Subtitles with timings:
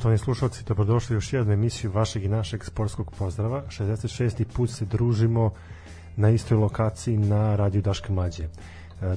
[0.00, 3.62] Poštovani slušalci, dobrodošli u još jednu emisiju vašeg i našeg sportskog pozdrava.
[3.68, 4.44] 66.
[4.44, 5.50] put se družimo
[6.16, 8.44] na istoj lokaciji na radiju Daške Mlađe.
[8.44, 8.48] E,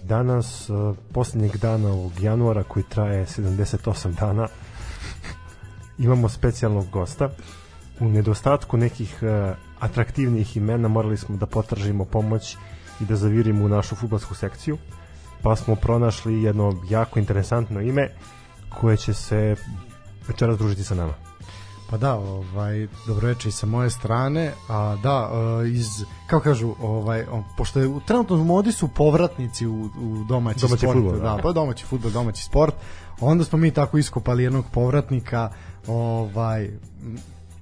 [0.04, 0.74] Danas, e,
[1.14, 4.48] posljednjeg dana ovog januara koji traje 78 dana,
[5.98, 7.30] imamo specijalnog gosta.
[8.00, 12.58] U nedostatku nekih e, atraktivnijih imena morali smo da potražimo pomoć
[13.02, 14.78] i da zavirimo u našu futbolsku sekciju,
[15.42, 18.10] pa smo pronašli jedno jako interesantno ime
[18.70, 19.56] koje će se
[20.28, 21.14] večeras družiti sa nama.
[21.90, 25.88] Pa da, ovaj dobroveče i sa moje strane, a da uh, iz
[26.28, 30.60] kako kažu, ovaj on, pošto je u trenutno u modi su povratnici u, u domaći,
[30.60, 31.20] Domaći sport, fudbal, da.
[31.20, 31.40] da.
[31.44, 32.76] pa domaći fudbal, domaći sport.
[33.20, 35.52] Onda smo mi tako iskopali jednog povratnika,
[35.88, 36.70] ovaj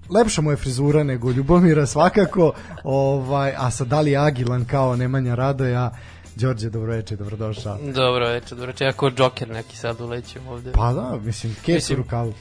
[0.10, 2.54] lepša mu je frizura nego Ljubomira svakako,
[2.84, 5.92] ovaj a sa Dali Agilan kao Nemanja Radoja.
[6.36, 7.78] Đorđe, dobroveče, dobrodošao.
[7.96, 8.88] Dobro večer, dobro večer.
[8.88, 10.72] Ja kao džoker neki sad ulećem ovde.
[10.72, 12.34] Pa da, mislim, keks u Mislim, rukavu.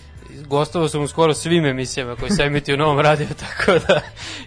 [0.47, 4.01] Gostovao sam u skoro svim emisijama koje se emituju u Novom radiju, tako da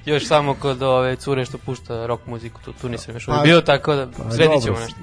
[0.06, 3.62] još samo kod ove cure što pušta rock muziku, tu, tu nisam još Pa- bio,
[3.62, 4.96] tako da pa sredit ćemo nešto.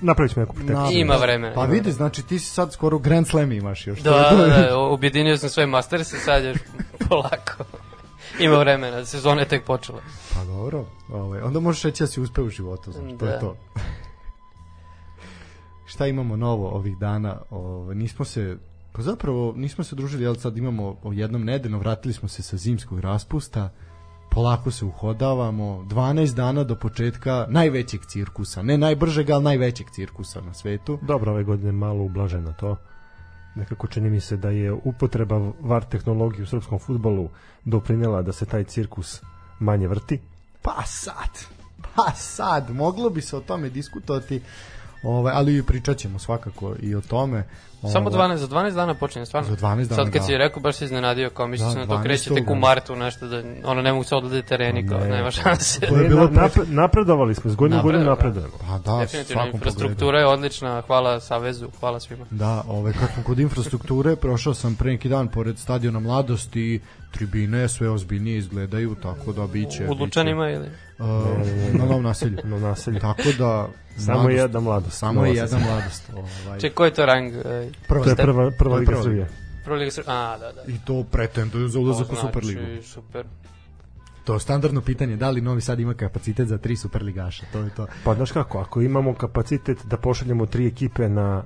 [0.00, 0.88] Napravit ćemo neku pretekstu.
[0.92, 1.54] Ima vremena.
[1.54, 3.98] Pa vidi, znači ti si sad skoro Grand Slam imaš još.
[4.00, 6.56] Da, da, da, objedinio sam sve Masterse, sad još
[7.08, 7.64] polako.
[8.40, 10.00] Ima vremena, sezona je tek počela.
[10.34, 13.38] Pa dobro, ovaj, onda možeš reći da si uspeo u životu, znači, to je Da.
[13.40, 13.56] to.
[15.86, 17.36] Šta imamo novo ovih dana?
[17.50, 18.56] Ovaj, nismo se,
[18.96, 22.56] pa zapravo nismo se družili, ali sad imamo o jednom nedeljno, vratili smo se sa
[22.56, 23.70] zimskog raspusta,
[24.30, 30.54] polako se uhodavamo, 12 dana do početka najvećeg cirkusa, ne najbržeg, ali najvećeg cirkusa na
[30.54, 30.98] svetu.
[31.02, 32.76] Dobro, ove godine malo ublaženo to.
[33.54, 37.28] Nekako čini mi se da je upotreba VAR tehnologije u srpskom futbolu
[37.64, 39.22] doprinela da se taj cirkus
[39.58, 40.20] manje vrti.
[40.62, 41.30] Pa sad,
[41.94, 44.40] pa sad, moglo bi se o tome diskutovati,
[45.08, 47.44] ovaj, ali pričat ćemo svakako i o tome.
[47.82, 49.48] Samo Ovaj, 12, za 12 dana počinje, stvarno.
[49.48, 50.22] Za 12 dana, Sad kad da.
[50.22, 52.02] si rekao, baš se iznenadio, kao mislio Da, sam da to 12.
[52.02, 55.08] kreće tek u martu, nešto da, ono, ne mogu se odladiti tereni, kao, Ne.
[55.08, 55.80] nema šanse.
[55.80, 58.80] To je bilo na- napre- napredovali smo, iz godine u godinu Napredovali, napredujemo.
[58.82, 62.24] Pa da, Definitivno, svakom infrastruktura je odlična, hvala Savezu, hvala svima.
[62.24, 62.38] pogledu.
[62.38, 66.80] Da, ovaj, kad smo kod infrastrukture, prošao sam pre neki dan pored stadiona Mladosti i
[67.16, 69.86] tribine sve ozbiljnije izgledaju, tako da biće...
[69.88, 70.68] U Lučanima ili?
[70.68, 72.38] biće, uh, na novom naselju.
[72.44, 73.00] No naselje.
[73.00, 73.68] Tako da...
[74.06, 74.98] Samo mladost- je jedna mladost.
[74.98, 76.10] Samo je jedna mladost.
[76.14, 77.32] Ovaj, Ček, koji je to rang?
[77.34, 79.28] e, prva To je prva, prva liga Srbije.
[79.64, 80.14] Prva liga Srbije?
[80.14, 80.72] A, da, da.
[80.72, 82.60] I to pretenduje za ulazak To u Superligu.
[82.60, 83.26] Znači, super.
[84.24, 87.70] To je standardno pitanje, da li Novi Sad ima kapacitet za tri Superligaša, to je
[87.70, 87.86] to.
[88.04, 91.44] Pa znaš kako, ako imamo kapacitet da pošaljemo tri ekipe na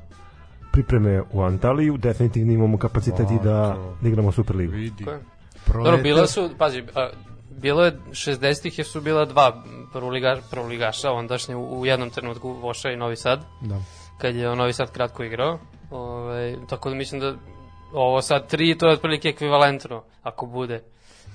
[0.73, 4.73] pripreme u Antaliju, definitivno imamo kapacitet i da, da igramo Superligu.
[4.73, 5.05] Vidi.
[5.05, 5.11] Ko?
[5.71, 7.09] Proletar- Dobro, bila su, pazi, a,
[7.50, 9.62] bilo je 60-ih jer su bila dva
[9.93, 13.83] prvoligaš, prvoligaša ondašnje u, u jednom trenutku Voša i Novi Sad, Da.
[14.19, 15.59] kad je Novi Sad kratko igrao.
[15.91, 17.35] Ove, tako da mislim da
[17.93, 20.83] ovo sad tri, to je otprilike ekvivalentno, ako bude.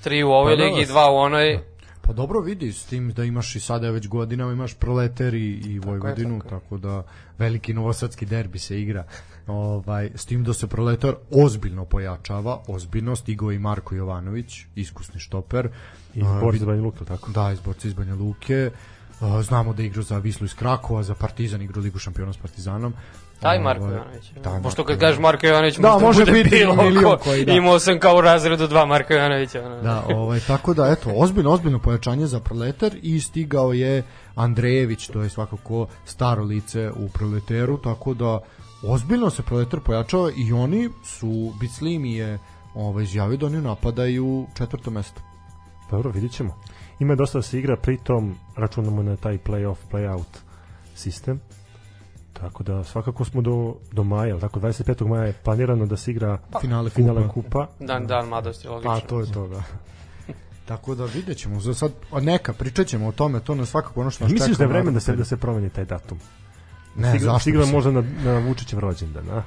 [0.04, 0.92] Tri u ovoj Pa da, ligi, da.
[0.92, 1.60] dva u onoj,
[2.02, 5.80] Pa dobro vidi s tim da imaš i sada već godinama imaš Proleter i, i
[5.80, 7.04] Vojvodinu, tako tako, da
[7.38, 9.04] veliki novosadski derbi se igra.
[9.48, 15.70] Ovaj, s tim da se Proletar ozbiljno pojačava, ozbiljno stigao i Marko Jovanović, iskusni štoper.
[16.16, 17.32] I Boris vid- Banja Luka, tako.
[17.32, 18.72] Da, iz borca iz Banja Luke.
[19.42, 22.94] Znamo da igra za Vislu iz Krakova, za Partizan igra Ligu šampiona s Partizanom.
[23.40, 24.32] taj Marko Ovaj, Jovanović.
[24.34, 27.18] taj Pošto Marko kad kažeš Marko Jovanović, Da, može bude biti bilo milion ko.
[27.18, 27.52] koji, da.
[27.54, 29.66] Imao sam kao u razredu dva Marka Jovanovića.
[29.66, 29.82] Ono.
[29.82, 34.04] Da, ovaj, tako da, eto, ozbiljno, ozbiljno pojačanje za proletar i stigao je
[34.36, 38.40] Andrejević, to je svakako staro lice u proleteru, tako da
[38.84, 42.40] ozbiljno se proletar pojačava i oni su, Bicli mi je
[42.76, 45.22] ovaj, izjavio da oni napadaju četvrto mesto.
[45.92, 46.56] Dobro, vidit ćemo.
[47.00, 50.38] Ima dosta da se igra, pritom računamo na taj play-off, play-out
[50.96, 51.40] sistem.
[52.34, 55.08] Tako da svakako smo do, do maja, tako 25.
[55.08, 57.34] maja je planirano da se igra Finale finale kupa.
[57.34, 57.86] kupa.
[57.86, 59.00] Dan, dan mladosti, logično.
[59.02, 59.64] Pa, to je to, da.
[60.68, 64.02] Tako da vidjet ćemo, za sad, a neka, pričat ćemo o tome, to nas svakako
[64.02, 66.20] ono što nas Misliš čeka da je vreme da se da se promeni taj datum?
[66.96, 69.44] Ne, Sigra, zašto se- možda na, na Vučićev rođendan, a?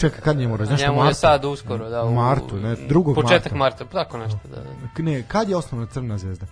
[0.00, 0.80] Čekaj, kad njemu rođendan?
[0.80, 2.04] Njemu je sad uskoro, da.
[2.04, 3.84] U martu, ne, drugog Početak marta.
[3.84, 4.56] marta, tako nešto, da.
[4.56, 5.02] da.
[5.02, 6.46] Ne, kad je osnovna crna zvezda?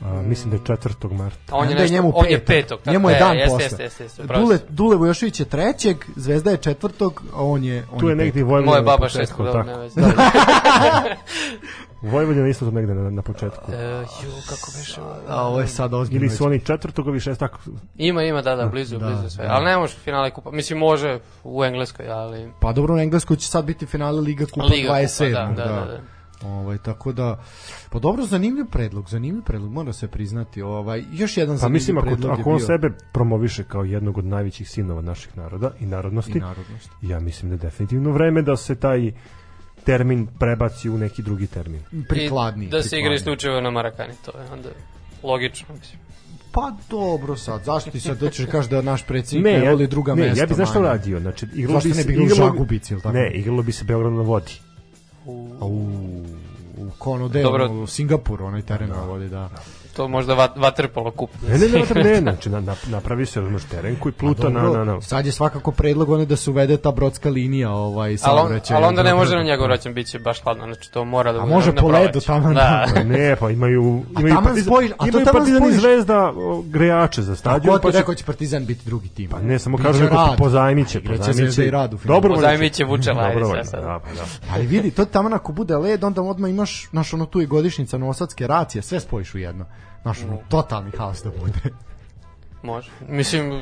[0.00, 1.12] A mislim da je 4.
[1.12, 1.38] marta.
[1.48, 2.46] A on je nešto, njemu on je petak.
[2.46, 2.78] petog.
[2.78, 3.64] tako Njemu je je, dan jeste, posle.
[3.64, 4.58] Jeste, jeste, jeste, Dule.
[4.68, 8.18] Dule Vujošević je trećeg, Zvezda je četvrtog, a on je on Tu je petog.
[8.18, 9.70] negdje Vojvodina Moja baba početku, šestog, dobro, tako.
[9.70, 10.00] ne veze.
[12.02, 13.72] Vojvodina je isto tu negde na, na početku.
[13.72, 15.00] E, ju, kako biše.
[15.28, 16.20] A ovo je sad ozbiljno.
[16.20, 17.58] Ili su oni četvrtog, ovi šest, tako.
[17.96, 19.44] Ima, ima, da, da, blizu, Da, blizu sve.
[19.44, 19.52] da.
[19.52, 20.50] Ali ne može finale kupa.
[20.50, 22.52] Mislim, može u Engleskoj, ali...
[22.60, 25.48] Pa dobro, u Engleskoj će sad biti finale Liga Kupa Liga 27.
[25.48, 25.98] Kupa, da, da, da.
[26.42, 27.42] Ovaj, tako da,
[27.90, 30.62] pa dobro, zanimljiv predlog, zanimljiv predlog, mora se priznati.
[30.62, 34.24] Ovaj, još jedan Pa zanimljiv mislim, ako, ako on bio sebe promoviše kao jednog od
[34.24, 36.90] najvećih sinova naših naroda i narodnosti, i narodnost.
[37.02, 39.12] ja mislim da je definitivno vreme da se taj
[39.84, 41.80] termin prebaci u neki drugi termin.
[42.08, 42.66] prikladniji.
[42.66, 44.68] I da se igra isključivo na Marakani, to je onda
[45.22, 46.00] logično, mislim.
[46.52, 49.86] Pa dobro sad, zašto ti sad doćeš da kažeš da naš predsjednik Ne, ne, voli
[49.86, 50.42] druga ne, mesta?
[50.42, 50.90] ja bih znaš šta manje?
[50.90, 53.14] uradio, znači igralo bi ne se bi igralo u igralo Žagubici, ili tako?
[53.14, 54.52] Ne, igralo bi se Beograd na vodi.
[55.28, 56.24] U,
[56.78, 57.70] u Kono Deo, Dobro.
[57.70, 59.50] u Singapuru, onaj teren na vodi, da.
[59.98, 61.30] To možda vat, vaterpolo kup.
[61.42, 64.62] Ne, ne, ne, ne, ne, znači na, na, napravi se razumeš teren koji pluta na,
[64.62, 68.08] Dobro, na, na, Sad je svakako predlog one da se uvede ta brodska linija, ovaj,
[68.08, 68.76] Ali, on, saobraćaj.
[68.76, 71.40] ali onda ne može na njegov račun, bit će baš hladno, znači to mora da
[71.40, 72.86] A može po ledu tamo, Da.
[72.94, 76.32] Pa ne, pa imaju imaju taman partizan, spojiš- a to imaju partizan i zvezda
[76.64, 77.72] grejače za A stadion.
[77.72, 79.30] ko ti pa će- rekao će Partizan biti drugi tim?
[79.30, 80.36] Pa ne, samo Biće kažem neko rad.
[80.38, 81.64] pozajmiće, pozajmiće.
[81.64, 82.16] I rad u finalu.
[82.16, 83.80] Dobro, Pozajmiće Vučela, ajde Dobro, sve sad.
[83.80, 84.52] da, pa da.
[84.52, 87.98] Ali vidi, to tamo ako bude led, onda odmah imaš, znaš, ono tu i godišnjica
[87.98, 89.64] novosadske racije, sve spojiš u jedno.
[90.02, 91.60] Znaš, ono, totalni haos da bude.
[92.62, 92.90] Može.
[93.08, 93.52] Mislim,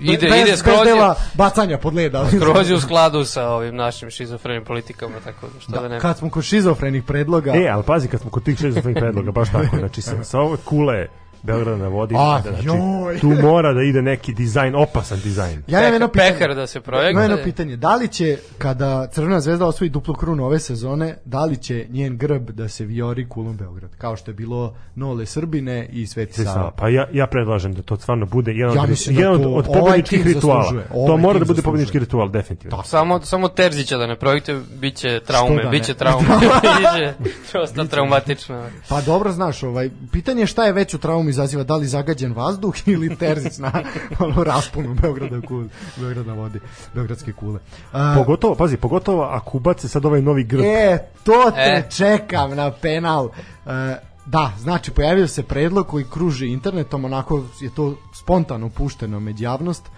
[0.00, 2.14] ide, bez, ide bez skroz je, dela bacanja pod led.
[2.14, 5.88] ali- skroz je u skladu sa ovim našim šizofrenim politikama, tako da što da, Da,
[5.88, 6.00] ne.
[6.00, 9.48] kad smo kod šizofrenih predloga, E, ali pazi kad smo kod tih šezofrenih predloga, baš
[9.52, 11.06] tako, znači sa, sa ove kule
[11.48, 13.18] Beograd na vodi, A, znači, joj.
[13.18, 15.62] tu mora da ide neki dizajn, opasan dizajn.
[15.66, 16.30] ja imam jedno pitanje.
[16.30, 20.44] Pehar da se Imam jedno pitanje, da li će kada Crvena zvezda osvoji duplu krunu
[20.44, 24.34] ove sezone, da li će njen grb da se viori kulom Beograd, kao što je
[24.34, 26.52] bilo Nole Srbine i Sveti Sava?
[26.54, 29.42] sa- Pa ja, ja predlažem da to stvarno bude jedan Ja od, da jedan od,
[29.42, 30.62] to od ovaj pobedničkih tim rituala.
[30.62, 32.82] zaslužuje, To ovaj mora da bude pobednički ritual, definitivno.
[32.82, 36.26] Samo, samo Terzića da ne projekte, bit će traume, da bit će traume,
[37.18, 38.64] biće dosta traumatično.
[38.88, 42.74] Pa dobro znaš, ovaj pitanje je šta je veću traumu izaziva, da li zagađen vazduh
[42.88, 43.72] ili Terzić na
[44.24, 46.60] ono rasponu Beograda kule, Beograda vodi,
[46.94, 47.60] beogradske kule.
[47.92, 50.60] A, Pogotovo, pazi, pogotovo ako ubace sad ovaj novi grb.
[50.64, 51.90] E, to te E.
[51.90, 53.28] čekam na penal.
[53.66, 59.40] E, da, znači pojavio se predlog koji kruži internetom, onako je to spontano pušteno med
[59.40, 59.90] javnost, e,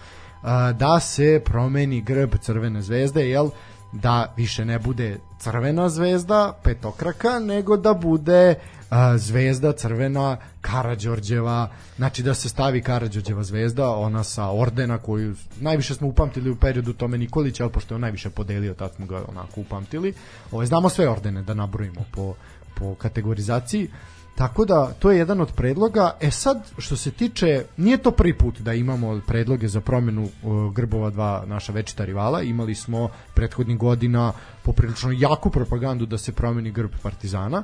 [0.73, 3.49] da se promeni grb Crvene zvezde, jel?
[3.91, 8.55] Da više ne bude crvena zvezda, petokraka, nego da bude
[8.91, 15.95] a, zvezda crvena Karađorđeva, znači da se stavi Karađorđeva zvezda, ona sa ordena koju najviše
[15.95, 19.23] smo upamtili u periodu Tome Nikolića, ali pošto je on najviše podelio, tad smo ga
[19.27, 20.13] onako upamtili.
[20.51, 22.33] Ovaj, znamo sve ordene da nabrojimo po,
[22.75, 23.89] po kategorizaciji.
[24.35, 26.17] Tako da, to je jedan od predloga.
[26.21, 30.73] E sad, što se tiče, nije to prvi put da imamo predloge za promjenu uh,
[30.73, 32.41] grbova dva naša večita rivala.
[32.41, 34.33] Imali smo prethodnih godina
[34.63, 37.63] poprilično jaku propagandu da se promeni grb Partizana.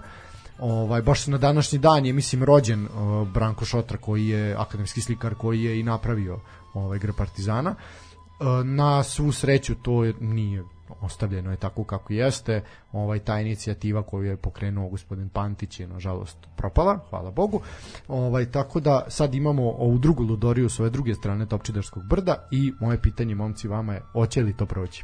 [0.60, 5.36] Ovaj baš na današnji dan je mislim rođen uh, Branko Šotra koji je akademski slikar
[5.36, 6.40] koji je i napravio
[6.74, 7.70] ovaj grb Partizana.
[7.70, 10.64] Uh, na svu sreću to je, nije
[11.02, 12.64] ostavljeno je tako kako jeste.
[12.92, 17.62] Ovaj ta inicijativa koju je pokrenuo gospodin Pantić je nažalost propala, hvala Bogu.
[18.08, 22.74] Ovaj tako da sad imamo ovu drugu ludoriju s ove druge strane Topčidarskog brda i
[22.80, 25.04] moje pitanje momci vama je hoće li to proći?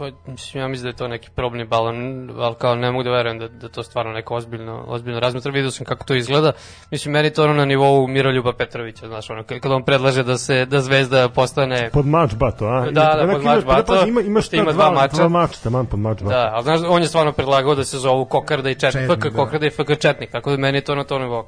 [0.00, 3.10] Pa, mislim, ja mislim da je to neki probni balon, ali kao ne mogu da
[3.10, 5.52] verujem da, da to stvarno neko ozbiljno, ozbiljno razmetra.
[5.52, 6.52] Vidio sam kako to izgleda.
[6.90, 10.66] Mislim, meni to ono na nivou Miroljuba Petrovića, znaš, ono, kad on predlaže da se,
[10.66, 12.90] da Zvezda postane Pod mač bato, a?
[12.90, 15.16] Da, da, pod ima- mač bato, Ima, imaš ima dva mača.
[15.16, 16.30] Dva mača, taman pod mač bato.
[16.30, 19.24] Da, ali znaš, on je stvarno predlagao da se zovu Kokarda i Četnik, Četnik, FK
[19.24, 19.36] da.
[19.36, 21.44] Kokarda i FK Četnik, tako da meni to na to nivou.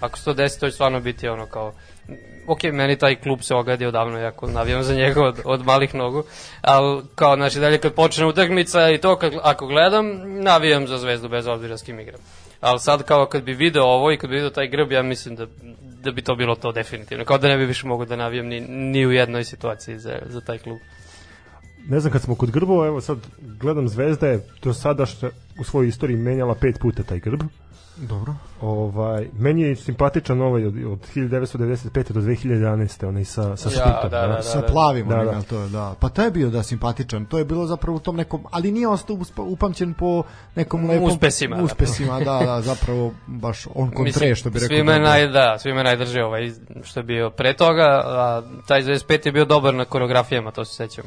[0.00, 1.72] Ako se to desi, to će stvarno biti ono kao
[2.46, 6.24] ok, meni taj klub se ogadi odavno, jako navijam za njega od, od malih nogu,
[6.60, 10.06] ali kao, znači, dalje kad počne utakmica i to, kad, ako gledam,
[10.42, 12.20] navijam za zvezdu bez obzira s kim igram.
[12.60, 15.36] Ali sad kao kad bi video ovo i kad bi video taj grb, ja mislim
[15.36, 15.46] da,
[16.02, 17.24] da bi to bilo to definitivno.
[17.24, 20.40] Kao da ne bi više mogu da navijam ni, ni u jednoj situaciji za, za
[20.40, 20.78] taj klub.
[21.88, 23.18] Ne znam, kad smo kod grbova, evo sad
[23.60, 25.30] gledam Zvezda je do sada što
[25.60, 27.40] u svojoj istoriji menjala pet puta taj grb.
[27.96, 28.34] Dobro.
[28.60, 32.12] Ovaj, meni je simpatičan ovaj od, od 1995.
[32.12, 33.06] do 2011.
[33.06, 34.10] onaj sa, sa Ja, Splitom.
[34.10, 35.30] da, da, sa plavim Da, da, da.
[35.30, 35.42] da.
[35.42, 35.94] to je, da.
[36.00, 37.24] Pa taj je bio da simpatičan.
[37.24, 40.22] To je bilo zapravo u tom nekom, ali nije ostao upamćen po
[40.56, 41.62] nekom lepom Uspesima, da.
[41.62, 44.76] Uspesima, da, da, zapravo baš on kontre što bi rekao.
[44.76, 45.10] Svima je Dodo.
[45.10, 46.50] naj, da, svima je najdrže ovaj
[46.82, 50.74] što je bio pre toga, a taj 25 je bio dobar na koreografijama, to se
[50.74, 51.04] sećam.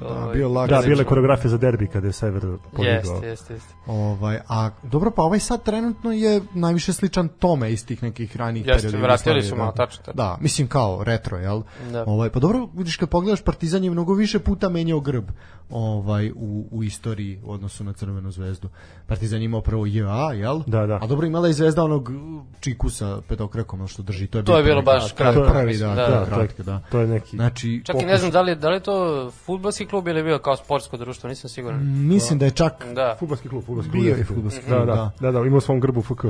[0.00, 0.68] Da, bio lag.
[0.70, 2.42] Da, Da, bile koreografije za derbi kada je Sever
[2.72, 2.94] podigao.
[2.94, 3.74] Jeste, jeste, jeste.
[3.86, 8.66] Ovaj, a dobro, pa ovaj sad trenutno je najviše sličan tome iz tih nekih ranijih
[8.66, 9.62] Jeste, perioda vratili Jugoslavije, su da.
[9.62, 10.22] malo, tačno, tačno.
[10.22, 11.62] Da, mislim kao retro, jel?
[11.92, 12.04] Da.
[12.06, 15.30] Ovaj, pa dobro, vidiš kad pogledaš Partizan je mnogo više puta menjao grb
[15.70, 18.68] ovaj, u, u istoriji u odnosu na Crvenu zvezdu.
[19.06, 20.62] Partizan je imao prvo JA, jel?
[20.66, 20.98] Da, da.
[21.02, 22.10] A dobro imala je zvezda onog
[22.60, 24.26] čiku sa petokrakom, što drži.
[24.26, 26.20] To je, To je bilo baš to je kratko, Prvi, mislim, da, da, to je
[26.20, 26.26] da.
[26.26, 26.80] kratko, da.
[26.90, 27.36] To je neki...
[27.36, 30.24] Znači, Čak i ne znam da li, da li je to futbalski klub ili je
[30.24, 32.06] bio kao sportsko društvo, nisam siguran.
[32.08, 33.16] mislim da je čak Da.
[33.18, 35.10] Fudbalski klub, fudbalski Bio je fudbalski Da, klub, da, da.
[35.20, 36.24] da, da, imao svom grbu FK.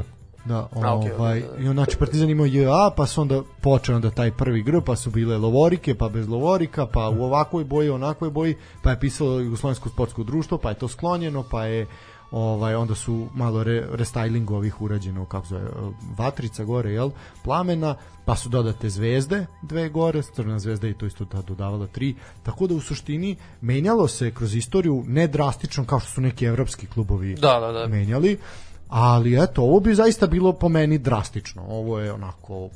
[0.49, 1.62] Da, A, okej, ovaj, da, da.
[1.62, 4.97] i on, znači Partizan imao JA, pa su onda počeo onda taj prvi grb, pa
[4.97, 9.40] su bile lovorike, pa bez lovorika, pa u ovakvoj boji, onakvoj boji, pa je pisalo
[9.40, 11.87] Jugoslovensko sportsko društvo, pa je to sklonjeno, pa je
[12.30, 15.71] ovaj onda su malo re, restyling ovih urađeno kako zove
[16.19, 17.11] vatrica gore jel
[17.45, 22.15] plamena pa su dodate zvezde dve gore crvena zvezda i to isto ta dodavala tri
[22.43, 26.87] tako da u suštini menjalo se kroz istoriju ne drastično kao što su neki evropski
[26.87, 27.87] klubovi Da, da, da.
[27.87, 28.39] menjali
[28.88, 32.68] ali eto ovo bi zaista bilo po meni drastično ovo je onako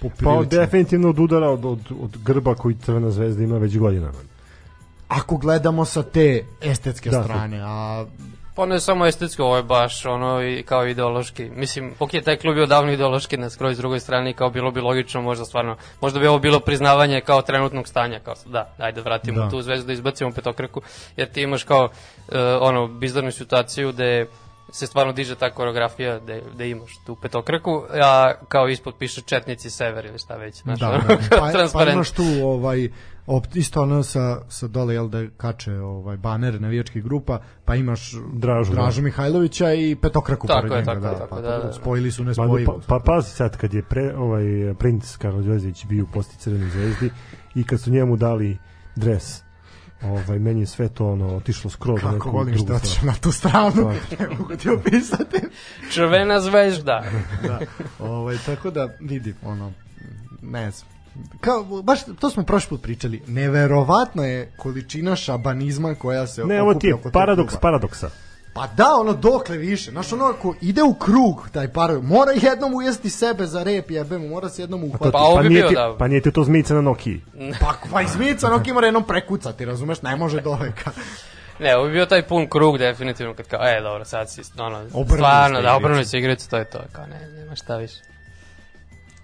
[0.00, 4.18] Pa poprilično definitivno od udara od, od, od grba koji Crvena zvezda ima već godinama.
[5.08, 8.04] ako gledamo sa te estetske Da, strane a
[8.56, 11.50] Pa ne samo estetski, ovo je baš ono i kao ideološki.
[11.50, 15.22] Mislim, ok, taj klub je odavno ideološki na skroz drugoj strani, kao bilo bi logično,
[15.22, 19.44] možda stvarno, možda bi ovo bilo priznavanje kao trenutnog stanja, kao da, ajde vratimo Da.
[19.44, 19.50] da.
[19.50, 20.80] tu zvezdu da izbacimo petokraku,
[21.16, 24.26] jer ti imaš kao uh, ono, bizarnu situaciju gde
[24.74, 29.70] se stvarno diže ta koreografija gde, gde imaš tu petokraku, a kao ispod piše Četnici
[29.70, 31.16] sever ili šta već, znaš, da, da.
[31.40, 32.88] Pa, pa imaš tu ovaj
[33.26, 38.12] op, isto ono sa, sa dole jel da kače ovaj baner navijačkih grupa pa imaš
[38.32, 38.82] Dražu, da.
[38.82, 41.64] Dražu Mihajlovića i petokraku Tako pored je, njega tako da, je, tako pa, da, da,
[41.64, 41.72] da.
[41.72, 44.44] spojili su Pa, nespojivo pa, pa pazi sad kad je pre, ovaj
[44.78, 47.10] princ Karlo Đorđević bio u posti Crvenoj zvezdi
[47.54, 48.58] i kad su njemu dali
[48.96, 49.42] dres
[50.04, 53.06] ovaj meni je sve to ono otišlo skroz na kako neku volim što stranu.
[53.06, 53.90] na tu stranu
[54.20, 55.40] ne mogu ti opisati
[55.92, 57.04] Črvena zvezda.
[57.42, 57.60] da.
[57.98, 59.72] ovaj, tako da vidi ono
[60.42, 60.94] ne znam
[61.40, 66.74] kao, baš to smo prošli put pričali neverovatno je količina šabanizma koja se Ne, ovo
[66.74, 67.60] ti je okuplja oko tog paradoks kluba.
[67.60, 68.10] paradoksa.
[68.54, 69.90] Pa da, ono dokle više.
[69.90, 74.18] Znaš, ono ako ide u krug taj par, mora jednom ujesti sebe za rep, jebe
[74.18, 75.12] mu, mora se jednom To uhvatiti.
[75.12, 75.96] Pa ovo bi nije ti, da.
[75.98, 77.20] Pa nije ti to zmica na Nokiji.
[77.60, 80.90] Pa, pa i zmica, ono mora jednom prekucati, razumeš, ne može doveka.
[81.58, 84.78] Ne, ovo bi bio taj pun krug definitivno kad kao, e, dobro, sad si, ono,
[84.78, 88.00] Obrnuli stvarno, da, obrnuli se igricu, to je to, kao ne, nema šta više.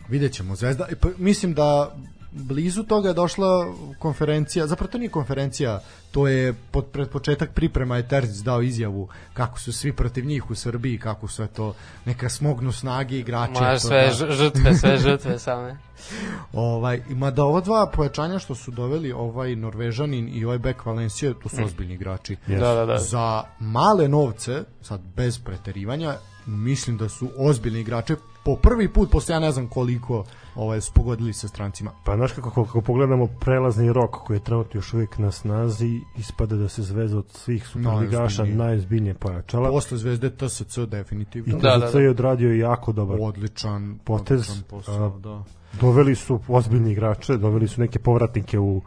[0.09, 0.87] Vidjet ćemo, Zvezda.
[0.91, 1.97] E, pa, mislim da
[2.33, 7.97] blizu toga je došla konferencija, zapravo to nije konferencija, to je pod, pred početak priprema
[7.97, 12.29] je Terzic dao izjavu kako su svi protiv njih u Srbiji, kako sve to neka
[12.29, 13.53] smognu snage igrače.
[13.55, 15.77] To sve da- ž- žrtve, sve žrtve same.
[16.53, 21.35] Ovaj, ima da ova dva pojačanja što su doveli ovaj Norvežanin i ovaj Bek Valencija,
[21.43, 22.37] to su ozbiljni igrači.
[22.47, 22.99] Da, da, da.
[22.99, 26.15] Za male novce, sad bez preterivanja,
[26.47, 28.15] mislim da su ozbiljni igrači
[28.51, 31.91] po prvi put posle ja ne znam koliko ovaj su pogodili sa strancima.
[32.05, 36.57] Pa znaš kako, kako, pogledamo prelazni rok koji je trenutno još uvijek na snazi, ispada
[36.57, 38.57] da se Zvezda od svih superligaša Najozbiljnije.
[38.57, 39.69] najzbiljnije pojačala.
[39.71, 41.59] Posle Zvezde TSC I definitivno.
[41.59, 42.01] Da, da, da.
[42.01, 43.19] je odradio jako dobar.
[43.21, 45.43] Odličan Potez, odličan posao, a, da.
[45.81, 48.83] Doveli su ozbiljni igrače, doveli su neke povratnike u,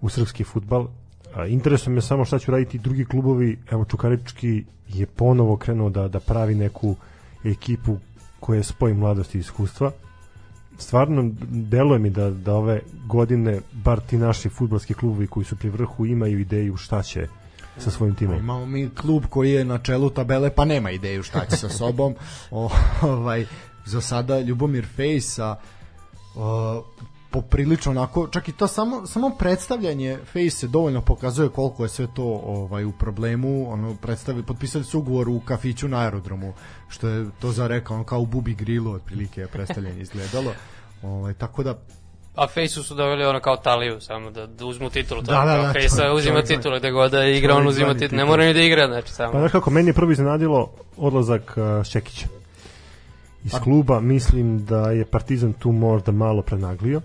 [0.00, 0.86] u srpski futbal.
[1.34, 3.58] A, interesuje me samo šta će raditi drugi klubovi.
[3.70, 6.96] Evo Čukarički je ponovo krenuo da, da pravi neku
[7.44, 7.96] ekipu
[8.40, 9.90] koja spoji mladosti i iskustva.
[10.78, 15.70] Stvarno deluje mi da, da ove godine bar ti naši futbalski klubovi koji su pri
[15.70, 17.26] vrhu imaju ideju šta će
[17.78, 18.38] sa svojim timom.
[18.38, 22.14] Imamo mi klub koji je na čelu tabele pa nema ideju šta će sa sobom.
[22.50, 22.70] O,
[23.02, 23.46] ovaj,
[23.84, 25.56] za sada Ljubomir Fejs sa
[26.36, 26.84] o,
[27.30, 32.06] poprilično onako, čak i to samo, samo predstavljanje Face se dovoljno pokazuje koliko je sve
[32.14, 36.52] to ovaj u problemu, ono predstavi potpisali su ugovor u kafiću na aerodromu,
[36.88, 40.52] što je to za rekao, ono kao u Bubi Grilu otprilike je predstavljanje izgledalo.
[41.02, 41.78] Ovaj tako da
[42.34, 45.22] A Fejsu su doveli ono kao Taliju, samo da, da uzmu titulu.
[45.22, 47.66] Da, Da, da, da, da, Fejsa čovjek- uzima čovjek titule gde god da igra, on
[47.66, 48.16] uzima titulu.
[48.16, 49.32] Ne mora ni da igra, znači samo.
[49.32, 52.26] Pa znaš kako, meni je prvo iznenadilo odlazak uh, Šekića
[53.44, 57.00] iz kluba, mislim da je Partizan tu možda malo prenaglio,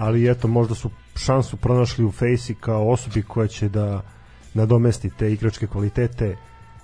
[0.00, 4.02] ali eto, možda su šansu pronašli u Fejsi kao osobi koja će da
[4.54, 6.36] nadomesti te igračke kvalitete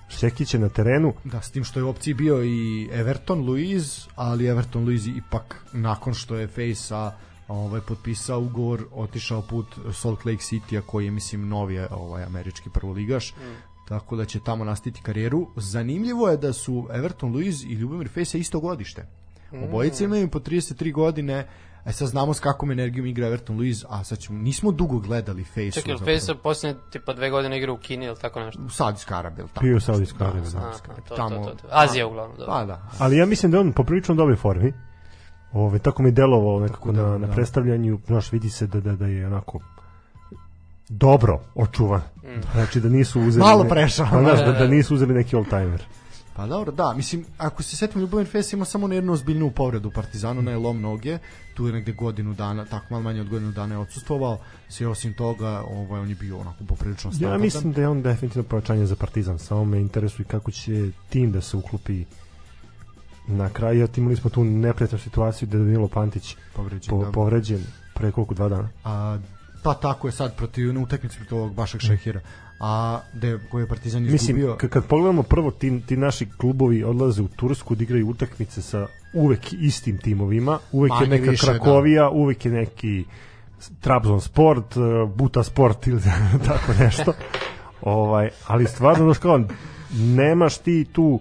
[0.08, 1.12] Šekića na terenu.
[1.24, 5.64] Da, s tim što je u opciji bio i Everton Luiz, ali Everton Luiz ipak
[5.72, 7.12] nakon što je Fejsa
[7.48, 13.32] ovaj potpisao ugovor, otišao put Salt Lake City-a koji je mislim novi ovaj američki prvoligaš.
[13.32, 13.56] Mm.
[13.88, 15.48] Tako da će tamo nastaviti karijeru.
[15.56, 19.06] Zanimljivo je da su Everton Luiz i Ljubomir Fejsa isto godište.
[19.52, 21.46] Obojice imaju po 33 godine.
[21.86, 25.44] E sad znamo s kakvom energijom igra Everton Luiz, a sad ćemo, nismo dugo gledali
[25.44, 25.80] Fejsu.
[25.80, 26.06] Čekaj, zapravo.
[26.06, 28.62] Fejsa posljednje tipa dve godine igra u Kini ili tako nešto?
[28.62, 29.64] U Saudijskoj Arabiji, jel tako?
[29.64, 30.50] Bio u Saudijskoj Arabiji, da.
[30.50, 31.08] Saudijska Aha, Arabija.
[31.08, 31.68] to, Tamo- to, to, to.
[31.70, 32.52] Azija uglavnom, dobro.
[32.52, 32.82] Pa da.
[32.98, 34.72] Ali ja mislim da on poprilično u dobroj formi.
[35.52, 37.32] Ove, tako mi je delovao nekako da, na, na da.
[37.32, 39.58] predstavljanju, znaš, vidi se da, da, da je onako
[40.88, 42.00] dobro očuvan.
[42.52, 43.44] Znači da nisu uzeli...
[43.44, 44.06] Malo prešao.
[44.10, 45.78] Pa, znaš, da, da nisu uzeli neki all-timer.
[46.36, 49.92] Pa dobro, da, mislim, ako se setim Ljubomir Fes ima samo jednu ozbiljnu povredu u
[49.92, 51.18] Partizanu, na je lom noge,
[51.54, 55.14] tu je negde godinu dana, tako malo manje od godinu dana je odsustvovao, sve osim
[55.14, 57.40] toga, ovaj, on je bio onako poprilično Ja standardan.
[57.40, 61.40] mislim da je on definitivno pojačanje za Partizan, samo me interesuje kako će tim da
[61.40, 62.04] se uklopi
[63.26, 67.12] na kraju, jer imali smo tu neprijatnu situaciju da je Danilo Pantić povređen, po, da.
[67.12, 68.68] povređen pre koliko dva dana.
[68.84, 69.18] A,
[69.66, 72.20] Pa tako je sad protiv na utakmici protiv ovog Bašak Šehira.
[72.60, 74.52] A da koji je Partizan izgubio.
[74.52, 78.86] Mislim, kad pogledamo prvo, ti, ti naši klubovi odlaze u Tursku da igraju utakmice sa
[79.14, 82.10] uvek istim timovima, uvek Manje je neka više, Krakovija, da.
[82.10, 83.04] uvek je neki
[83.80, 86.00] Trabzon Sport, uh, Buta Sport ili
[86.48, 87.12] tako nešto.
[87.82, 89.40] ovaj, ali stvarno, znaš kao,
[89.90, 91.20] nemaš ti tu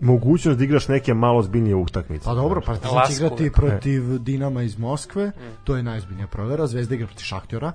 [0.00, 2.24] mogućnost da igraš neke malo zbiljnije utakmice.
[2.24, 5.32] Pa dobro, Partizan će igrati protiv Dinama iz Moskve,
[5.64, 7.72] to je najzbiljnija provera, Zvezda igra protiv Šahtjora,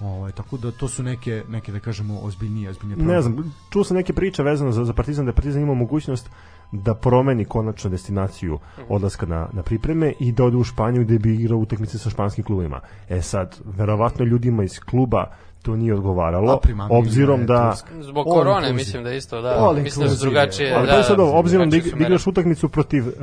[0.00, 3.16] Ovaj tako da to su neke neke da kažemo ozbiljnije ozbiljnije probleme.
[3.16, 6.30] Ne znam, čuo sam neke priče vezano za za Partizan da Partizan ima mogućnost
[6.72, 8.58] da promeni konačno destinaciju
[8.88, 12.44] odlaska na, na pripreme i da ode u Španiju gde bi igrao utakmice sa španskim
[12.44, 12.80] klubima.
[13.08, 15.24] E sad, verovatno ljudima iz kluba
[15.62, 17.74] to nije odgovaralo, obzirom da...
[18.00, 19.72] Zbog korone, mislim da isto, da.
[19.82, 20.74] Mislim da su drugačije.
[20.74, 23.14] Ali da, da, sad, obzirom da, da igraš utakmicu protiv uh,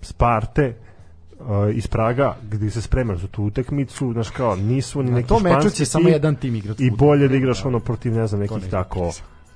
[0.00, 0.74] Sparte,
[1.40, 5.48] uh, iz Praga gde se spremaš za tu utakmicu, znaš kao, nisu ni neki španski
[5.48, 6.86] To meču će samo jedan tim igrati.
[6.86, 9.12] I bolje da igraš ono protiv, ne znam, nekih tako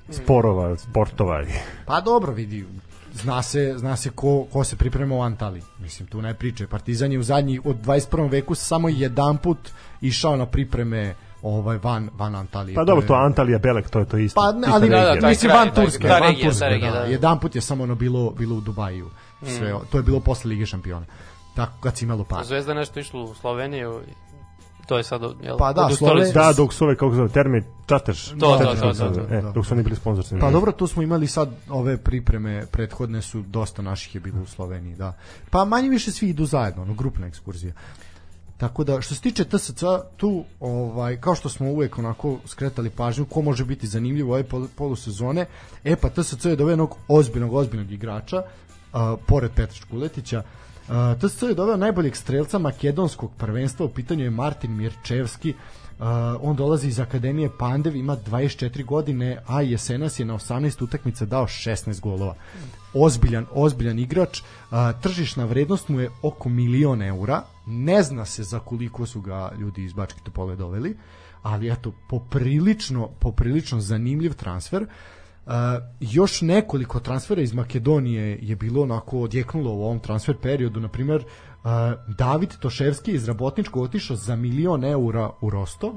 [0.09, 1.43] sporova, sportova.
[1.85, 2.65] Pa dobro, vidi,
[3.13, 5.61] zna se, zna se ko, ko se priprema u Antali.
[5.79, 6.67] Mislim, tu ne priče.
[6.67, 8.31] Partizan je u zadnji, od 21.
[8.31, 9.57] veku samo jedan put
[10.01, 12.75] išao na pripreme ovaj van van Antalije.
[12.75, 14.41] Pa dobro, to Antalija Belek, to je to isto.
[14.41, 16.79] Pa ne, ali da, da, mislim van Turske, van Turske.
[16.91, 19.09] Da, jedan put je samo ono bilo bilo u Dubaju.
[19.41, 19.77] Sve, mm.
[19.91, 21.05] to je bilo posle Lige šampiona.
[21.55, 22.45] Tako kad si imalo par.
[22.45, 24.01] Zvezda nešto išlo u Sloveniju
[24.85, 26.31] to je sad jel, pa da, Slove...
[26.31, 29.65] da dok su ove kako zove termi čateš to, to, to, to, to, e, dok
[29.65, 30.35] su oni bili sponzorci.
[30.39, 34.45] Pa dobro tu smo imali sad ove pripreme prethodne su dosta naših je bilo u
[34.45, 35.13] Sloveniji da.
[35.49, 37.73] Pa manje više svi idu zajedno ono grupna ekskurzija.
[38.57, 39.83] Tako da što se tiče TSC
[40.17, 44.43] tu ovaj kao što smo uvek onako skretali pažnju ko može biti zanimljiv u ove
[44.75, 45.45] polusezone,
[45.83, 50.64] e pa TSC je doveo jednog ozbiljnog ozbiljnog igrača uh, pored Petra Škuletića Uh,
[51.19, 55.53] TSC je doveo najboljeg strelca makedonskog prvenstva, u pitanju je Martin Mirčevski,
[55.99, 56.05] Uh,
[56.41, 61.45] on dolazi iz Akademije Pandev, ima 24 godine, a jesenas je na 18 utakmica dao
[61.45, 62.35] 16 golova.
[62.93, 64.41] Ozbiljan, ozbiljan igrač.
[64.41, 67.43] Uh, tržišna vrednost mu je oko milion eura.
[67.65, 70.97] Ne zna se za koliko su ga ljudi iz Bačke Topole doveli,
[71.43, 74.83] ali eto, poprilično, poprilično zanimljiv transfer.
[74.83, 74.89] Uh,
[75.45, 75.51] Uh,
[75.99, 81.23] još nekoliko transfera iz Makedonije je bilo onako odjeknulo u ovom transfer periodu, na primjer
[81.23, 81.71] uh,
[82.17, 85.93] David Toševski iz Rabotničkog otišao za milion eura u Rostov,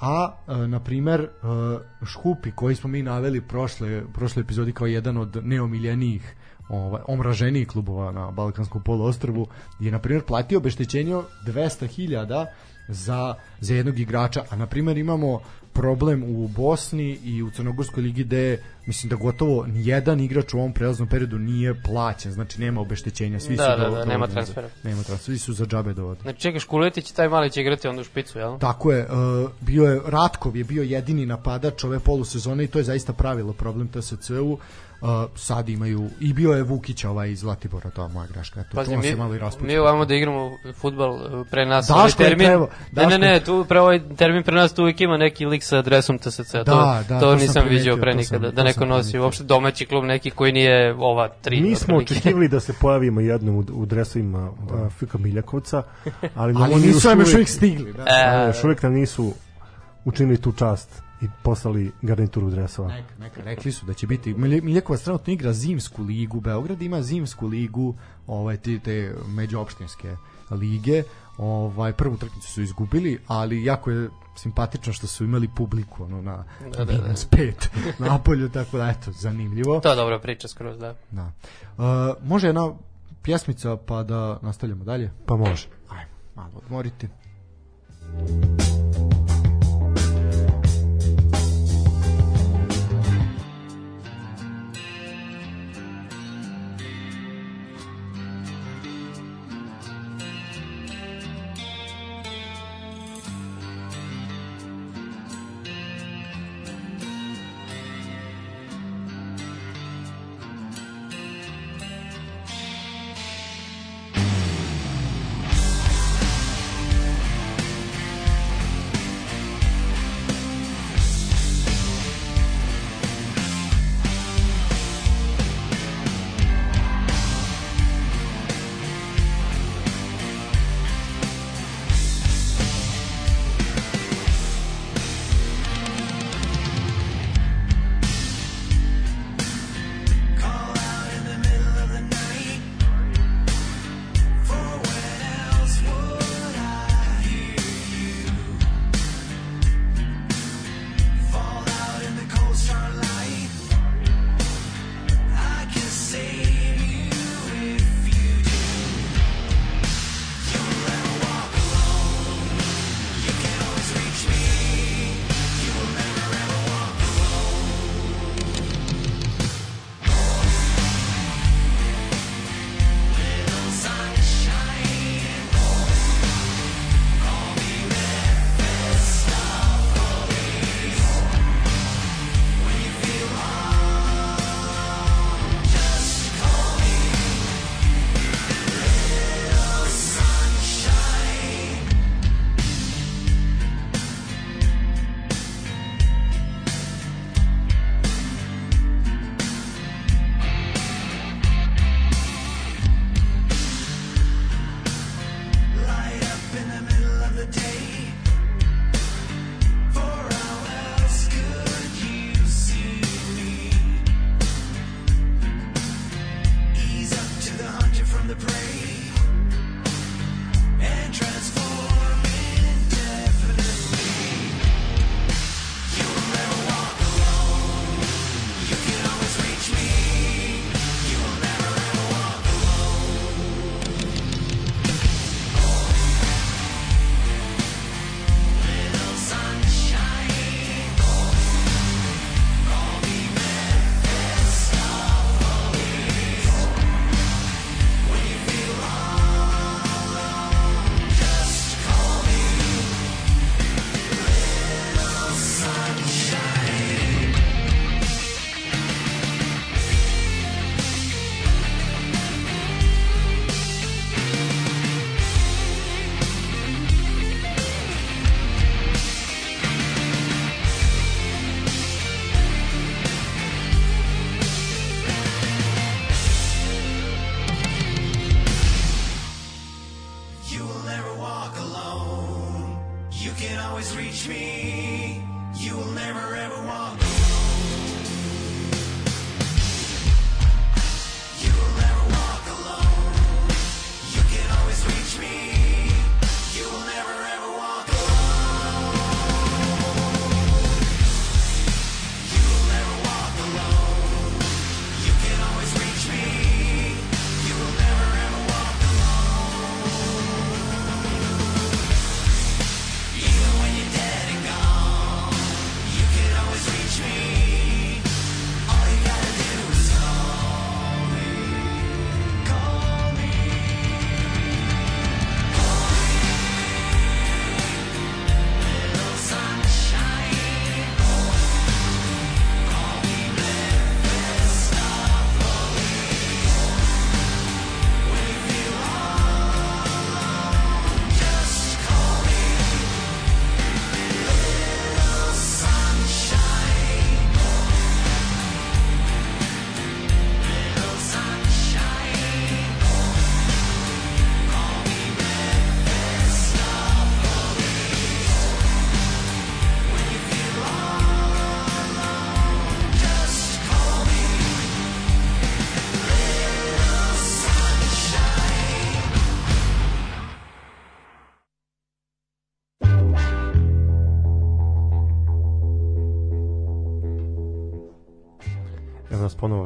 [0.00, 5.16] a uh, na primjer uh, Škupi koji smo mi naveli prošle, prošle epizodi kao jedan
[5.16, 6.36] od neomiljenijih
[6.68, 9.46] ovaj, omraženijih klubova na Balkanskom poluostrvu
[9.80, 11.14] je na primjer platio obeštećenje
[11.46, 12.46] 200.000
[12.88, 15.40] za, za jednog igrača, a na primjer imamo
[15.74, 20.72] problem u Bosni i u Crnogorskoj ligi gde mislim da gotovo nijedan igrač u ovom
[20.72, 24.68] prelaznom periodu nije plaćen, znači nema obeštećenja, svi da, su da, do, da, nema transfera.
[24.82, 26.20] Nema transfera, svi su za džabe dovodi.
[26.22, 28.58] Znači čekaš Kuletić, taj mali će igrati onda u špicu, jel?
[28.58, 32.84] Tako je, uh, bio je Ratkov je bio jedini napadač ove polusezone i to je
[32.84, 34.60] zaista pravilo problem TSC-u uh,
[35.34, 38.60] sad imaju i bio je Vukić ovaj iz Zlatibora, to moja greška.
[38.60, 41.98] Eto, Pazi, mi, se malo i mi ovamo da igramo fudbal uh, pre nas Daško
[41.98, 42.46] ovaj termin.
[42.46, 45.62] Trevo, ne, ne, ne, tu pre ovaj termin pre nas tu uvijek ima neki lik
[45.62, 46.52] sa adresom TSC.
[46.52, 50.04] Da, to, da, to, to nisam vidio pre nikada, da neko nosi uopšte domaći klub
[50.04, 51.60] neki koji nije ova tri.
[51.60, 54.90] Mi smo očekivali da se pojavimo jednom u, u dresovima da.
[54.90, 55.82] Fika Miljakovca,
[56.34, 57.92] ali, ali nisu još uvijek stigli.
[57.92, 58.02] Da.
[58.02, 59.32] E, još uvijek nam nisu
[60.04, 62.88] učinili tu čast i poslali garnituru dresova.
[62.88, 67.46] Neka, neka, rekli su da će biti Miljekovac trenutno igra zimsku ligu, Beograd ima zimsku
[67.46, 67.94] ligu,
[68.26, 70.16] ovaj te, te međuopštinske
[70.50, 71.02] lige.
[71.38, 76.44] Ovaj prvu utakmicu su izgubili, ali jako je simpatično što su imali publiku ono na
[76.76, 77.14] da, da, da.
[77.14, 77.52] 5
[78.08, 79.80] napolju tako da eto zanimljivo.
[79.80, 80.94] To je dobra priča skroz, da.
[81.10, 81.32] Da.
[81.76, 81.84] Uh,
[82.28, 82.72] može jedna
[83.22, 85.12] pjesmica pa da nastavljamo dalje?
[85.26, 85.68] Pa može.
[85.88, 87.08] Ajmo, malo odmoriti.
[88.18, 89.23] Evo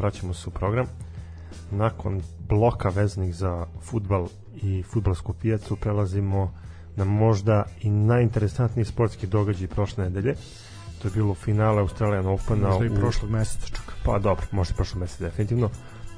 [0.08, 0.86] vraćamo se u program.
[1.70, 4.28] Nakon bloka vezanih za futbal
[4.62, 6.52] i futbalsku pijacu prelazimo
[6.96, 10.34] na možda i najinteresantniji sportski događaj prošle nedelje.
[11.02, 12.68] To je bilo finale Australian Opena.
[12.68, 13.92] Možda i u- prošlog meseca čak.
[14.04, 15.68] Pa dobro, možda prošlo mesec definitivno.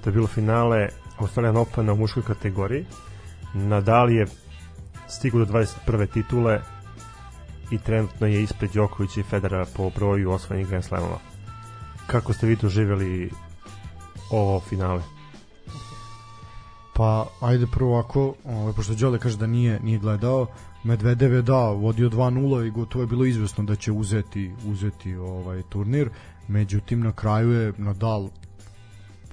[0.01, 2.87] To je bilo finale Australian Opena u muškoj kategoriji.
[3.55, 4.27] Nadal je
[5.09, 6.13] stigao do 21.
[6.13, 6.61] titule
[7.71, 11.19] i trenutno je ispred Đokovića i Federera po broju osvojenih Grand Slamova.
[12.07, 13.31] Kako ste vi doživjeli
[14.31, 15.03] ovo finale?
[16.95, 20.47] Pa, ajde prvo ovako, ovaj, pošto Đole kaže da nije, nije gledao,
[20.85, 25.63] Medvedev je da, vodio 2-0 i gotovo je bilo izvesno da će uzeti, uzeti ovaj
[25.69, 26.11] turnir,
[26.49, 28.29] međutim na kraju je Nadal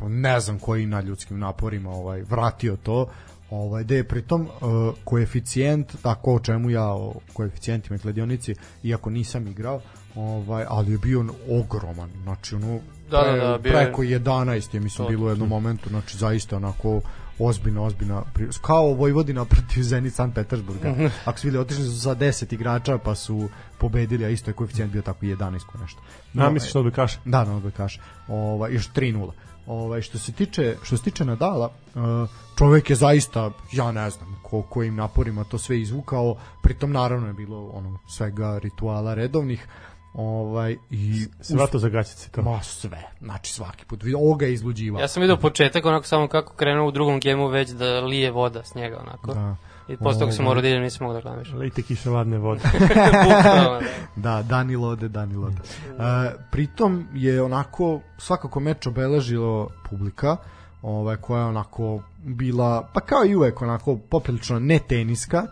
[0.02, 3.08] ne znam koji na ljudskim naporima ovaj vratio to.
[3.50, 9.10] Ovaj da je pritom uh, koeficijent tako o čemu ja o koeficijentima i kladionici iako
[9.10, 9.82] nisam igrao
[10.16, 12.10] ovaj ali je bio ogroman.
[12.24, 12.80] Znači ono
[13.10, 16.18] Da, da, da, bio je- preko 11 je mislim To- bilo u jednom momentu znači
[16.18, 17.02] zaista onako
[17.40, 20.96] ozbiljno, ozbiljna pri- kao Vojvodina protiv Zenit San Petersburga.
[21.26, 24.92] Ako su videli, otišli su sa 10 igrača pa su pobedili, a isto je koeficijent
[24.94, 26.02] bio tako 11 ko nešto.
[26.34, 27.20] No, misliš što odbojkaša?
[27.26, 28.00] Da, na odbojkaš.
[28.28, 29.32] Ovaj još 3:0.
[29.68, 31.66] Ovaj što se tiče što se tiče Nadala,
[31.96, 32.02] uh,
[32.58, 37.34] čovjek je zaista ja ne znam ko kojim naporima to sve izvukao, pritom naravno je
[37.34, 39.68] bilo ono svega rituala redovnih.
[40.18, 42.42] Ovaj i Svato za gaćice to.
[42.42, 43.04] ma sve.
[43.22, 45.02] Znači svaki put ovo ga je izluđivao.
[45.02, 48.64] Ja sam vidio početak onako samo kako krenuo u drugom gemu već da lije voda
[48.64, 49.34] s njega onako.
[49.34, 49.56] Da.
[49.88, 50.50] I posle toga sam Ovaj.
[50.50, 51.56] morao da idem, nisam mogao da gledam više.
[51.56, 52.62] Lejte kiše ladne vode.
[53.26, 53.80] Bukvalno,
[54.16, 54.38] da.
[54.38, 55.58] Da, Dani Lode, Dani Lode.
[55.90, 60.38] E, pritom je onako svakako meč obeležilo publika,
[60.82, 65.48] ovaj koja je onako bila pa kao i uvek onako poprilično ne teniska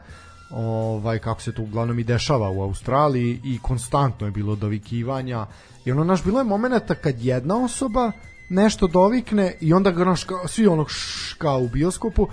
[0.56, 5.46] ovaj kako se to uglavnom i dešava u Australiji i konstantno je bilo dovikivanja
[5.86, 8.12] i ono naš bilo je momenata kad jedna osoba
[8.50, 12.28] nešto dovikne i onda ga naš, kao- svi onog ška u bioskopu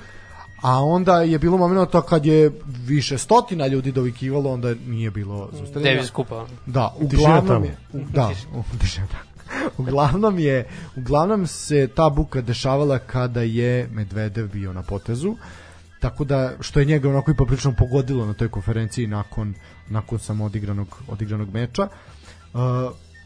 [0.62, 2.50] a onda je bilo momenata kad je
[2.86, 6.36] više stotina ljudi dovikivalo onda nije bilo zaustavljanja Davis kupa.
[6.36, 6.48] ono.
[6.66, 8.30] da, uglavnom je, u, da,
[8.72, 9.32] u, tišina tamo.
[9.78, 15.36] uglavnom je uglavnom se ta buka dešavala kada je Medvedev bio na potezu
[16.02, 19.54] tako da što je njega onako i poprično pogodilo na toj konferenciji nakon
[19.88, 21.82] nakon samo odigranog odigranog meča.
[21.82, 22.60] Uh,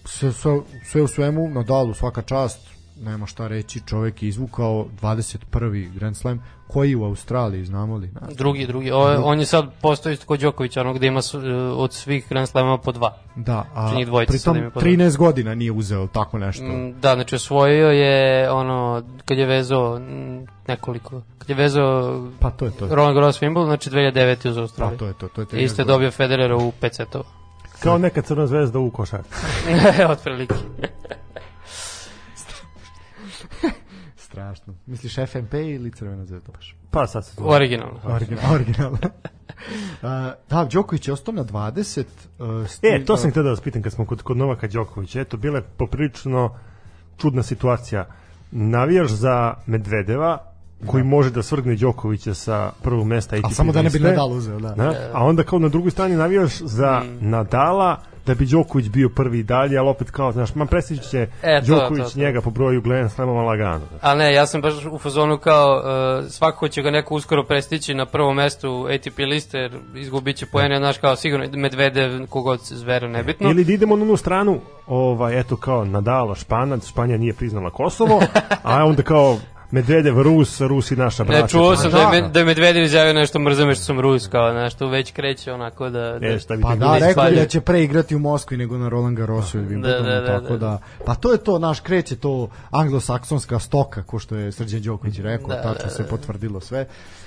[0.04, 5.46] sve, sve, sve u svemu Nadalu svaka čast nema šta reći čovjek je izvukao 21.
[5.90, 8.34] Grand Slam koji u Australiji znamo li Ne.
[8.34, 8.90] Drugi, drugi.
[8.90, 11.34] O, on je sad postao isto kod Đokovića, onog gde ima s-
[11.72, 13.16] od svih Grand Slamova po dva.
[13.36, 14.88] da, a Znači dvojica pritom sad imaju po dva.
[14.88, 18.16] 13 godina nije uzeo tako nešto Mm, Da, znači osvojio je
[18.50, 23.40] ono, kad je vezao mm, nekoliko, kad je vezao pa to je to Roland Garros
[23.40, 24.48] Wimbledon, znači 2009.
[24.48, 24.98] uz Pa Australiju.
[24.98, 27.24] to je to, to je 13 Isto je dobio Federera u 5 setova.
[27.80, 29.28] Kao neka crna zvezda u košarku.
[30.12, 30.54] Otprilike.
[34.36, 34.74] Strašno.
[34.86, 36.76] Misliš FNP ili Crvena zvezda baš?
[36.90, 37.48] Pa sad se zove.
[37.50, 38.00] Originalno.
[38.04, 38.98] Original, originalno.
[39.02, 40.08] Uh,
[40.50, 42.04] da, Đoković je ostao na 20.
[42.38, 44.66] Uh, s E, tim- to sam htio da vas pitam kad smo kod, kod Novaka
[44.68, 45.20] Đokovića.
[45.20, 46.50] Eto, bila je poprilično
[47.18, 48.06] čudna situacija.
[48.50, 50.38] Navijaš za Medvedeva,
[50.86, 53.98] koji može da svrgne Đokovića sa prvog mesta ATP A samo da ne bi.
[53.98, 54.68] Nadal uzeo, da.
[54.68, 55.10] Da?
[55.12, 57.30] A onda kao na drugoj strani navijaš za Mm.
[57.30, 61.26] Nadala da bi Đoković bio prvi i dalje, ali opet kao, znaš, man prestići će
[61.42, 62.20] E, to, Đoković to, to.
[62.20, 63.80] njega po broju Glenn Slamova lagano.
[64.00, 67.94] A ne, ja sam baš u fazonu kao uh, svakako će ga neko uskoro prestići
[67.94, 73.08] na prvom mestu ATP liste jer izgubit će poene, znaš kao sigurno Medvedev, kogod zvera,
[73.08, 73.50] nebitno.
[73.50, 78.22] Ili da idemo na onu stranu, ovaj, eto kao Nadala, Španac, Španija nije priznala Kosovo,
[78.62, 79.38] a onda kao
[79.70, 81.42] Medvedev, Rus, Rusi naša braća.
[81.42, 82.10] Ne, čuo sam da, je, da.
[82.10, 85.52] Me- da je Medvedev izjavio nešto mrze me što sam Rus, kao nešto već kreće
[85.52, 86.18] onako da...
[86.18, 88.78] da E, šta bi Pa da, rekao je da će pre igrati u Moskvi nego
[88.78, 90.58] na Roland Garrosu ili Wimbledonu, Da, da, da, tako da.
[90.58, 95.18] da, pa to je to, naš kreće to anglosaksonska stoka, ko što je Srđan Đoković
[95.18, 96.08] rekao, Da, tačno da, se da.
[96.08, 96.80] potvrdilo sve.
[96.80, 97.25] Uh,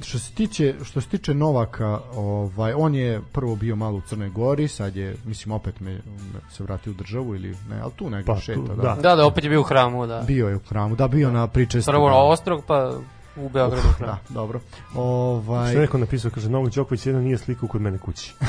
[0.00, 4.28] što se tiče što se tiče Novaka, ovaj on je prvo bio malo u Crnoj
[4.28, 8.10] Gori, sad je mislim opet me, me se vratio u državu ili ne, al tu
[8.10, 8.82] negde Pa, tu, šeta, da.
[8.82, 8.96] da.
[9.02, 10.24] Da, da, opet je bio u hramu, da.
[10.26, 11.90] Bio je u hramu, da bio na pričesti.
[11.90, 12.14] Prvo da.
[12.14, 12.92] na Ostrog, pa
[13.36, 14.12] u Beogradu u hramu.
[14.28, 14.60] Da, dobro.
[14.94, 18.34] Ovaj Što je neko napisao, kaže, Novak Đoković jedan nije sliku kod mene kući.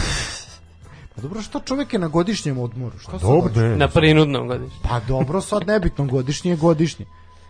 [1.15, 2.99] Pa dobro, što čovjek je na godišnjem odmoru?
[2.99, 3.75] Šta sad Dobro, ne.
[3.75, 4.79] Na prinudnom godišnju.
[4.89, 7.05] Pa dobro, sad nebitno, godišnje je godišnje.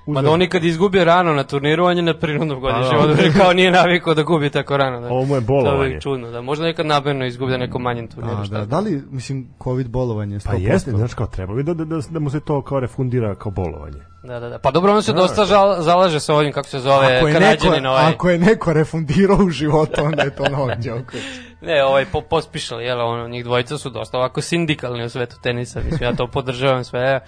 [0.07, 2.97] Ma da oni kad izgubio rano na turniru, on je na prinudnom godišnjem.
[2.97, 3.03] da.
[3.03, 5.01] odmoru, kao nije navikao da gubi tako rano.
[5.01, 5.07] Da.
[5.07, 5.93] Ovo mu je To bolovanje.
[5.93, 6.41] je čudno, da.
[6.41, 8.37] Možda nekad namerno izgubi na nekom manjem turniru.
[8.37, 10.45] A, šta da, da li, mislim, COVID bolovanje 100%?
[10.45, 13.35] Pa jeste, znaš kao treba bi da, da, da, da mu se to kao refundira
[13.35, 13.99] kao bolovanje.
[14.23, 14.59] Da, da, da.
[14.59, 17.39] Pa dobro, on se dosta žal, zalaže sa ovim, kako se zove, ako je, neko,
[17.39, 18.13] Karađanin ovaj.
[18.13, 21.23] ako je neko refundirao u životu, onda je to Novak Đoković.
[21.61, 25.81] Ne, ovaj po, pospišal, jel, ono, njih dvojica su dosta ovako sindikalni u svetu tenisa,
[25.81, 27.19] mislim, ja to podržavam sve.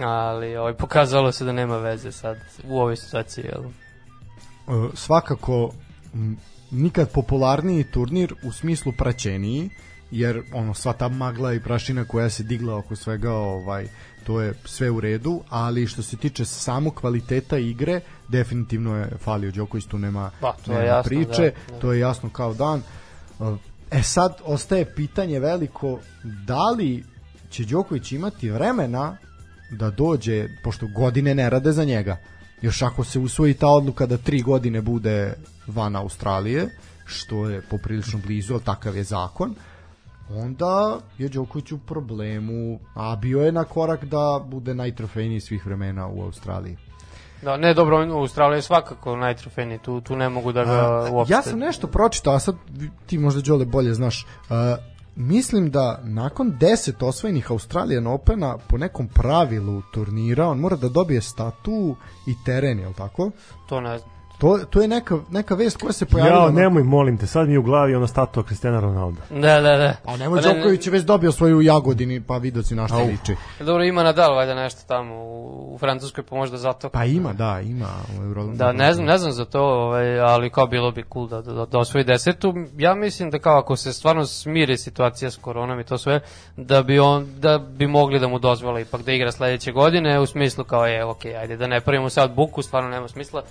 [0.00, 3.44] Ali ovaj, pokazalo se da nema veze sad u ovoj situaciji.
[3.44, 3.64] Jel?
[3.64, 5.72] E, svakako
[6.70, 9.70] nikad popularniji turnir u smislu praćeniji
[10.10, 13.88] jer ono sva ta magla i prašina koja se digla oko svega ovaj
[14.28, 19.50] to je sve u redu, ali što se tiče samo kvaliteta igre, definitivno je falio
[19.50, 21.80] Đoković, tu nema, Pa, to nema jasno, priče, da, da.
[21.80, 22.82] to je jasno kao dan.
[23.90, 27.04] E sad ostaje pitanje veliko, da li
[27.50, 29.16] će Đoković imati vremena
[29.70, 32.16] da dođe, pošto godine ne rade za njega,
[32.62, 35.34] još ako se usvoji ta odluka da tri godine bude
[35.66, 36.68] van Australije,
[37.04, 39.54] što je poprilično blizu, ali takav je zakon,
[40.30, 46.08] onda je Đoković u problemu, a bio je na korak da bude najtrofejniji svih vremena
[46.08, 46.76] u Australiji.
[47.42, 51.08] Da, ne, dobro, u Australiji je svakako najtrofejniji, tu, tu ne mogu da ga A,
[51.12, 51.34] uopšte...
[51.34, 52.56] Ja sam nešto pročitao, a sad
[53.06, 54.26] ti možda Đole bolje znaš.
[54.50, 54.56] Uh,
[55.18, 61.20] mislim da nakon 10 osvojenih Australijan Opena po nekom pravilu turnira on mora da dobije
[61.20, 61.96] statu
[62.26, 63.30] i teren, je li tako?
[63.68, 64.17] To ne znam.
[64.38, 66.36] To, to je neka, neka vest koja se pojavila.
[66.36, 69.20] Ja, na- nemoj, molim te, sad mi je u glavi ona statua Cristiana Ronaldo.
[69.30, 69.94] Da, da, da.
[70.04, 72.96] A nemoj Pa ne, Đoković je već dobio svoju Jagodini, pa vidio si na šta
[72.98, 73.36] liči.
[73.60, 76.88] Dobro, ima Nadal valjda nešto tamo u, u Francuskoj, pa možda zato.
[76.88, 77.88] Pa ima, da, ima.
[78.36, 78.54] U.
[78.54, 81.66] Da, ne znam, ne znam za to, ovaj, ali kao bilo bi cool da, da,
[81.66, 82.54] da osvoji desetu.
[82.76, 86.20] Ja mislim da kao ako se stvarno smiri situacija s koronom i to sve,
[86.56, 90.26] da bi, on, da bi mogli da mu dozvole ipak da igra sledeće godine, u
[90.26, 93.42] smislu kao je, ok, ajde da ne pravimo sad buku, stvarno nema smisla,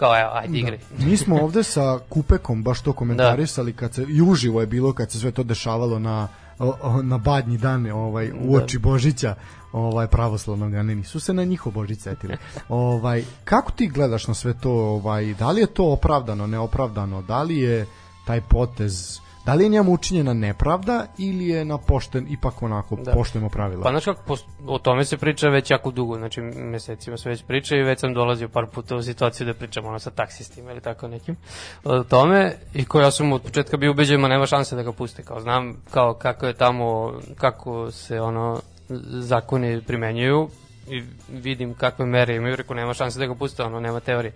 [0.00, 0.78] kao evo, ajde igraj.
[1.06, 5.10] Mi smo ovde sa Kupekom baš to komentarisali kad se i uživo je bilo kad
[5.10, 6.28] se sve to dešavalo na
[6.58, 9.34] o- o- na badnji dan ovaj u oči Božića
[9.72, 12.36] ovaj pravoslavnog a ne nisu se na njihov Božić setili.
[12.68, 17.42] ovaj kako ti gledaš na sve to ovaj da li je to opravdano neopravdano da
[17.42, 17.86] li je
[18.26, 19.18] taj potez
[19.50, 23.12] da li je njemu učinjena nepravda ili je na pošten ipak onako da.
[23.12, 24.36] Poštujemo pravila Pa znaš kako,
[24.66, 28.14] o tome se priča već jako dugo, znači mesecima se već priča i već sam
[28.14, 31.36] dolazio par puta u situaciju da pričam ono sa taksistima ili tako nekim
[31.84, 34.92] o tome i ko ja sam od početka bio ubeđen, ma nema šanse da ga
[34.92, 38.60] puste, kao znam kao kako je tamo, kako se ono
[39.08, 40.48] zakoni primenjuju
[40.88, 44.32] i vidim kakve mere imaju, rekao nema šanse da ga puste, ono nema teorije.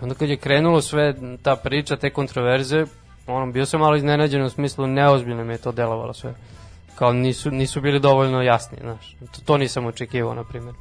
[0.00, 2.86] I onda kad je krenulo sve ta priča, te kontroverze,
[3.26, 6.34] ono, bio sam malo iznenađen u smislu neozbiljno mi je to delovalo sve
[6.94, 9.16] kao nisu, nisu bili dovoljno jasni, znaš.
[9.32, 10.74] To, to nisam očekivao, na primjer.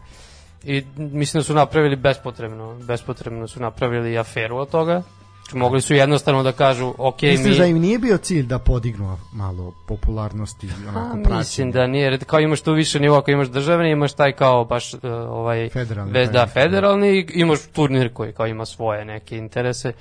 [0.63, 5.01] I mislim da su napravili bespotrebno, bespotrebno su napravili aferu od toga.
[5.43, 7.57] Znači, mogli su jednostavno da kažu, ok, Misliš mi...
[7.57, 11.37] da im nije bio cilj da podignu malo popularnosti i onako Pa, praćenje?
[11.37, 14.93] mislim da nije, kao imaš tu više nivoa, ako imaš državni, imaš taj kao baš
[14.93, 19.37] uh, ovaj Federalni, bez da neki, federalni i imaš turnir koji kao ima svoje neke
[19.37, 19.93] interese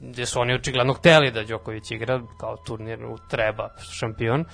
[0.00, 4.44] gde su oni očigledno hteli da Đoković igra kao turnir u treba šampion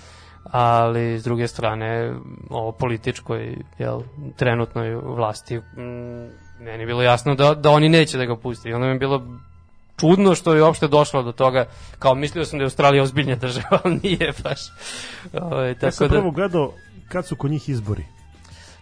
[0.45, 2.15] ali s druge strane
[2.51, 4.01] ovo političkoj jel,
[4.37, 5.61] trenutnoj vlasti
[6.61, 8.99] meni je bilo jasno da, da oni neće da ga pusti i onda mi je
[8.99, 9.23] bilo
[10.01, 11.67] čudno što je uopšte došlo do toga
[11.99, 14.61] kao mislio sam da je Australija ozbiljnija država ali nije baš
[15.33, 16.73] ovaj, Ja tako sam da, prvo gledao
[17.09, 18.05] kad su kod njih izbori.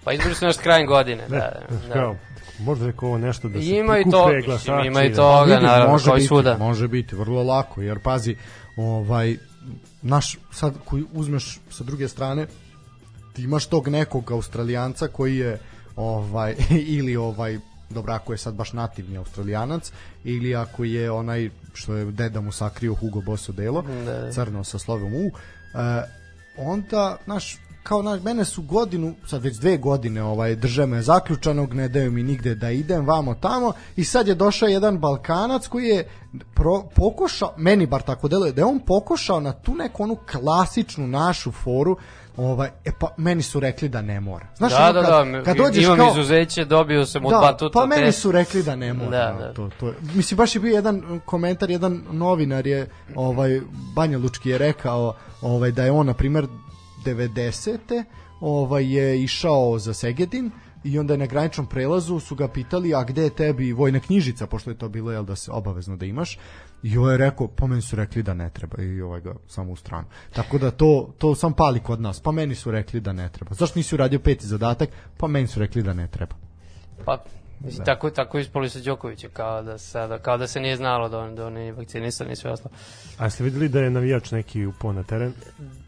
[0.05, 1.61] pa izbori su naš krajem godine Ne, da,
[1.94, 2.14] da.
[2.59, 4.86] Možda rekao ovo nešto da se Ima i to, mislim, glasači.
[4.86, 5.22] ima i da- to.
[5.32, 6.57] Toga, Vidi, naravno, može biti, svuda.
[6.59, 8.36] Može biti, vrlo lako, jer pazi,
[8.76, 9.36] ovaj,
[10.02, 12.46] naš, sad koji uzmeš sa druge strane,
[13.32, 15.59] ti imaš tog nekog australijanca koji je
[15.96, 16.54] ovaj
[16.96, 17.59] ili ovaj
[17.90, 19.92] dobro ako je sad baš nativni australijanac
[20.24, 24.32] ili ako je onaj što je deda mu sakrio Hugo Boss delo Da.
[24.32, 25.30] crno sa slovom U e,
[26.59, 31.74] onda naš kao na mene su godinu, sad već dve godine ovaj drže me zaključanog,
[31.74, 35.84] ne daju mi nigde da idem vamo tamo i sad je došao jedan Balkanac koji
[35.84, 36.09] je
[36.55, 41.07] pro, pokušao, meni bar tako deluje, da je on pokušao na tu neku onu klasičnu
[41.07, 41.97] našu foru
[42.37, 44.47] Ovaj, e pa meni su rekli da ne mora.
[44.57, 47.39] Znaš, da, ono da, kad, da, kad dođeš imam kao, izuzeće, dobio sam od da,
[47.39, 47.78] Batuta.
[47.78, 49.11] pa meni su rekli da ne mora.
[49.11, 49.53] Da, Da, da.
[49.53, 53.61] To, to, je- mislim, baš je bio jedan komentar, jedan novinar je, ovaj,
[53.95, 56.47] Banja Lučki je rekao ovaj, da je on, na primer,
[57.07, 58.04] 90.
[58.40, 60.50] Ovaj, je išao za Segedin
[60.84, 64.46] i onda je na graničnom prelazu su ga pitali a gde je tebi vojna knjižica?
[64.46, 66.38] Pošto je to bilo jel da se obavezno da imaš.
[66.82, 68.82] I ovaj je rekao pa meni su rekli da ne treba.
[68.82, 70.07] I ovaj ga samo u stranu.
[70.32, 72.20] Tako da to, to sam pali kod nas.
[72.20, 73.54] Pa meni su rekli da ne treba.
[73.54, 74.90] Zašto nisi uradio peti zadatak?
[75.16, 76.34] Pa meni su rekli da ne treba.
[77.04, 77.24] Pa,
[77.61, 81.18] mislim, tako, tako ispoli sa Đokovića, kao da, sada, kao da se nije znalo da
[81.18, 82.74] on, da on je vakcinisan i sve ostalo.
[83.18, 85.32] A jeste videli da je navijač neki upao na teren?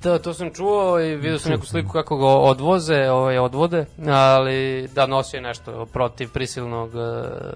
[0.03, 4.89] Da, to sam čuo i vidio sam neku sliku kako ga odvoze, ovaj, odvode, ali
[4.95, 7.03] da nosi nešto protiv prisilnog uh,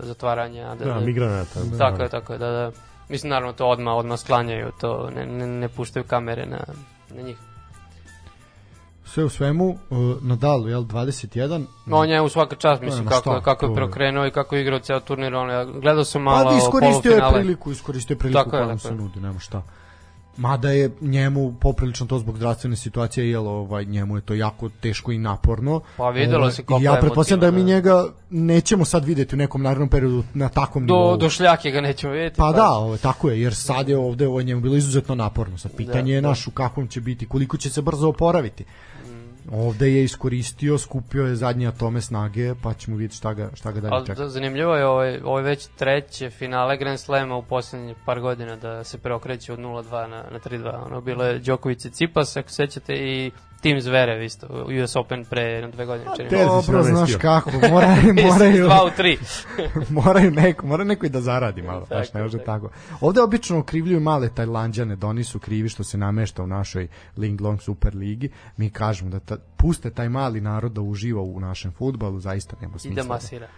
[0.03, 0.75] zatvaranja.
[0.75, 1.61] Da, Da, migranata.
[1.79, 2.71] Tako je, tako je, da, da.
[3.09, 6.65] Mislim, naravno, to odmah, odmah sklanjaju, to ne, ne, ne puštaju kamere na,
[7.15, 7.37] na njih.
[9.13, 11.65] Sve u svemu, uh, Nadal, jel, 21.
[11.91, 14.63] On je u svaka čast, mislim, kako, šta, kako je je- prokrenuo i kako je
[14.63, 15.35] igrao ceo turnir.
[15.35, 18.69] On, gledao sam malo Pa iskoristio je priliku, iskoristio je priliku Tako je, koja mu
[18.71, 18.95] tako se je.
[18.95, 19.63] nudi, nema šta.
[20.37, 25.13] Mada je njemu poprilično to zbog zdravstvene situacije, jel, ovaj, njemu je to jako teško
[25.13, 25.81] i naporno.
[25.97, 29.35] Pa videlo Ovaj, se i Ja je pretpostavljam da mi emotivno, njega nećemo sad videti
[29.35, 31.17] u nekom narednom periodu na takvom Do, nivou.
[31.17, 32.37] do šljake ga nećemo vidjeti.
[32.37, 32.57] Pa baš.
[32.57, 35.59] da, ovo, tako je, jer sad je ovde ovo je njemu bilo izuzetno naporno.
[35.59, 36.29] Sad pitanje Da, je da.
[36.29, 38.65] naš u kakvom će biti, koliko će se brzo oporaviti.
[39.51, 43.81] Ovde je iskoristio, skupio je zadnje atome snage, pa ćemo vidjeti šta ga, šta ga
[43.81, 44.23] dalje čeka.
[44.23, 48.57] da, zanimljivo je ovaj, ovo je već treće finale Grand Slema u poslednjih par godina
[48.57, 50.87] da se preokreće od 0-2 na, na 3-2.
[50.87, 53.31] Ono, bilo je Đoković i Cipas, ako sećate, i
[53.63, 56.11] Tim Zverev isto, US Open pre jedno dve godine.
[56.17, 56.29] se.
[56.29, 59.17] Terzić Dobro, znaš kako, moraju, moraju, 2 u 3.
[60.03, 62.69] moraju neko, mora neko i da zaradi malo, Tako, ne može tako.
[62.69, 62.71] tako.
[63.01, 67.41] Ovde obično okrivljuju male Tajlanđane, da oni su krivi što se namešta u našoj Ling
[67.41, 68.31] Long Super Ligi.
[68.57, 72.77] Mi kažemo da ta, puste taj mali narod da uživa u našem futbalu, zaista nema
[72.77, 73.03] I smisla.
[73.03, 73.49] da masira.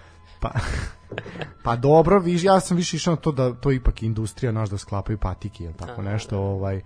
[0.41, 0.51] Pa,
[1.63, 4.79] pa dobro, viš, ja sam više išao na to da to ipak industrija naš da
[4.79, 6.81] sklapaju patike, jel tako Aha, nešto, ovaj,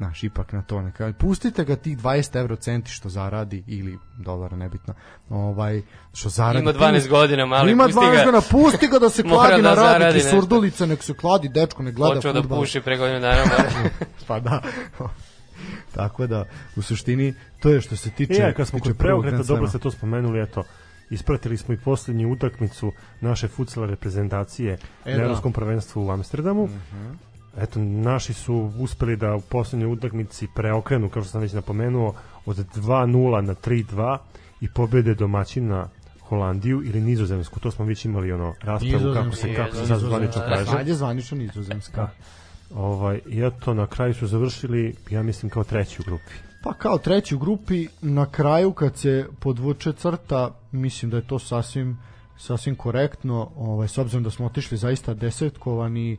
[0.00, 1.12] naš ipak na to neka.
[1.18, 4.94] Pustite ga tih 20 evro centi što zaradi ili dolara nebitno.
[5.28, 5.82] Ovaj
[6.14, 6.62] što zaradi.
[6.62, 8.24] Ima 12 godina, mali, Ima pusti 12 ga.
[8.24, 11.82] godina, pusti ga da se kladi da na radnik i surdulica, nek se kladi, dečko,
[11.82, 13.44] ne gleda Počeo da puši pre godinu dana.
[14.28, 14.62] pa da.
[15.94, 16.44] Tako da,
[16.76, 18.34] u suštini, to je što se tiče...
[18.34, 20.62] Ja, kad smo kod preokreta, dobro ste to spomenuli, eto,
[21.10, 24.72] ispratili smo i posljednju utakmicu naše futsal reprezentacije
[25.04, 25.22] E, na da.
[25.22, 26.68] Evropskom prvenstvu u Amsterdamu.
[27.58, 32.14] Eto, naši su uspeli da u poslednjoj utakmici preokrenu, kao što sam već napomenuo,
[32.46, 34.18] od 2-0 na 3-2
[34.60, 35.88] i pobede domaćina
[36.20, 40.42] Holandiju ili Nizozemsku, to smo već imali ono raspravu kako se kako se sad zvanično
[40.48, 40.88] kaže.
[40.88, 42.08] Je zvanično nizozemska.
[42.74, 46.32] Ovaj i eto na kraju su završili ja mislim kao treći u grupi.
[46.62, 51.38] Pa kao treći u grupi, na kraju kad se podvuče crta, mislim da je to
[51.38, 51.98] sasvim
[52.40, 56.16] sasvim korektno, ovaj, s obzirom da smo otišli zaista desetkovani,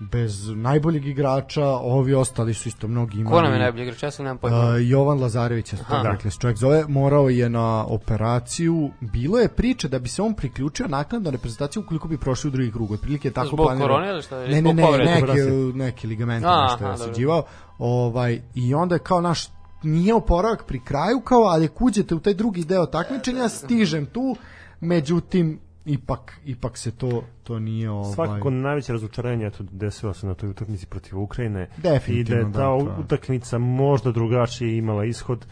[0.00, 3.36] bez najboljeg igrača, ovi ostali su isto mnogi imali.
[3.36, 4.02] Ko nam je najbolji igrač?
[4.02, 4.58] Ja sam nemam pojma.
[4.58, 5.78] Uh, Jovan Lazarević je
[6.22, 8.90] to se čovjek zove, morao je na operaciju.
[9.00, 12.72] Bilo je priče da bi se on priključio naknadno reprezentaciju ukoliko bi prošli u drugi
[12.72, 12.90] krug.
[12.90, 13.94] Otprilike tako Zbog planirano.
[13.94, 14.40] korone ili šta?
[14.40, 15.52] Ne, ne, ne, Operacije.
[15.74, 16.96] neki ligamente nešto je dobro.
[16.96, 17.44] sađivao.
[17.78, 19.48] Ovaj, I onda je kao naš
[19.82, 24.36] nije oporavak pri kraju kao, ali ako uđete u taj drugi deo takmičenja, stižem tu,
[24.80, 28.14] međutim, ipak, ipak se to, to nije ovaj...
[28.14, 32.52] Svakako najveće razočarenje eto desilo se na toj utakmici protiv Ukrajine Definitivno, i da je
[32.52, 33.04] ta da, to je.
[33.04, 35.46] utakmica možda drugačije imala ishod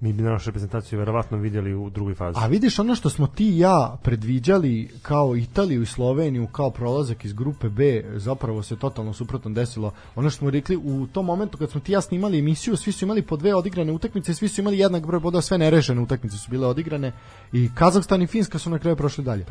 [0.00, 2.38] mi bi našu reprezentaciju verovatno vidjeli u drugoj fazi.
[2.42, 7.24] A vidiš ono što smo ti i ja predviđali kao Italiju i Sloveniju kao prolazak
[7.24, 9.92] iz grupe B, zapravo se totalno suprotno desilo.
[10.14, 12.92] Ono što smo rekli u tom momentu kad smo ti i ja snimali emisiju, svi
[12.92, 16.36] su imali po dve odigrane utakmice, svi su imali jednak broj bodova, sve nerešene utakmice
[16.36, 17.12] su bile odigrane
[17.52, 19.44] i Kazahstan i Finska su na kraju prošli dalje.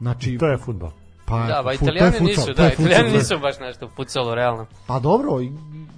[0.00, 0.90] Znači, to je fudbal.
[1.28, 4.34] Pa, Da, ba, to je italijani nisu, to da, italijani je- nisu baš nešto pucalo,
[4.34, 4.66] realno.
[4.86, 5.30] Pa dobro,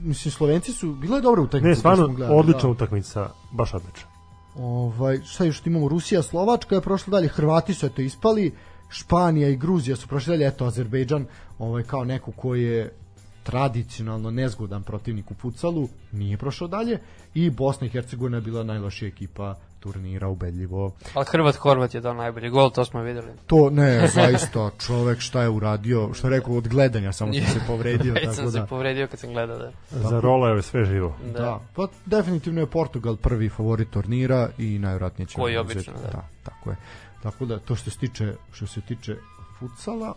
[0.00, 1.68] mislim Slovenci su, bila je dobra utakmica.
[1.68, 2.68] Ne, stvarno gledali, odlična da.
[2.68, 4.08] utakmica, baš odlična.
[4.56, 5.88] Ovaj, šta još imamo?
[5.88, 8.54] Rusija, Slovačka je prošla dalje, Hrvati su eto ispali,
[8.88, 11.26] Španija i Gruzija su prošli dalje, eto Azerbejdžan,
[11.58, 12.94] ovaj, kao neko ko je
[13.42, 16.98] tradicionalno nezgodan protivnik u futsalu, nije prošao dalje
[17.34, 20.92] i Bosna i Hercegovina je bila najlošija ekipa turnira ubedljivo.
[21.14, 23.32] Ali Hrvat Horvat je dao najbolji gol, to smo videli.
[23.46, 27.60] To ne, zaista čovek šta je uradio, što je rekao od gledanja samo sam se
[27.66, 28.50] povredio, Već tako sam da.
[28.50, 29.72] se povredio kad sam gledao, da.
[29.90, 31.16] Za rola je sve živo.
[31.24, 31.32] Da.
[31.32, 36.10] Da, pa definitivno je Portugal prvi favorit turnira i najvjerojatnije će Koji obično, da.
[36.10, 36.24] da.
[36.42, 36.76] tako je.
[37.22, 39.16] Tako da to što se tiče što se tiče
[39.58, 40.14] futsala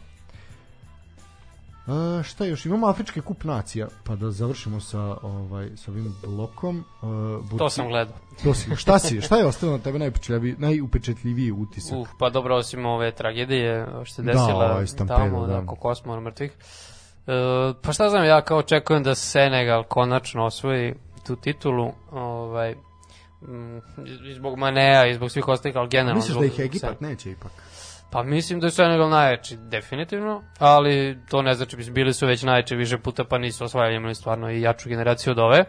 [1.87, 2.65] E, šta još?
[2.65, 6.77] Imamo Afrički kup nacija, pa da završimo sa ovaj sa ovim blokom.
[6.79, 8.15] E, Burki- To sam gledao.
[8.43, 9.21] To si, šta si?
[9.21, 11.97] Šta je ostalo na tebe najupečatljiviji, najupečatljiviji utisak?
[11.97, 15.53] Uh, pa dobro, osim ove tragedije što se Da, desila ovaj stampedo, tamo, da.
[15.53, 16.51] da, oko Kosmora mrtvih.
[16.51, 17.33] E,
[17.81, 20.93] pa šta znam, ja kao očekujem da Senegal konačno osvoji
[21.27, 22.75] tu titulu, ovaj,
[24.29, 26.15] i zbog Manea i zbog svih ostalih, ali generalno...
[26.19, 27.51] Misliš da ih Egipat neće ipak?
[28.13, 32.43] Pa mislim da je Senegal najjači, definitivno, ali to ne znači, mislim, bili su već
[32.43, 35.57] najjači više puta, pa nisu osvajali, imali stvarno i jaču generaciju od ove.
[35.57, 35.65] E,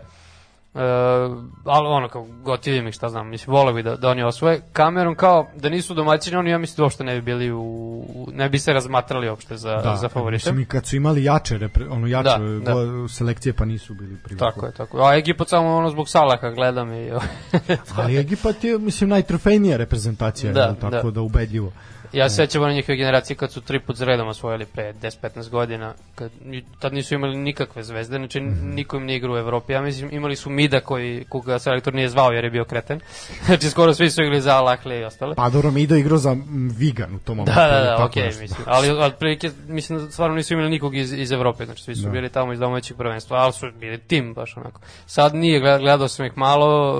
[1.64, 4.60] ali ono, kao gotivim ih, šta znam, mislim, vole bi da, da oni osvoje.
[4.72, 8.48] Kamerom kao da nisu domaćini, oni ja mislim da uopšte ne bi bili u, ne
[8.48, 10.36] bi se razmatrali uopšte za, da, za favorite.
[10.36, 14.16] Mislim i kad su imali jače, repre, ono jače Da, da, selekcije pa nisu bili
[14.24, 14.44] priliku.
[14.44, 15.04] Tako je, tako je.
[15.08, 17.10] A Egipat samo ono zbog Salaha gledam i...
[17.96, 21.14] Ali Egipat je, mislim, najtrofejnija reprezentacija, Da, da, tako da.
[21.14, 21.72] da ubedljivo.
[22.14, 25.48] Ja se sećam one njihove generacije kad su tri put za redom osvojili pre 10-15
[25.50, 26.30] godina, kad,
[26.78, 29.72] tad nisu imali nikakve zvezde, znači niko im nije igrao u Evropi.
[29.72, 33.00] Ja mislim, imali su Mida koji, koga selektor nije zvao jer je bio kreten.
[33.46, 35.34] znači skoro svi su igrali za Al-Ahle i ostale.
[35.34, 37.60] Pa dobro, Mido igrao za mm, Vigan u tom momentu.
[37.60, 38.40] Da, da, da, okej, nešto.
[38.42, 38.60] mislim.
[38.66, 42.10] Ali otprilike mislim da stvarno nisu imali nikog iz iz Evrope, znači svi su Da.
[42.10, 44.80] bili tamo iz domaćeg prvenstva, ali su bili tim baš onako.
[45.06, 46.94] Sad nije gled- gledao sam ih malo,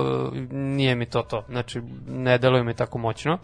[0.51, 1.45] nije mi to to.
[1.49, 3.37] Znači ne deluje mi tako moćno.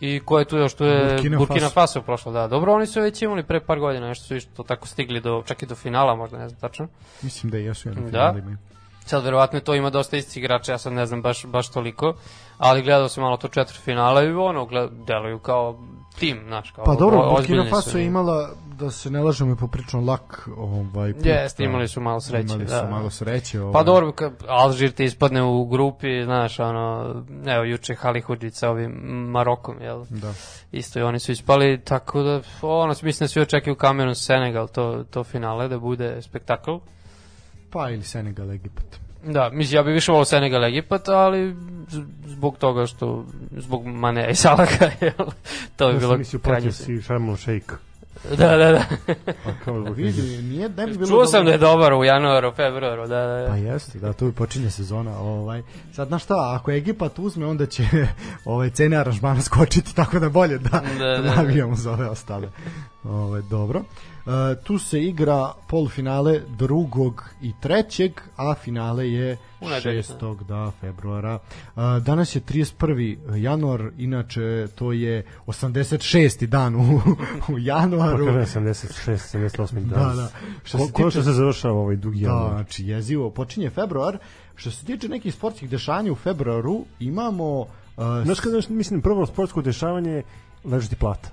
[0.00, 1.74] I ko je tu još, tu je Burkina Burkina, Faso.
[1.74, 2.48] Faso prošlo, da.
[2.48, 5.62] Dobro, oni su već imali pre par godina, nešto su isto tako stigli do, čak
[5.62, 6.88] i do finala, možda ne znam tačno.
[7.22, 8.08] Mislim da jesu jedno Da.
[8.08, 8.56] finale imaju.
[9.06, 12.14] Sad verovatno to ima dosta istih igrača, ja sad ne znam baš, baš toliko,
[12.58, 15.78] ali gledao sam malo to četvrt finala i ono, gled, deluju kao
[16.18, 19.56] tim, znaš, kao Pa dobro, Burkina su Faso je imala, da se ne lažemo, i
[19.56, 21.26] poprično lak ovaj, put.
[21.26, 21.68] Jeste, da.
[21.68, 22.88] imali su malo sreće, Imali su da.
[22.90, 23.60] malo sreće.
[23.60, 23.72] Ovaj.
[23.72, 27.14] Pa dobro, ka, Alžir ti ispadne u grupi, znaš, ono,
[27.46, 28.90] evo, juče Halihudžić sa ovim
[29.30, 30.04] Marokom, jel?
[30.10, 30.32] Da.
[30.72, 35.04] Isto i oni su ispali, tako da, ono, mislim da svi očekuju Kamerun Senegal, to,
[35.10, 36.70] to finale, da bude spektakl.
[37.70, 39.03] Pa ili Senegal, Egipat.
[39.24, 41.56] Da, mislim, ja bih više volao Senegal Egipat, ali
[42.26, 45.26] zbog toga što, zbog Mane i Salaha, jel?
[45.76, 46.60] To bi Ja bilo mislio krajnje.
[46.62, 47.74] protiv si Sharm Shake.
[48.30, 48.82] Da, da, da.
[49.44, 52.52] Pa kao Vidi, nije, ne bi bilo Čuo sam dobro- da je dobar u januaru,
[52.52, 53.44] februaru, da, da.
[53.46, 53.56] Pa da.
[53.56, 55.18] jeste, da, tu počinje sezona.
[55.18, 55.62] Ovaj.
[55.92, 57.82] Sad, znaš šta, ako Egipat uzme, onda će
[58.44, 61.34] ovaj, cene aranžmana skočiti, tako da bolje da, Da, da, da, da.
[61.34, 62.48] navijamo za ove ostale.
[63.04, 63.82] Ovaj, dobro.
[64.26, 70.44] E, tu se igra polufinale drugog i trećeg, a finale je U nedelju, 6.
[70.44, 71.38] Da, februara.
[71.66, 73.16] E, danas je 31.
[73.36, 76.46] januar, inače to je 86.
[76.46, 77.00] dan u,
[77.48, 78.26] u januaru.
[78.26, 80.16] Pa kažem 76, 78 Da, danas.
[80.16, 80.28] da.
[80.64, 82.50] Što Ko, se ko tiče- se završava ovaj dugi Da, januar?
[82.50, 83.30] znači jezivo.
[83.30, 84.18] Počinje februar.
[84.56, 87.60] Što se tiče nekih sportskih dešanja u februaru, imamo...
[87.60, 87.66] Uh,
[88.24, 90.22] Znaš kada mislim prvo sportsko dešavanje
[90.64, 91.28] leži ti plata.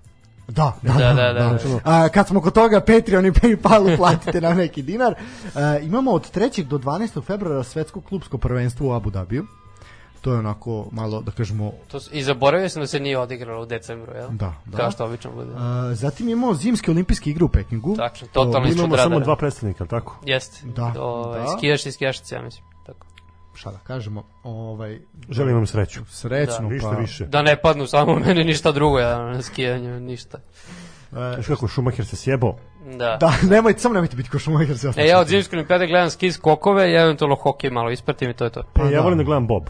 [0.47, 1.33] Da, da, Da, da.
[1.33, 1.79] da, da.
[1.83, 5.15] A, kad smo kod toga, Patreon i Paypal platite nam neki dinar.
[5.55, 6.63] A, imamo od 3.
[6.63, 7.23] do 12.
[7.25, 9.45] februara svetsko klubsko prvenstvo u Abu Dhabiju.
[10.21, 13.65] To je onako malo, da kažemo, To, I zaboravio sam da se nije odigralo u
[13.65, 14.29] decembru, jel?
[14.29, 14.53] da.
[14.65, 14.77] da.
[14.77, 15.51] Kao što obično bude.
[15.57, 17.95] A, zatim imamo zimske olimpijske igre u Pekingu.
[17.95, 20.19] Tačno, totalno ispod Imamo samo dva predstavnika, tako?
[20.25, 20.67] Jeste.
[20.67, 21.47] Da, O, da.
[21.57, 22.65] Skijaš i skijašice, ja mislim.
[23.53, 24.99] Šta da kažemo, ovaj,
[25.29, 26.05] Želim vam sreću.
[26.05, 26.97] srećno, Ništa pa...
[26.97, 27.25] više.
[27.25, 30.37] Da ne padnu samo meni ništa drugo, ja na skijanju, ništa.
[30.37, 32.55] E, Znaš kako Schumacher se sjebao?
[32.97, 33.17] Da.
[33.19, 36.31] da, nemojte, samo nemojte biti ko Schumacher se E, ja od zimske olimpijade gledam ski
[36.31, 38.63] skokove i eventualno hokej malo ispratim i to je to.
[38.73, 39.01] Pa, Pa ja da.
[39.01, 39.63] volim da gledam Bob.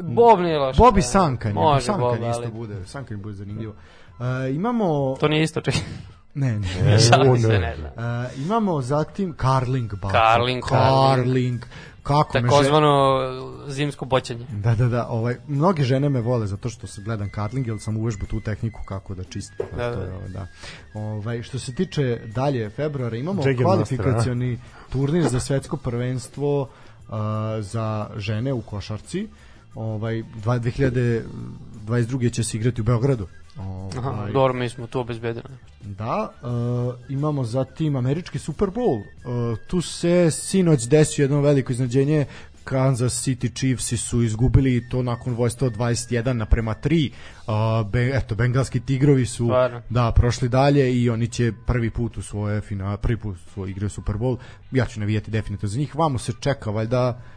[0.00, 0.76] Bob nije loš.
[0.76, 1.06] Bobi da.
[1.06, 3.74] Sankan, Može Sankan Bob, isto ali bude, Sankan bude zanimljivo.
[4.20, 5.16] E, imamo...
[5.20, 5.80] to nije isto, čekaj.
[6.34, 6.94] Ne, ne.
[6.94, 7.58] E, se, ne.
[7.58, 8.24] ne znam.
[8.24, 9.94] E, imamo zatim Carling.
[9.94, 10.12] Baco.
[10.12, 11.62] Carling, Carling.
[12.06, 12.48] Kako me žene...
[12.48, 13.20] Takozvano
[13.68, 14.46] zimsko boćanje.
[14.50, 17.96] Da, da, da, ovaj, mnoge žene me vole zato što se gledam Carling, jer sam
[17.96, 19.66] uvežbao tu tehniku kako da čistim.
[19.76, 20.04] Da, to da.
[20.04, 20.46] je, ovo, da.
[20.94, 24.58] Ovaj, što se tiče dalje februara, imamo Jagger kvalifikacioni
[24.92, 26.68] turnir za svetsko prvenstvo uh,
[27.60, 29.28] za žene u košarci.
[29.74, 32.32] Ovaj, dva- 2022.
[32.32, 33.26] će se igrati u Beogradu.
[33.58, 35.44] Aha, Ovaj, dobro, mi smo tu obezbedili.
[35.80, 38.98] Da, uh, imamo zatim američki Super Bowl.
[38.98, 42.26] Uh, tu se sinoć desio jedno veliko iznadženje.
[42.64, 47.10] Kansas City Chiefs su izgubili to nakon vojstva od 21 naprema 3.
[47.46, 49.82] Uh, be, eto, bengalski tigrovi su Stvarno.
[49.90, 53.70] da prošli dalje i oni će prvi put u svoje finale, prvi put u svoje
[53.70, 54.36] igre Super Bowl.
[54.72, 55.96] Ja ću navijati definitivno za njih.
[55.96, 57.35] Vamo se čeka valjda uh,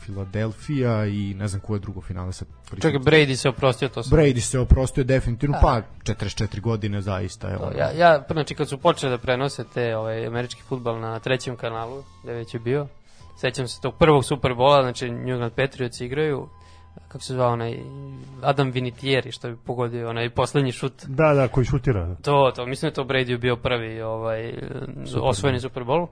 [0.00, 2.44] Philadelphia i ne znam koje drugo finale se
[2.80, 4.18] Čekaj, Brady se oprostio to sam.
[4.18, 7.78] Brady se oprostio definitivno, pa 44 godine zaista je ono.
[7.78, 12.04] Ja, ja, znači kad su počeli da prenose te ovaj, američki futbal na trećem kanalu,
[12.22, 12.86] gde već je bio,
[13.40, 16.48] sećam se tog prvog Superbola, znači New England Patriots igraju,
[17.08, 17.78] kako se zvao onaj,
[18.42, 21.04] Adam Vinatieri, što je pogodio onaj poslednji šut.
[21.06, 22.14] Da, da, koji šutira.
[22.22, 24.54] To, to, mislim da je to Brady bio prvi ovaj,
[25.20, 26.06] osvojeni Super Bowl.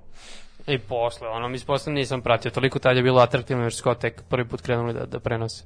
[0.69, 4.23] I posle, ono, mislim, posle nisam pratio, toliko tad je bilo atraktivno, jer kao tek
[4.29, 5.65] prvi put krenuli da, da prenose.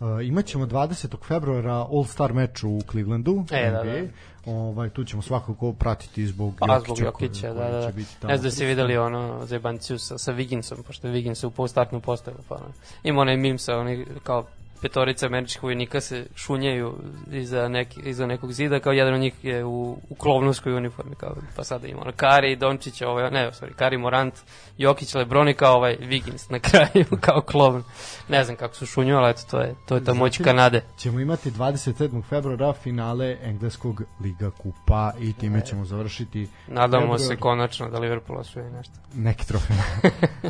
[0.00, 1.16] Uh, imaćemo 20.
[1.26, 3.44] februara All-Star meč u Clevelandu.
[3.50, 3.92] E, da, NBA.
[3.92, 4.08] da.
[4.46, 6.94] Ovaj, tu ćemo svakako pratiti zbog Pa, Jokića.
[6.94, 7.92] zbog Jokića, da, da.
[8.20, 11.68] tamo Ne znam da ste videli ono zebanciju sa, sa Wigginsom, pošto je Wiggins u
[11.68, 12.72] startnu postavu, pa ono.
[13.02, 14.46] Ima onaj mim sa oni kao
[14.78, 16.94] petorica američkih vojnika se šunjaju
[17.30, 19.72] iza, neki, iza nekog zida, kao jedan od njih je u,
[20.08, 24.34] u klovnovskoj uniformi, kao, pa sada ima ono Kari, Dončić, ovaj, ne, sorry, Kari Morant,
[24.78, 27.82] Jokić, Lebroni, kao ovaj Wiggins na kraju, kao klovn.
[28.28, 30.82] Ne znam kako su šunju, ali eto, to je, to je ta moć Zatim- Kanade.
[30.98, 32.22] Ćemo imati 27.
[32.24, 37.20] februara finale engleskog Liga kupa i time ćemo završiti Nadamo Februar.
[37.20, 38.94] se konačno da Liverpool osvoji nešto.
[39.14, 39.76] neki trofej.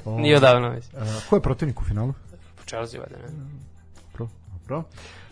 [0.23, 0.69] Nije odavno.
[0.69, 0.75] Uh,
[1.31, 2.15] ko je protivnik u finalu?
[2.67, 3.25] Chelsea, valjda, ne?
[4.69, 4.85] Dobro.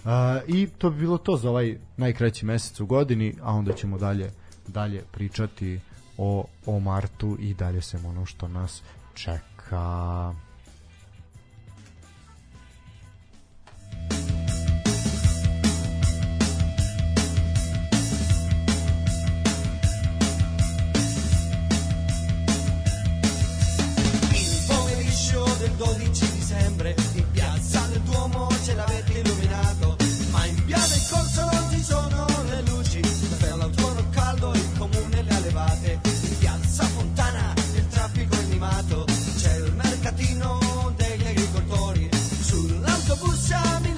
[0.05, 0.11] Uh,
[0.47, 4.31] I to bi bilo to za ovaj najkraći mesec u godini, a onda ćemo dalje
[4.69, 5.81] dalje pričati
[6.19, 8.83] o, o martu i dalje se ono što nas
[9.15, 10.35] čeka.
[24.69, 27.76] Pomeriggio del 12 dicembre in piazza
[28.17, 29.97] Duomo ce l'avete illuminato,
[30.31, 33.01] ma in via del corso non ci sono le luci,
[33.39, 39.05] per l'autunno caldo il comune le ha levate, in piazza Fontana il traffico è animato,
[39.37, 42.09] c'è il mercatino degli agricoltori,
[42.41, 43.96] sull'autobus a Milano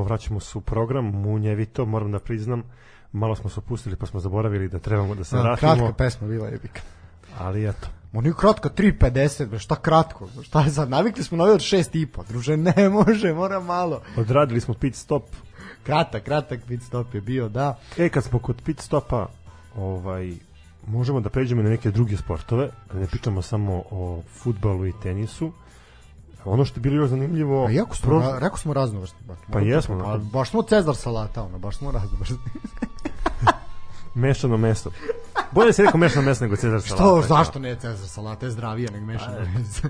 [0.00, 2.62] Ponovo vraćamo su program Munjevito, moram da priznam,
[3.12, 6.28] malo smo se opustili pa smo zaboravili da trebamo da se Da, vratimo, kratka pesma
[6.28, 6.80] bila jebika.
[7.38, 7.88] ali eto.
[8.12, 10.28] Ma nije kratka, 3.50, bre, šta kratko?
[10.42, 10.90] Šta je sad?
[10.90, 14.00] Navikli smo na ovaj od 6.5, druže, ne može, mora malo.
[14.16, 15.22] Odradili smo pit stop.
[15.82, 17.78] Kratak, kratak pit stop je bio, da.
[17.98, 19.26] E, kad smo kod pit stopa,
[19.76, 20.32] ovaj,
[20.86, 25.52] možemo da pređemo na neke druge sportove, da ne pričamo samo o futbalu i tenisu.
[26.44, 27.66] Ono što je bilo još zanimljivo...
[27.66, 29.20] A jako smo, prošle- ra, rekao smo raznovrstni.
[29.26, 30.18] Baš, Pa jesmo, Pa, no.
[30.18, 32.38] baš smo Cezar salata, ono, baš smo raznovrstni.
[34.14, 34.90] Mešano meso.
[35.52, 37.04] Bolje se rekao mešano meso nego Cezar salata.
[37.22, 39.88] Što, zašto ne Cezar salata, je zdravije nego mešano meso.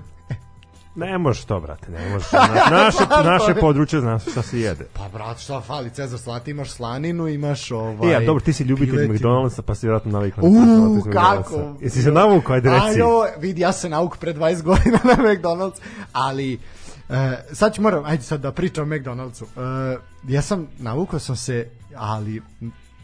[0.95, 2.31] Ne možeš to, brate, ne možeš.
[2.31, 2.97] Na, naše,
[3.31, 4.85] naše područje zna šta se jede.
[4.93, 8.13] Pa brat, šta fali, Cezar salata, imaš slaninu, imaš ovaj...
[8.13, 9.07] E, a dobro, ti si ljubitelj.
[9.07, 11.75] McDonald'sa, pa si vjerojatno navikao Uuu, na kako?
[11.81, 13.01] Jesi se navukao, ajde reci.
[13.01, 15.79] Ajo, vidi, ja se nauk pre 20 godina na McDonald's,
[16.13, 16.59] ali
[17.09, 19.43] e, sad ću moram, ajde sad da pričam o McDonald'su.
[19.43, 22.41] E, ja sam, navukao sam se ali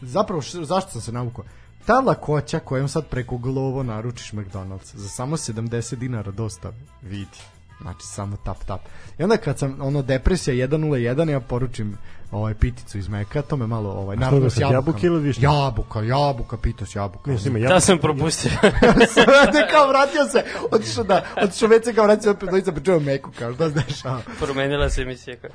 [0.00, 1.44] zapravo š, zašto sam se navukao?
[1.86, 7.38] Ta lakoća kojom sad preko Glovo naručiš McDonald's za samo 70 dinara dostave, vidi.
[7.80, 8.80] Znači samo tap tap.
[9.18, 11.96] I onda kad sam ono depresija 101 ja poručim
[12.30, 15.44] ovaj piticu iz Meka, to me malo ovaj naravno ga s jabuke ili višnje?
[15.44, 17.30] Jabuka, jabuka, pitos jabuka.
[17.30, 17.80] Ne, ima Da jabuka.
[17.80, 18.50] sam propustio.
[19.14, 23.00] Sve kao vratio se, otišao da, otišao već se kao vratio se opet dojica pričao
[23.00, 24.20] Meku, kao šta se dešava.
[24.40, 25.36] Promenila se emisija.
[25.36, 25.50] kao.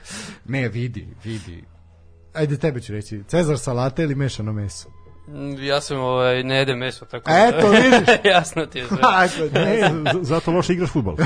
[0.46, 1.64] Ne, vidi, vidi.
[2.34, 4.90] Ajde tebe ću reći, Cezar salate ili mešano meso?
[5.28, 8.08] Mm, Ja sam, ovaj, ne jedem meso, tako Eto, vidiš.
[8.34, 8.98] Jasno ti je sve.
[9.24, 11.16] Ako ne, zato loše igraš futbol.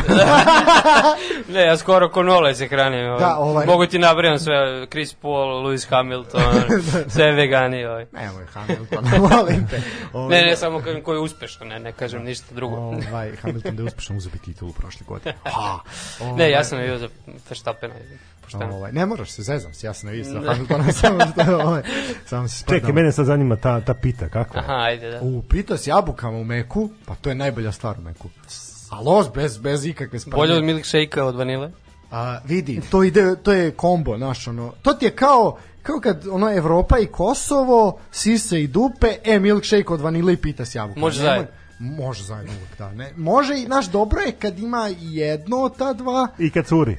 [1.47, 3.05] Ne, ja skoro ko nole se hranim.
[3.05, 3.19] Ovaj.
[3.19, 4.55] Da, ovaj- Mogu ti nabrijam sve,
[4.87, 5.33] Chris Paul,
[5.63, 6.41] Lewis Hamilton,
[7.07, 7.85] sve vegani.
[7.85, 8.05] Ovaj.
[8.11, 9.81] Nemoj Hamilton, molim te.
[10.13, 12.75] Ovaj, Ne, ne, samo kažem ko je uspešan, ne, ne kažem ništa drugo.
[12.75, 15.35] Ovaj, Hamilton da je uspešno uzeti titulu prošle godine.
[15.43, 15.79] Ha,
[16.21, 17.07] ovaj, Ne, ja sam bio za
[17.49, 17.93] Verstappena,
[18.47, 18.75] pošteno.
[18.75, 21.81] Ovaj, ne moraš se, zezam se, ja sam za Hamiltona, samo što, ovaj,
[22.25, 24.59] samo se Čekaj, mene sad zanima ta, ta pita, kako?
[24.59, 25.21] Aha, ajde, da.
[25.21, 28.29] U pita s jabukama u Meku, pa to je najbolja stvar u Meku.
[28.89, 30.37] A los bez, bez ikakve spremne.
[30.37, 31.71] Bolje od milkshake-a od vanile?
[32.11, 36.27] A, vidi, to ide, to je kombo, naš, ono, to ti je kao, kao kad,
[36.31, 41.01] ono, Evropa i Kosovo, sise i dupe, e, milkshake od vanile i pita s jabukom.
[41.01, 41.47] Može zajedno.
[41.79, 42.91] Može zajedno uvek, da.
[42.91, 43.13] Ne.
[43.17, 46.97] Može i, naš, dobro je kad ima jedno od ta dva, I kad curi.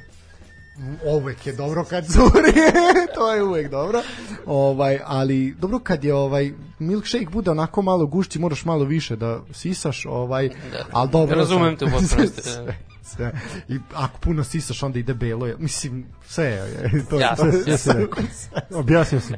[1.06, 2.52] Uvek je dobro kad curi,
[3.14, 4.02] to je uvek dobro.
[4.46, 9.40] Ovaj, ali dobro kad je ovaj milkshake bude onako malo gušći, moraš malo više da
[9.52, 10.50] sisaš, ovaj,
[10.92, 11.36] ali dobro.
[11.36, 12.42] Razumem te u potpunosti, da.
[12.42, 13.32] sve, sve.
[13.68, 16.62] I ako puno sisaš onda ide belo, je- mislim sve je.
[17.10, 17.92] To, Jasno, to, jasno.
[18.32, 18.60] sve.
[18.72, 19.34] Objasnio si.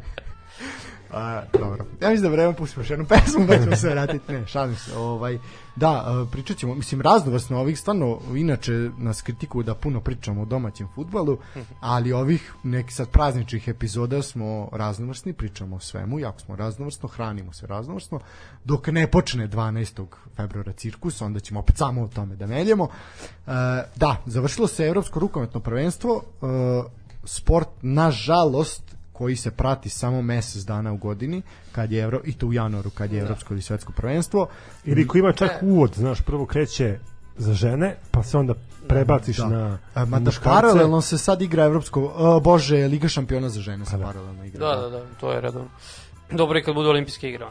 [1.12, 1.84] A, dobro.
[2.00, 4.32] Ja mislim da vreme pustimo još jednu pesmu, da ćemo se vratiti.
[4.32, 4.96] Ne, šalim se.
[4.96, 5.38] Ovaj,
[5.80, 10.44] da, e, pričat ćemo, mislim, raznovrsno ovih, stvarno, inače nas kritikuju da puno pričamo o
[10.44, 11.38] domaćem futbalu,
[11.80, 17.52] ali ovih nekih sad prazničnih epizoda smo raznovrsni, pričamo o svemu, jako smo raznovrsno, hranimo
[17.52, 18.20] se raznovrsno,
[18.64, 20.06] dok ne počne 12.
[20.36, 22.88] februara cirkus, onda ćemo opet samo o tome da meljemo.
[23.46, 23.50] E,
[23.96, 26.46] da, završilo se Evropsko rukometno prvenstvo, e,
[27.24, 31.42] sport, nažalost, koji se prati samo mesec dana u godini,
[31.72, 34.46] kad je Evro, i to u januaru, kad je Evropsko ili svetsko prvenstvo.
[34.84, 36.98] Ili ko ima čak uvod, znaš, prvo kreće
[37.36, 38.54] za žene, pa se onda
[38.88, 39.48] prebaciš Da.
[39.48, 43.60] na, A, na Ma da paralelno se sad igra Evropsko, uh, bože, Liga šampiona za
[43.60, 44.04] žene se da.
[44.04, 44.66] paralelno igra.
[44.66, 45.68] Da, da, da, to je redovno.
[46.30, 47.46] Dobro je kad budu olimpijske igre.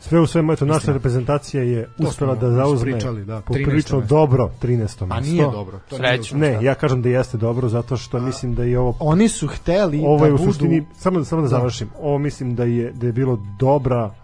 [0.00, 3.40] Sve u svemu, eto, naša reprezentacija je uspela da zauzme pričali, da, 13.
[3.42, 5.02] poprilično dobro 13.
[5.02, 5.32] A mesto.
[5.32, 5.78] nije dobro.
[5.90, 6.38] To dobro.
[6.38, 10.02] Ne, ja kažem da jeste dobro zato što mislim da je ovo Oni su hteli
[10.06, 10.52] ovo da je u budu...
[10.52, 11.88] suštini samo da samo da završim.
[12.00, 14.14] Ovo mislim da je da je bilo dobra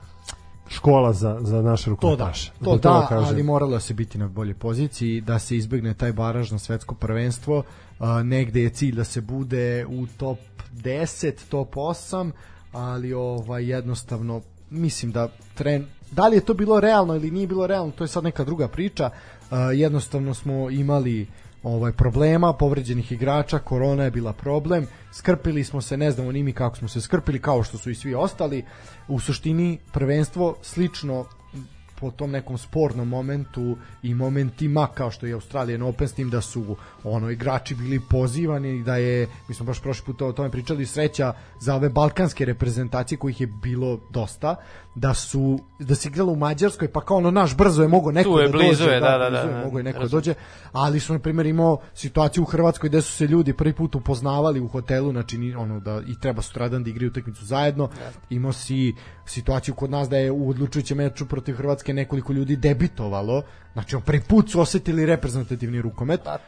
[0.68, 2.52] škola za za naše To da, rukometaše.
[2.64, 3.28] to da, kažem.
[3.28, 7.62] ali moralo se biti na boljoj poziciji, da se izbegne taj baraž na svetsko prvenstvo,
[7.98, 10.38] a, negde je cilj da se bude u top
[10.72, 12.30] 10, top 8,
[12.72, 14.40] ali ovaj jednostavno
[14.70, 18.08] mislim da tren da li je to bilo realno ili nije bilo realno, to je
[18.08, 19.10] sad neka druga priča.
[19.50, 21.26] A, jednostavno smo imali
[21.62, 26.52] ovaj problema, povređenih igrača, korona je bila problem, skrpili smo se, ne znamo ni mi
[26.52, 28.64] kako smo se skrpili, kao što su i svi ostali.
[29.08, 31.24] U suštini prvenstvo slično
[32.04, 36.40] po tom nekom spornom momentu i momentima kao što je Australijan Open s tim da
[36.40, 40.86] su ono igrači bili pozivani da je mi smo baš prošli put o tome pričali
[40.86, 44.56] sreća za ove balkanske reprezentacije kojih je bilo dosta
[44.94, 48.30] da su da se igralo u Mađarskoj pa kao ono naš brzo je mogo neko
[48.30, 49.64] Tu je, da blizu dođe je, da, da, blizu da, je, da.
[49.64, 50.34] mogo je neko da dođe.
[50.72, 54.60] Ali su na primjer imao situaciju u Hrvatskoj gde su se ljudi prvi put upoznavali
[54.60, 57.88] u hotelu znači ono da i treba sutradan da igraju utakmicu zajedno.
[58.30, 58.94] Imao si
[59.26, 63.42] situaciju kod nas da je u odlučujućem meču protiv Hrvatske nekoliko ljudi debitovalo.
[63.72, 66.20] Znači on prvi put su osetili reprezentativni rukomet.
[66.24, 66.38] Pa,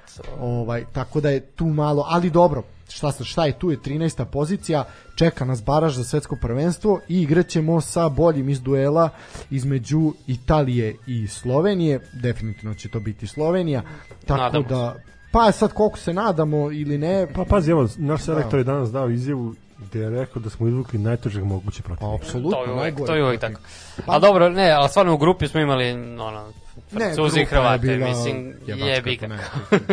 [0.40, 4.24] ovaj, tako da je tu malo, ali dobro šta, sa- šta je tu je 13.
[4.24, 4.84] pozicija
[5.14, 9.08] čeka nas baraž za svetsko prvenstvo i igraćemo sa boljim iz duela
[9.50, 13.82] između Italije i Slovenije definitivno će to biti Slovenija
[14.26, 14.68] tako Nadamo se.
[14.68, 14.94] da
[15.32, 19.10] pa sad koliko se nadamo ili ne Pa pazi, evo, naš selektor je danas dao
[19.10, 22.00] izjavu gde je rekao da smo izvukli najtežeg moguće protiv.
[22.00, 23.60] pa, apsolutno To je uvek, najgore to je uvek tako.
[24.06, 26.48] A dobro, ne, ali stvarno u grupi smo imali ono,
[26.90, 29.26] Francuzi i grupa je Hrvate, bila mislim, jebi ga.
[29.26, 29.38] ne,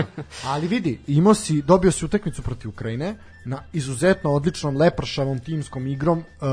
[0.51, 3.15] Ali vidi, imao si, dobio si utakmicu protiv Ukrajine
[3.45, 6.23] na izuzetno odličnom lepršavom timskom igrom.
[6.41, 6.47] Uh,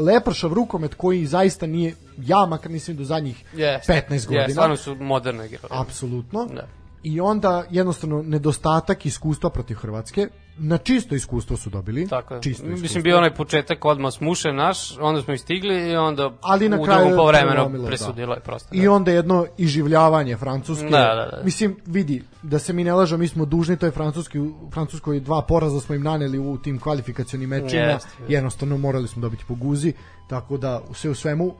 [0.00, 4.48] lepršav rukomet koji zaista nije, ja makar nisam do zadnjih Jeste, 15 godina.
[4.48, 5.68] Stvarno su moderno igrali.
[5.70, 6.44] Apsolutno.
[6.44, 6.66] Da.
[7.02, 10.28] I onda jednostavno nedostatak iskustva protiv Hrvatske.
[10.62, 12.08] Na čisto iskustvo su dobili.
[12.08, 12.42] Tako je.
[12.42, 12.82] Čisto iskustvo.
[12.82, 16.80] Mislim, bio onaj početak odmah smuše naš, onda smo ih stigli i onda Ali na
[16.80, 17.88] u kraju drugom povremenu prelomilo, da.
[17.88, 18.68] presudilo je prosto.
[18.72, 20.88] I onda jedno iživljavanje Francuske.
[20.88, 21.40] Da, da, da.
[21.44, 24.38] Mislim, vidi, da se mi ne lažemo, mi smo dužni toj Francuski,
[24.72, 27.82] Francuskoj dva poraza smo im naneli u tim kvalifikacionim mečima.
[27.82, 28.08] Jeste.
[28.28, 29.92] Jednostavno morali smo dobiti po guzi.
[30.30, 31.54] Tako da, sve u svemu, uh,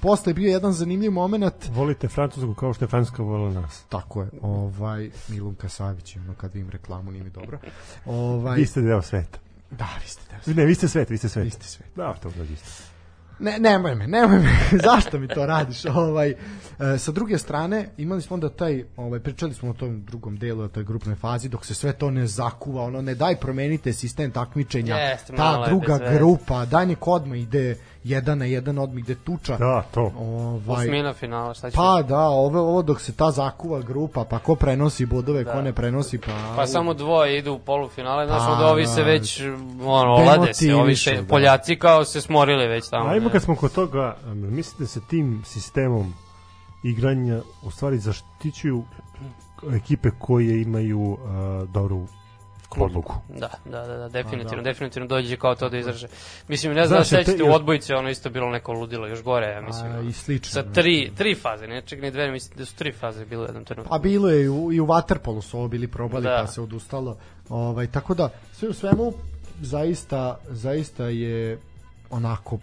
[0.00, 3.84] posle je bio jedan zanimljiv moment Volite Francusku kao što je Francuska volila nas.
[3.88, 7.58] Tako je, ovaj Milunka Savić, ono kad vidim reklamu nije mi dobro.
[8.30, 9.38] Ovaj Vi ste deo sveta.
[9.70, 11.44] da, vi ste deo Ne, vi ste svet, vi ste svet.
[11.44, 11.88] Vi ste svet.
[11.96, 12.90] Da, to da isto.
[13.40, 14.58] Ne, nemoj me, nemoj me.
[14.86, 15.84] Zašto mi to radiš?
[15.84, 16.34] Ovaj e,
[16.98, 20.68] sa druge strane, imali smo onda taj, ovaj pričali smo o tom drugom delu, o
[20.68, 24.96] toj grupnoj fazi, dok se sve to ne zakuva, ono ne daj promenite sistem takmičenja.
[24.96, 29.14] Jeste, malo ta je druga grupa, daj nek odmah ide jedan na jedan odmah ide
[29.14, 29.56] tuča.
[29.56, 30.12] Da, to.
[30.18, 31.76] Ovaj Osmina finala, šta će?
[31.76, 35.72] Pa da, ovo, ovo dok se ta zakuva grupa, pa ko prenosi bodove, ko ne
[35.72, 36.54] prenosi, pa...
[36.56, 38.88] Pa samo dvoje idu u polufinale, znaš, Pa, onda ovi da.
[38.88, 39.42] se već,
[39.84, 41.26] ono, olade se, ovi se, da.
[41.28, 43.08] Poljaci kao se smorili već tamo.
[43.08, 46.14] Ajmo kad smo kod toga, um, mislite da se tim sistemom
[46.82, 48.84] igranja u stvari zaštićuju
[49.74, 51.18] ekipe koje imaju uh,
[51.68, 52.06] dobru
[52.76, 53.14] odluku.
[53.28, 54.62] Da, da, da, da, definitivno, Pa da.
[54.62, 56.06] definitivno dođe kao to da izraže.
[56.48, 59.46] Mislim, ne znam, da te- sećate u odbojici, ono isto bilo neko ludilo, još gore,
[59.46, 59.92] ja mislim.
[59.92, 60.50] A, i slično.
[60.52, 63.46] Sa tri, tri faze, ne čak ni dve, mislim da su tri faze bilo u
[63.46, 63.90] jednom trenutku.
[63.90, 66.38] Pa bilo je i u, i u Waterpolu su ovo bili probali Da.
[66.40, 67.16] pa se odustalo.
[67.48, 69.12] Ovaj, tako da, sve u svemu,
[69.60, 71.58] zaista, zaista je
[72.10, 72.58] onako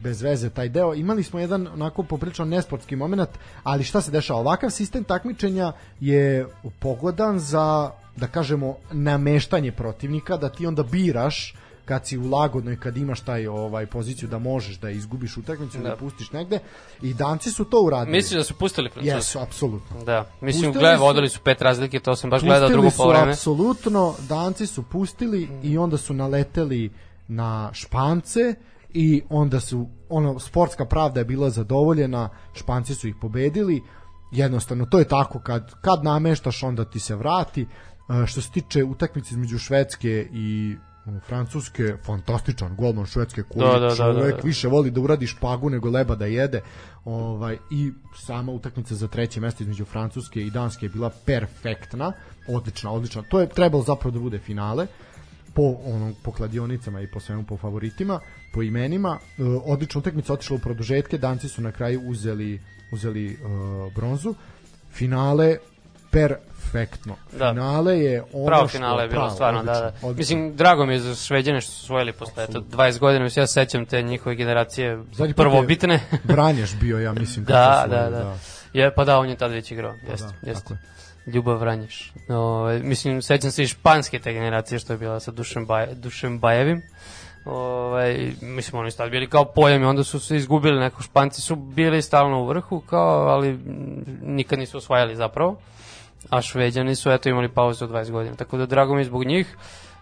[0.00, 0.94] bez veze taj deo.
[0.94, 3.28] Imali smo jedan onako poprilično nesportski moment,
[3.62, 4.40] ali šta se dešava?
[4.40, 6.46] Ovakav sistem takmičenja je
[6.78, 11.54] pogodan za, da kažemo, nameštanje protivnika, da ti onda biraš
[11.84, 15.88] kad si u lagodnoj, kad imaš taj ovaj poziciju da možeš da izgubiš utakmicu da.
[15.88, 15.96] Da.
[15.96, 16.58] pustiš negde
[17.02, 18.16] i danci su to uradili.
[18.16, 19.14] Misliš da su pustili Francuzi?
[19.16, 20.04] Jesu, apsolutno.
[20.04, 23.32] Da, mislim, Pustili su- vodili su pet razlike, to sam baš gledao drugo su povreme.
[23.32, 26.90] apsolutno, danci su pustili i onda su naleteli
[27.28, 28.54] na špance
[28.90, 33.82] i onda su, ono, sportska pravda je bila zadovoljena, španci su ih pobedili,
[34.32, 37.66] jednostavno, to je tako, kad, kad nameštaš, onda ti se vrati.
[38.26, 43.86] Što se tiče utakmice između Švedske i e, Francuske, fantastičan golman Švedske koji Da, da,
[43.86, 44.46] da, čovek da, da.
[44.46, 46.60] više voli da uradi špagu nego leba da jede.
[47.04, 52.12] Ovaj i sama utakmica za treće mesto između Francuske i Danske je bila perfektna,
[52.48, 53.22] odlična, odlična.
[53.22, 54.86] To je trebalo zapravo da bude finale
[55.54, 58.20] po onom po kladionicama i po svemu po favoritima,
[58.54, 59.18] po imenima.
[59.38, 62.60] E, odlična utakmica otišla u produžetke, Danci su na kraju uzeli
[62.92, 63.36] uzeli e,
[63.94, 64.34] bronzu.
[64.90, 65.56] Finale
[66.72, 67.16] perfektno.
[67.32, 67.50] Da.
[67.50, 70.06] Finale je ono Pravo što finale je bilo, pravo, stvarno, odlično, da, da.
[70.06, 70.18] odlično.
[70.18, 73.46] Mislim, drago mi je za Šveđane što su osvojili posle eto, 20 godina, mislim, ja
[73.46, 76.00] se sećam te njihove generacije Zadnji put je prvobitne.
[76.24, 77.44] Vranješ bio, ja mislim.
[77.44, 78.36] da, da, osvojili, da,
[78.72, 80.76] Je, pa da, on je tad već igrao, jeste, da, jeste.
[81.26, 82.12] Ljubav Vranješ.
[82.28, 86.38] Ove, mislim, sećam se i španske te generacije što je bila sa Dušem, Baj, Dušem
[86.38, 86.82] Bajevim.
[87.44, 91.40] Ovaj mislim oni su tad bili kao pojam i onda su se izgubili neko španci
[91.40, 93.58] su bili stalno u vrhu kao ali
[94.22, 95.60] nikad nisu osvajali zapravo
[96.30, 99.56] a šveđani su eto imali pauzu od 20 godina tako da drago mi zbog njih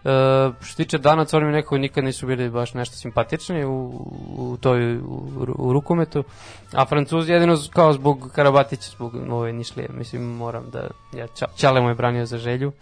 [0.05, 4.07] E, što tiče danaca, oni mi nekako nikad nisu bili baš nešto simpatični u,
[4.39, 5.23] u toj u,
[5.59, 6.25] u rukometu.
[6.73, 11.81] A Francuzi jedino kao zbog Karabatića, zbog ove Nišlije, mislim moram da ja ča, Čale
[11.81, 12.73] mu je branio za želju.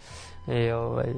[0.47, 1.13] I ovaj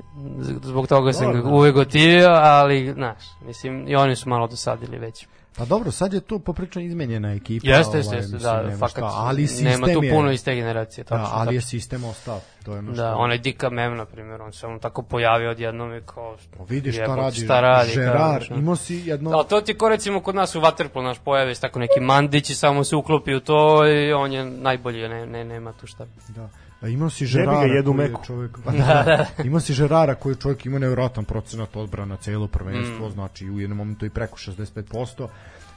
[0.61, 5.27] zbog toga sam ga uvek gotivio, ali znaš, mislim i oni su malo dosadili već.
[5.57, 7.67] Pa dobro, sad je tu poprično izmenjena ekipa.
[7.67, 10.55] Jeste, jeste, jeste, mislim, da, fakat, šta, ali sistem nema tu je, puno iz te
[10.55, 11.25] generacije, tačno.
[11.25, 11.69] da, ali je tačno.
[11.69, 12.39] sistem ostao.
[12.63, 13.01] To je ono što...
[13.01, 16.37] Da, onaj Dika Mem, na primjer, on se on tako pojavio odjednom i kao...
[16.57, 19.31] Pa Vidiš šta radi, šta radi, kao, znaš, imao si jedno...
[19.31, 22.55] Ali to ti ko recimo kod nas u Waterpolu naš pojave tako neki Mandić i
[22.55, 26.05] samo se uklopi u to i on je najbolji, ne, ne, nema tu šta.
[26.27, 26.49] Da.
[26.81, 28.25] A imao si bi ga Žerara jedu koji je meku.
[28.25, 29.03] čovjek, pa da,
[29.37, 29.43] da.
[29.43, 33.11] imao si Žerara koji je čovjek ima nevjerojatan procenat odbrana celo prvenstvo, Mm.
[33.11, 35.27] znači u jednom momentu i preko 65%.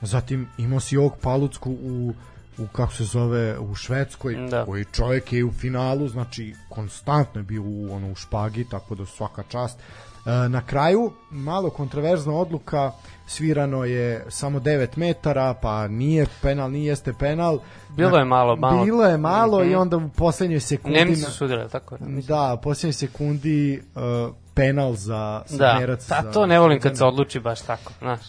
[0.03, 2.15] Zatim imao si ovog Palucku u
[2.59, 4.65] u kako se zove u Švedskoj Da.
[4.65, 9.07] koji čovjek je u finalu znači konstantno je bio u ono u špagi tako da
[9.07, 9.79] svaka čast
[10.49, 12.93] na kraju malo kontroverzna odluka
[13.27, 17.59] svirano je samo 9 metara pa nije penal nije jeste penal
[17.89, 18.85] Bilo je malo, malo.
[18.85, 19.79] bilo je malo i Mhm.
[19.79, 22.01] onda u poslednjoj sekundi Nemci su sudili, tako je.
[22.23, 24.03] Da, u posljednjoj sekundi uh,
[24.55, 26.07] penal za Da, Sedmerac.
[26.07, 28.21] ta, za- to ne volim kad se odluči baš tako, znaš.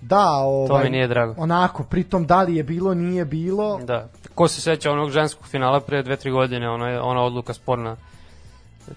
[0.00, 1.34] Da, ovaj, mi nije drago.
[1.36, 3.78] Onako, pritom da li je bilo, nije bilo.
[3.78, 4.08] Da.
[4.34, 7.96] Ko se seća onog ženskog finala pre dve, tri godine, ona, je, ona odluka sporna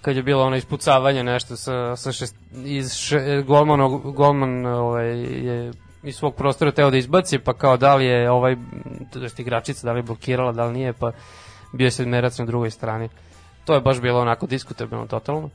[0.02, 2.36] kad je bilo ono ispucavanje nešto sa, sa šest,
[2.66, 5.72] iz še, golman, golman ovaj, je
[6.04, 8.56] iz svog prostora teo da izbaci, pa kao da li je ovaj,
[9.14, 11.12] to jest igračica, da li je blokirala, da li nije, pa
[11.74, 13.10] bio je sedmerac na drugoj strani.
[13.66, 15.50] To je baš bilo onako diskutabilno totalno.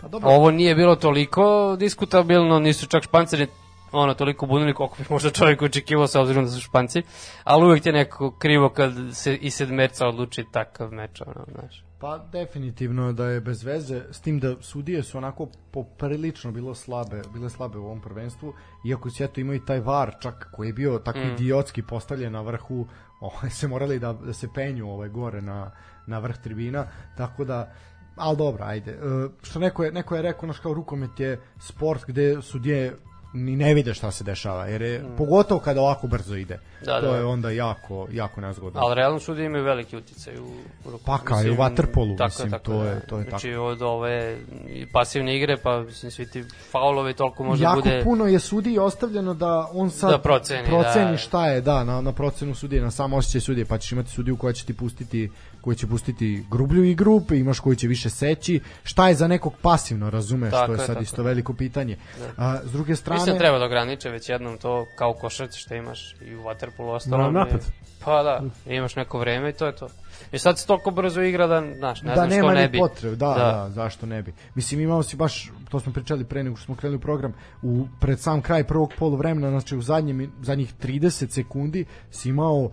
[0.00, 3.46] Pa dobro, Ovo nije bilo toliko diskutabilno, nisu čak španceri
[3.92, 7.02] ono, toliko bunili koliko bi možda čovjek očekivao sa obzirom da su španci,
[7.44, 11.87] ali uvek je nekako krivo kad se i sedmerca odluči takav meč, ono, znaš.
[12.00, 17.22] Pa definitivno da je bez veze s tim da sudije su onako poprilično bilo slabe,
[17.32, 20.72] bile slabe u ovom prvenstvu iako se eto imao i taj VAR čak koji je
[20.72, 21.30] bio tako mm.
[21.32, 22.86] idiotski postavljen na vrhu
[23.20, 25.70] ovaj, se morali da, da se penju ovaj gore na,
[26.06, 26.86] na vrh tribina
[27.16, 27.74] tako da
[28.18, 28.90] ali dobro, ajde.
[28.90, 28.98] E,
[29.42, 32.96] što neko je, neko je rekao, naš kao rukomet je sport gde sudije
[33.32, 35.16] ni ne vide šta se dešava, jer je, mm.
[35.16, 36.58] pogotovo kada ovako brzo ide.
[36.84, 37.16] Da, to da.
[37.16, 38.80] je onda jako, jako nezgodno.
[38.80, 40.44] Ali realno sudije imaju veliki uticaj u,
[40.84, 41.04] u ruku.
[41.04, 43.62] Pa kao i u waterpolu, mislim, to je- to je znači, tako.
[43.64, 44.38] od ove
[44.92, 48.00] pasivne igre, pa mislim, svi ti faulovi toliko može jako bude...
[48.04, 51.16] puno je sudiji ostavljeno da on sad Da proceni, proceni da.
[51.16, 54.36] šta je, da, na, na procenu sudije, na sam osjećaj sudije, pa ćeš imati sudiju
[54.36, 55.30] koja će ti pustiti
[55.60, 59.54] koji će pustiti grublju igru, pa imaš koji će više seći, šta je za nekog
[59.62, 61.96] pasivno, razumeš, Tako to je je, sad tako isto veliko pitanje.
[62.36, 65.74] A, s druge strane, Mislim da treba da ograniče već jednom to kao košarci što
[65.74, 67.22] imaš i u waterpolu ostalo.
[67.22, 67.64] Na napad.
[68.04, 69.88] Pa da, imaš neko vreme i to je to.
[70.32, 72.78] I sad se toliko brzo igra da, znaš, ne da znam što ne ni bi.
[72.78, 74.32] potrebe, da, da, da, zašto ne bi.
[74.54, 77.86] Mislim, imao si baš, to smo pričali pre nego što smo krenuli u program, u,
[78.00, 82.70] pred sam kraj prvog poluvremena, znači u zadnjih 30 sekundi si imao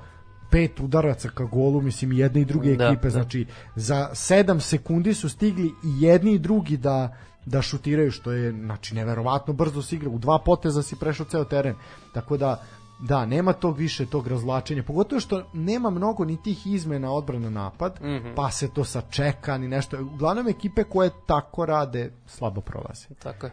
[0.55, 3.09] pet udaraca ka golu, mislim i jedne i druge Da, ekipe, da.
[3.09, 3.45] znači
[3.75, 8.95] za 7 sekundi su stigli i jedni i drugi da da šutiraju što je znači
[8.95, 11.75] neverovatno brzo se igra u dva poteza si prešao ceo teren
[12.13, 12.63] tako da
[12.99, 17.99] da, nema tog više tog razvlačenja, pogotovo što nema mnogo ni tih izmena odbrana napad,
[18.01, 18.05] mm.
[18.05, 18.35] -hmm.
[18.35, 20.01] pa se to sačeka ni nešto.
[20.01, 23.07] Uglavnom ekipe koje tako rade slabo prolaze.
[23.19, 23.51] Tako je.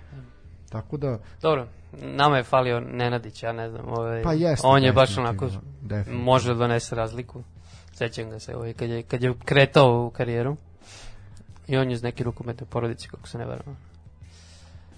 [0.69, 4.93] Tako da Dobro, nama je falio Nenadić, ja ne znam, ovaj, Pa jeste, on je
[4.93, 5.49] baš onako,
[5.81, 6.19] definitivno.
[6.21, 7.43] može da donese razliku.
[7.95, 10.57] Sećam ga se, ovaj, kad, je, kad je kretao u karijeru.
[11.69, 13.77] I on je iz neke rukometne porodice, kako se ne verujem.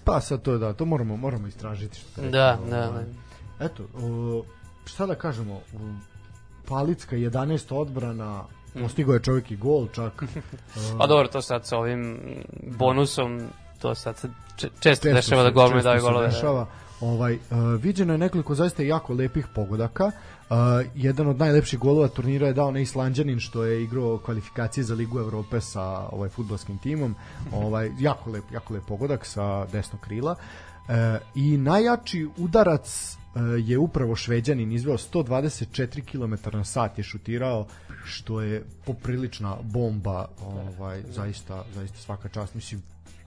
[0.03, 2.29] pa sad to je da, to moramo moramo istražiti što Da,
[2.69, 3.03] da, ovaj.
[3.59, 3.65] da.
[3.65, 4.43] Eto, o,
[4.85, 5.61] šta da kažemo,
[6.65, 8.43] Palicka 11 odbrana,
[8.75, 10.23] postigao je čovjek i gol čak.
[10.99, 12.19] Pa dobro, to sad sa ovim
[12.69, 13.47] bonusom,
[13.79, 14.15] to sad
[14.55, 16.27] često Često dešava da se- golman često daju se golove.
[16.27, 16.67] Dešava.
[17.01, 20.05] Ovaj, uh, viđeno je nekoliko zaista jako lepih pogodaka.
[20.05, 20.55] Uh,
[20.95, 25.19] jedan od najlepših golova turnira je dao na Islanđanin što je igrao kvalifikacije za Ligu
[25.19, 27.15] Evrope sa ovaj fudbalskim timom.
[27.53, 30.35] Ovaj jako lep, jako lep pogodak sa desnog krila.
[30.35, 30.95] Uh,
[31.35, 33.17] I najjači udarac
[33.65, 37.65] je upravo Šveđanin izveo 124 km na sat je šutirao
[38.05, 42.81] što je poprilična bomba ovaj zaista zaista svaka čast mislim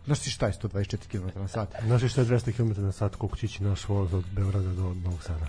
[0.09, 1.69] Znaš ti šta je 124 km na sat?
[1.83, 4.95] Znaš šta je 200 km na sat koliko će ići naš voz od Beograda do
[4.95, 5.47] Novog Sada?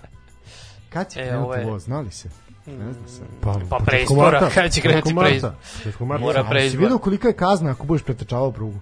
[0.88, 2.28] Kad će E, krenuti ovo je- voz, znali se?
[2.66, 3.22] Ne zna se.
[3.40, 5.52] Pa početkom preizbora, marta, kad će krenuti početkom marta, preizbor?
[5.76, 6.24] početkom marta.
[6.24, 8.78] Mora Ali si vidio kolika je kazna ako budeš pretrčavao prugu?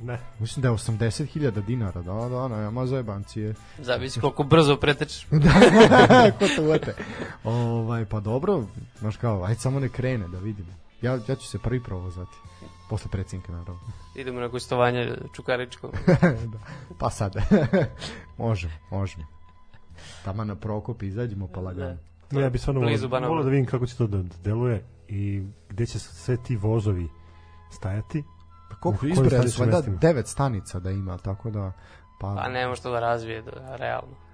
[0.00, 0.18] Ne.
[0.38, 3.54] Mislim da je 80.000 dinara, da, da, ne, ma zajebancije.
[3.78, 5.26] Zavisi koliko brzo pretečeš.
[6.38, 6.94] Ko to uvete?
[7.44, 8.64] Ovaj, pa dobro,
[8.98, 10.68] znaš kao, ajde samo ne krene da vidimo.
[11.02, 12.36] Ja, ja ću se prvi provozati.
[12.90, 13.80] Posle predsjednika, naravno.
[14.14, 15.90] Idemo na gostovanje Čukaričko.
[16.52, 16.58] da.
[16.98, 17.34] Pa sad.
[18.38, 19.26] možemo, možemo.
[20.24, 21.96] Tamo na Prokop izađemo pa lagano.
[22.30, 22.80] Ne, ja bih stvarno
[23.28, 27.08] volio da vidim kako će to da deluje i gde će sve ti vozovi
[27.70, 28.24] stajati.
[28.70, 29.96] Pa koliko izbrojali su valjda mestima?
[29.96, 31.72] devet stanica da ima, tako da
[32.20, 34.25] pa, Pa ne može to da razvije, da, realno.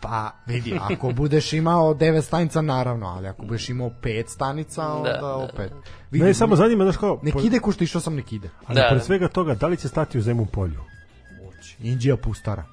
[0.00, 5.10] Pa vidi, ako budeš imao devet stanica naravno, ali ako budeš imao pet stanica, onda
[5.10, 5.72] Da, da, opet.
[6.10, 7.20] Vidi, Ne, samo zanima, znaš kao...
[7.22, 8.48] Nek ide ko što išao sam nek ide.
[8.66, 9.04] Ali Da, pored da.
[9.04, 10.80] svega toga, da li će stati u Zemun polju?
[11.80, 12.64] Indija pustara.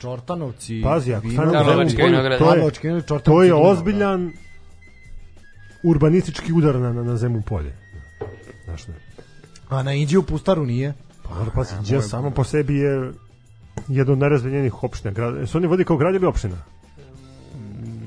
[0.00, 4.32] Čortanovci, Pazi, ako stane u Zemun polju, to je, Karlovački vinograd, to je ozbiljan
[5.82, 7.76] urbanistički udar na, na, na Zemun polje.
[8.64, 8.94] Znaš ne?
[9.68, 9.76] da.
[9.76, 10.94] A na Indiju pustaru nije.
[11.22, 13.12] Pa, dobro, pazi, moje- samo po sebi je
[13.88, 15.12] jedan od najrazvijenijih opština.
[15.12, 16.56] Grad, su oni vodi kao grad ili opština?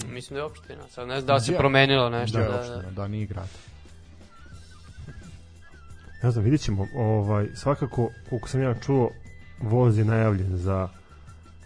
[0.09, 0.83] Mislim da je opština.
[0.89, 2.37] Sad ne znam da li se promenilo nešto.
[2.37, 3.47] Da, Da, da, da, da, nije grad.
[6.23, 6.87] Ne znam, vidjet ćemo.
[6.95, 9.09] Ovaj, svakako, koliko sam ja čuo,
[9.61, 10.89] voz je najavljen za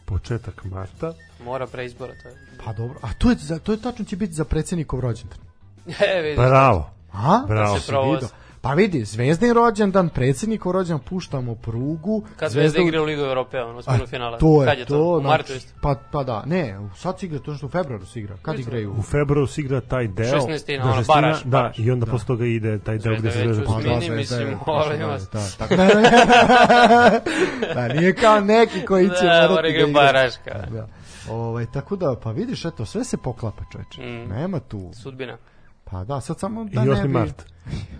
[0.05, 1.13] početak marta.
[1.43, 2.35] Mora preizbora, to je.
[2.65, 5.37] Pa dobro, a to je, za, to je tačno će biti za predsjednikov rođendan.
[6.15, 6.37] E, vidiš.
[6.37, 6.89] Bravo.
[7.13, 7.43] A?
[7.47, 7.73] Bravo.
[7.73, 8.33] Da se.
[8.65, 12.23] Pa vidi, Zvezdin rođendan, predsjednikov rođendan, puštamo prugu.
[12.37, 14.37] Kad Zvezda Zvezda- igra u Ligu Europe, ono, osminu finala.
[14.37, 14.93] To je Kad je to.
[14.93, 15.01] to?
[15.03, 15.73] U znači, martu isto.
[15.81, 18.37] Pa, pa da, ne, sad se igra, to što u februaru se igra.
[18.41, 18.91] Kad igraju?
[18.93, 20.31] U februaru se igra taj deo.
[20.31, 20.77] 16.
[20.77, 21.79] do ono, 16, baraž, Da, baraž.
[21.79, 23.97] i onda posle toga ide taj deo gde se Zvezda zvezda već postavi.
[23.97, 25.23] uzmini, Zvezda je mislim, molim da, vas.
[25.23, 25.75] Da, tako.
[27.75, 29.93] da, nije kao neki koji će Da, morati mora igra igra.
[29.95, 30.65] baraška.
[30.71, 30.87] Da.
[31.29, 34.01] Ovaj, tako da, pa vidiš, eto, sve se poklapa, čoveče.
[34.01, 34.29] Mm.
[34.29, 34.91] Nema tu.
[34.93, 35.37] Sudbina.
[35.85, 37.01] Pa da, sad samo da I ne 8.
[37.01, 37.07] bi...
[37.07, 37.45] mart.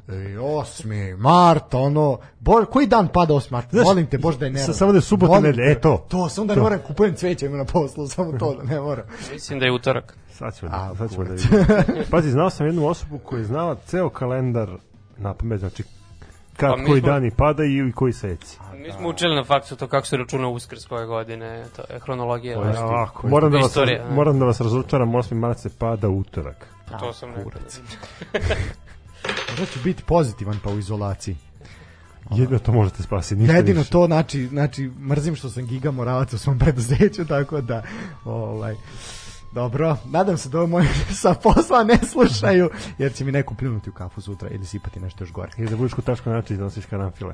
[0.08, 1.18] E, 8.
[1.18, 3.52] mart, ono, bo, koji dan pada 8.
[3.52, 3.74] mart?
[3.74, 4.60] Molim te, Bože da je ne.
[4.60, 6.06] sa- samo da je subota, nedelja, e, to.
[6.10, 9.06] To, samo da ne moram kupujem cveće, ima na poslu, samo to da ne moram.
[9.34, 10.18] Mislim da je utorak.
[10.32, 11.64] Sad ćemo, A, da, sad ćemo da vidimo.
[12.12, 14.70] Pazi, znao sam jednu osobu koja je znala ceo kalendar
[15.18, 15.84] na pamet, znači
[16.58, 18.60] kad Pa koji smo- dani padaju i koji seci.
[18.76, 22.58] Mi smo učili na faksu to kako se računa uskrs koje godine, to je hronologija.
[22.58, 24.02] Ja, znaš, ovako, moram, da vas, ne?
[24.12, 25.34] moram da vas razočaram, 8.
[25.34, 26.68] mart se pada utorak.
[27.00, 27.52] To sam rekao.
[29.50, 31.38] Možda ću biti pozitivan pa u izolaciji.
[32.32, 33.92] Jedino to možete spasiti, ništa Jedino više.
[33.92, 37.84] to, znači, znači, mrzim što sam giga moralac u svom preduzeću, tako da,
[38.26, 38.76] ovaj,
[39.54, 40.88] dobro, nadam se da ovo moji
[41.22, 45.24] sa posla ne slušaju, jer će mi neko pljunuti u kafu sutra ili sipati nešto
[45.24, 45.52] još gore.
[45.58, 47.34] I da budeš kod taško način nosiš karanfile.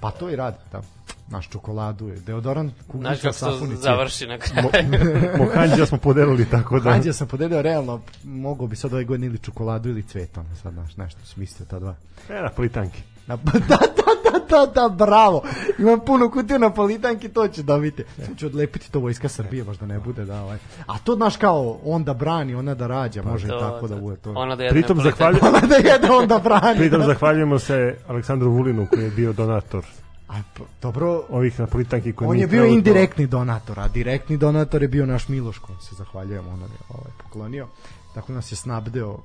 [0.00, 0.82] Pa to i radi, da.
[1.28, 3.82] Naš čokoladu je deodorant, Znaš kuglica, kako se to sapunice.
[3.82, 4.68] završi na kraju.
[5.44, 6.90] Mohanđa smo podelili tako da...
[6.90, 10.74] Hanđe sam podelio realno, mogo bi sad ovaj godine ili čokoladu ili cvet, ono sad
[10.74, 11.94] naš, nešto smislio ta dva.
[12.28, 13.02] E, napolitanki.
[13.26, 13.76] Na, da, da,
[14.24, 15.42] da, da, da, bravo.
[15.78, 18.04] Imam puno kutiju na politanki, to će dobiti.
[18.18, 20.58] Sad ću odlepiti to vojska Srbije, možda ne bude, da, ovaj.
[20.86, 23.94] A to, znaš, kao, on da brani, ona da rađa, može i To, tako da
[23.94, 24.00] to.
[24.00, 24.32] bude to.
[24.32, 26.78] Ona da jedne Pritom politan- zahvaljujem, Ona da jede, on da brani.
[26.78, 27.76] pritom zahvaljujemo se
[28.08, 29.84] Aleksandru Vulinu koji je bio donator
[30.28, 30.34] A,
[30.82, 35.06] dobro, ovih napolitanki koji on je bio trenutno- indirektni donator, a direktni donator je bio
[35.06, 37.66] naš Miloš, kom se zahvaljujemo, on nam je ovaj, poklonio.
[38.14, 39.18] Tako nas je snabdeo,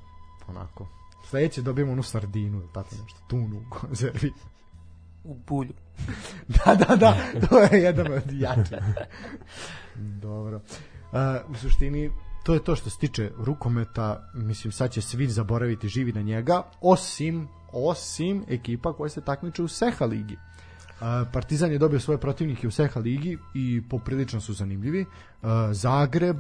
[0.48, 0.88] onako.
[1.24, 4.34] Sledeće dobijemo onu sardinu, ili tako nešto, tunu u konzervi.
[5.26, 5.74] U bulju.
[6.66, 8.78] da, da, da, to je jedan od jačih.
[9.96, 10.56] Dobro.
[10.56, 12.12] Uh, u suštini,
[12.44, 16.64] to je to što se tiče rukometa, mislim, sad će svi zaboraviti živi na njega,
[16.82, 20.38] osim, osim ekipa koja se takmiče u Seha ligi.
[21.34, 25.06] Partizan je dobio svoje protivnike u Seha ligi i poprilično su zanimljivi.
[25.72, 26.38] Zagreb,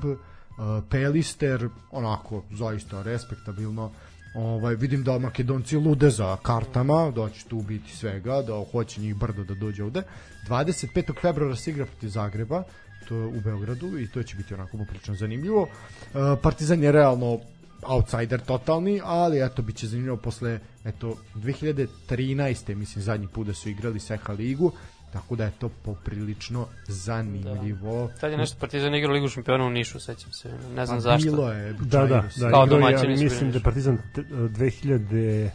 [0.89, 3.91] Pelister, onako, zaista respektabilno.
[4.35, 9.15] Ovaj, vidim da Makedonci lude za kartama, da će tu biti svega, da hoće njih
[9.15, 10.03] brdo da dođe ovde.
[10.47, 11.21] 25.
[11.21, 12.63] februara se igra protiv Zagreba,
[13.07, 15.61] to je u Beogradu i to će biti onako poprilično zanimljivo.
[15.61, 17.39] Uh, Partizan je realno
[17.81, 22.75] outsider totalni, ali eto biće zanimljivo posle eto 2013.
[22.75, 24.71] mislim zadnji put da su igrali Seha ligu,
[25.13, 28.09] tako da je to poprilično zanimljivo.
[28.19, 30.49] Tad je nešto Partizan igrao Ligu šampiona u Nišu, sećam se.
[30.75, 31.31] Ne znam Pa zašto.
[31.31, 32.21] Bilo je, Da, da, da.
[32.41, 35.51] Kao igrao, domaćini ja mislim da je Partizan te- 2012.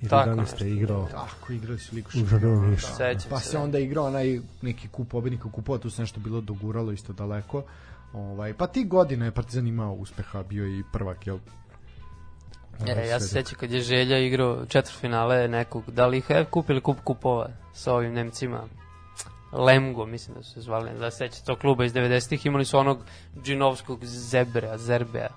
[0.00, 0.36] ili Tako 11.
[0.36, 0.64] nešto.
[0.64, 2.86] igrao Tako, igrali su ligu u šampionu Niša.
[2.86, 3.48] Sećam Pa se.
[3.48, 7.62] se onda igrao onaj neki kup pobednika kupova, tu se nešto bilo doguralo isto daleko.
[8.12, 11.38] Ovaj, pa ti godine je Partizan imao uspeha, bio je i prvak, jel?
[12.86, 16.80] E, ja se sećam kad je Želja igrao četvrtfinale nekog, da li ih je kupili
[16.80, 18.62] kup kupova sa ovim Nemcima.
[19.52, 22.78] Lemgo, mislim da su se zvali, da se seća tog kluba iz 90-ih, imali su
[22.78, 22.98] onog
[23.42, 25.28] džinovskog Zebrea, Zerbea.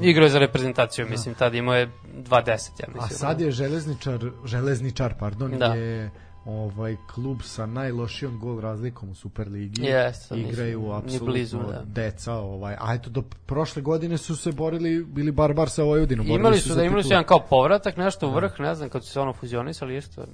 [0.00, 3.04] Igrao je za reprezentaciju, mislim, tad imao je 2-10, ja mislim.
[3.04, 5.66] A sad je železničar, železničar, pardon, Da.
[5.66, 6.10] je
[6.48, 9.82] ovaj klub sa najlošijom gol razlikom u Superligi.
[9.82, 11.82] Nisu Igraju apsolutno da.
[11.84, 12.76] deca, ovaj.
[12.80, 16.26] A eto do prošle godine su se borili, bili barbar sa Vojvodinom.
[16.26, 19.04] Imali su za da imali su jedan kao povratak, nešto u vrh, ne znam, kad
[19.04, 20.24] su se ono fuzionisali isto.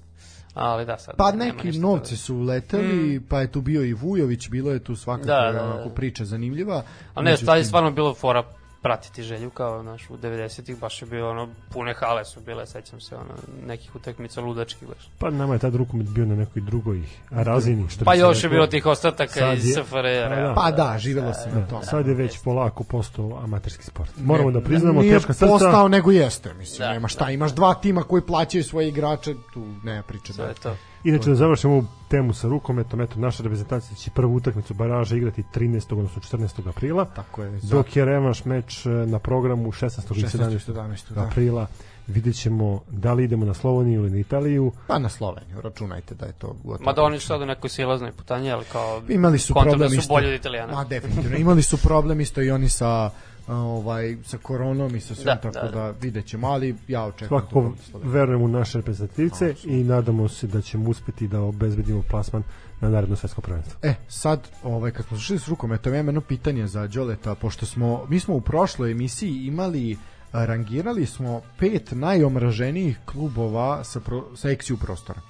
[0.55, 4.49] Ali da, sad Pa nema neki novci su uleteli, pa je tu bio i Vujović,
[4.49, 5.65] bilo je tu svakako Da, da, da.
[5.65, 6.83] onako priča zanimljiva.
[7.15, 8.45] Ali ne, stvari stvarno bilo fora
[8.85, 13.01] pratiti želju kao naš u 90-ih baš je bilo ono pune hale su bile sećam
[13.01, 13.35] se ono
[13.67, 15.09] nekih utakmica ludačkih baš.
[15.19, 17.89] Pa nama je tad rukomet bio na nekoj drugoj razini.
[17.89, 20.21] Što Pa još je bilo tih ostataka iz SFRJ.
[20.23, 20.53] Pa da.
[20.57, 21.83] Pa da, živelo se na tom.
[21.83, 24.11] Sad je već polako postao amaterski sport.
[24.19, 25.47] Moramo da priznamo, Nije teška srca.
[25.47, 29.67] postao, nego jeste, mislim, Da, nema šta, imaš dva tima koji plaćaju svoje igrače, tu
[29.85, 30.49] nema priče To da.
[30.49, 30.77] je to.
[31.05, 35.43] Inače da završimo ovu temu sa rukometom, eto naša reprezentacija će prvu utakmicu baraža igrati
[35.55, 35.93] 13.
[35.93, 36.69] odnosno 14.
[36.69, 37.05] aprila.
[37.05, 37.61] Tako je.
[37.61, 40.19] Za Dok je revanš meč e, na programu 16.
[40.19, 40.29] i 16.
[40.29, 40.73] 17.
[40.73, 41.15] 17.
[41.15, 41.23] Da.
[41.23, 41.67] aprila.
[42.07, 44.73] Vidjet ćemo da li idemo na Sloveniju ili na Italiju.
[44.87, 46.85] Pa na Sloveniju, računajte da je to gotovo.
[46.85, 50.03] Mada oni su sad u nekoj silaznoj putanji, ali kao Imali su kontam problem da
[50.03, 50.73] su bolji od Italijana.
[50.73, 51.37] Ma definitivno.
[51.37, 53.11] Imali su problem isto i oni sa
[53.49, 55.91] ovaj sa koronom i sa svim Da, tako da, da, da.
[56.01, 58.13] vidjet ćemo, ali ja očekujem Svakako Slovenije.
[58.13, 62.43] verujem u naše reprezentativce i nadamo se da ćemo uspeti da obezbedimo plasman
[62.81, 63.79] na naredno svetsko prvenstvo.
[63.83, 67.67] E, sad, ovaj, kad smo završili s rukometom, ja imam jedno pitanje za Đoleta, pošto
[67.67, 69.97] smo, mi smo u prošloj emisiji imali,
[70.33, 75.21] rangirali smo pet najomraženijih klubova sa, pro, sa eksiju prostora.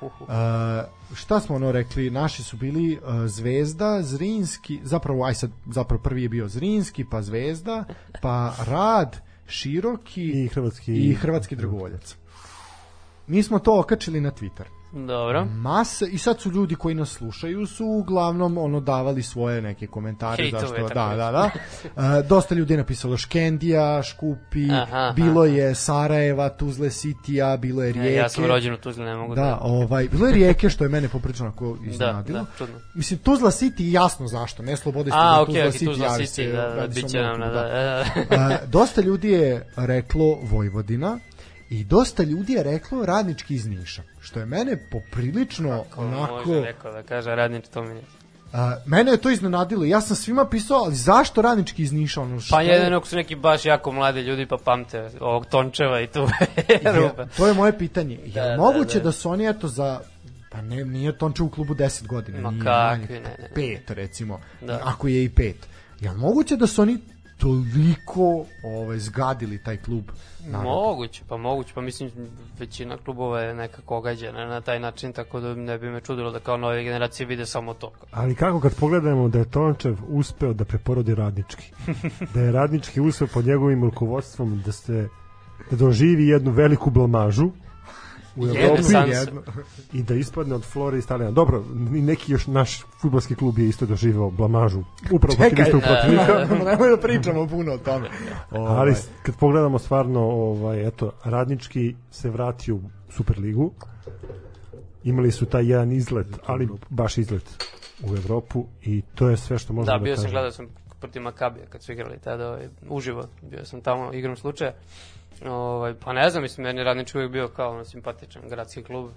[0.00, 0.28] Uh,
[1.14, 6.22] šta smo ono rekli, naši su bili uh, Zvezda, Zrinski, zapravo aj sad, zapravo prvi
[6.22, 7.84] je bio Zrinski, pa Zvezda,
[8.22, 12.16] pa Rad, Široki I hrvatski i Hrvatski dragovoljac.
[13.26, 14.81] Mi smo to okačili na Twitter.
[14.92, 15.44] Dobro.
[15.44, 20.42] Mase, i sad su ljudi koji nas slušaju su uglavnom ono davali svoje neke komentare
[20.42, 21.16] Hejtove, zašto da reći.
[21.16, 21.50] da da
[22.18, 25.12] E, dosta ljudi je napisalo Škendija, Škupi Aha, aha.
[25.16, 29.16] bilo je Sarajeva, Tuzle Sitija bilo je Rijeke E, ja sam rođen u Tuzli, ne
[29.16, 29.42] mogu da...
[29.42, 32.38] da, ovaj, bilo je Rijeke što je mene poprično onako da, iznenadilo.
[32.38, 32.74] da, čudno.
[32.94, 36.26] Mislim, Tuzla City jasno zašto, ne Slobode A, Studio, okej, Tuzla okej, City, Tuzla City,
[36.26, 37.62] se, da, da, radi se bit o će nam, mnom, da,
[38.30, 38.60] da.
[38.62, 41.18] E, dosta ljudi je reklo Vojvodina
[41.72, 46.32] i dosta ljudi je reklo radnički iz Niša, što je mene poprilično Ko onako...
[46.36, 48.04] Može neko da kaže radnič to mi nije.
[48.52, 49.84] A, mene je to iznenadilo.
[49.84, 52.20] Ja sam svima pisao, ali zašto radnički iz Niša?
[52.20, 55.46] Ono, što Pa je- jedino ako su neki baš jako mladi ljudi pa pamte ovog
[55.46, 56.20] Tončeva i tu
[56.68, 56.80] je,
[57.36, 58.14] to je moje pitanje.
[58.16, 59.12] Je Da, da, moguće da, da.
[59.12, 60.00] su oni eto za
[60.50, 63.50] pa ne, nije Tonče u klubu 10 godina, Ma nije kakvi, manje, ne, ne.
[63.54, 64.80] pet recimo, Da.
[64.84, 65.56] ako je i pet.
[66.00, 66.98] Je moguće da su oni
[67.42, 70.04] toliko ovaj, zgadili taj klub?
[70.46, 70.70] Naravno.
[70.70, 72.10] Moguće, pa moguće, pa mislim
[72.58, 76.40] većina klubova je nekako ogađena na taj način, tako da ne bi me čudilo da
[76.40, 77.92] kao nove generacije vide samo to.
[78.10, 81.72] Ali kako kad pogledamo da je Tončev uspeo da preporodi radnički,
[82.34, 85.08] da je radnički uspeo pod njegovim rukovodstvom da ste
[85.70, 87.50] da doživi jednu veliku blamažu
[88.36, 89.42] u Evropi jednu.
[89.92, 91.34] i da ispadne od Flore i Stalijana.
[91.34, 95.86] Dobro, neki još naš futbolski klub je isto doživao blamažu upravo protiv Čekaj, istog da,
[95.86, 96.54] protivnika.
[96.70, 98.08] nemoj da pričamo puno o tome.
[98.50, 102.80] Ovaj, Ali kad pogledamo stvarno, ovaj, eto, radnički se vratio u
[103.10, 103.72] Superligu,
[105.04, 107.72] imali su taj jedan izlet, ali baš izlet
[108.10, 110.32] u Evropu i to je sve što možemo Da, da, bio sam, kažemo.
[110.32, 110.66] gledao sam
[111.00, 114.72] protiv Makabija kad su igrali tada ovaj, uživo, bio sam tamo igrom slučaja.
[115.46, 119.10] Ovaj, pa ne znam, mislim, meni je radnički uvijek bio kao ono, simpatičan gradski klub.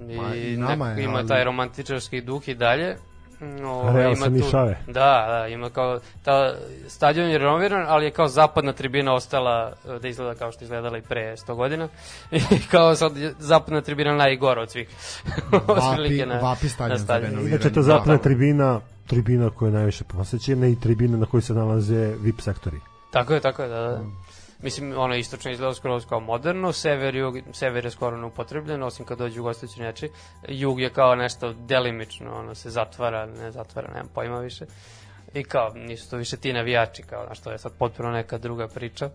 [0.00, 2.96] I, Ma, i nama nekako je, ima ali- taj romantičarski duh i dalje.
[3.40, 4.78] Mm, Ovaj, Real sa Nišave.
[4.86, 4.92] Da,
[5.30, 6.54] da, ima kao, ta,
[6.88, 10.66] stadion je renoviran, ali je kao zapadna tribina ostala e, da izgleda kao što je
[10.66, 11.88] izgledala i pre 100 godina.
[12.30, 14.88] I kao sad zapadna tribina najgora od svih.
[15.52, 17.48] Vapi, vapi stadion za renoviranje.
[17.48, 18.22] Inače, ta zapadna Da.
[18.22, 22.76] tribina, tribina koja je najviše posećena i tribina na kojoj se nalaze VIP sektori.
[23.10, 24.00] Tako je, tako je, da, da.
[24.64, 29.18] Mislim, ono istočno izgleda skoro kao moderno, sever, jug, sever je skoro neupotrebljen, osim kad
[29.18, 30.10] dođu gostujući neči.
[30.48, 34.66] Jug je kao nešto delimično, ono se zatvara, ne zatvara, nemam pojma više.
[35.34, 38.68] I kao, nisu to više ti navijači, kao, znaš, to je sad potpuno neka druga
[38.68, 39.10] priča.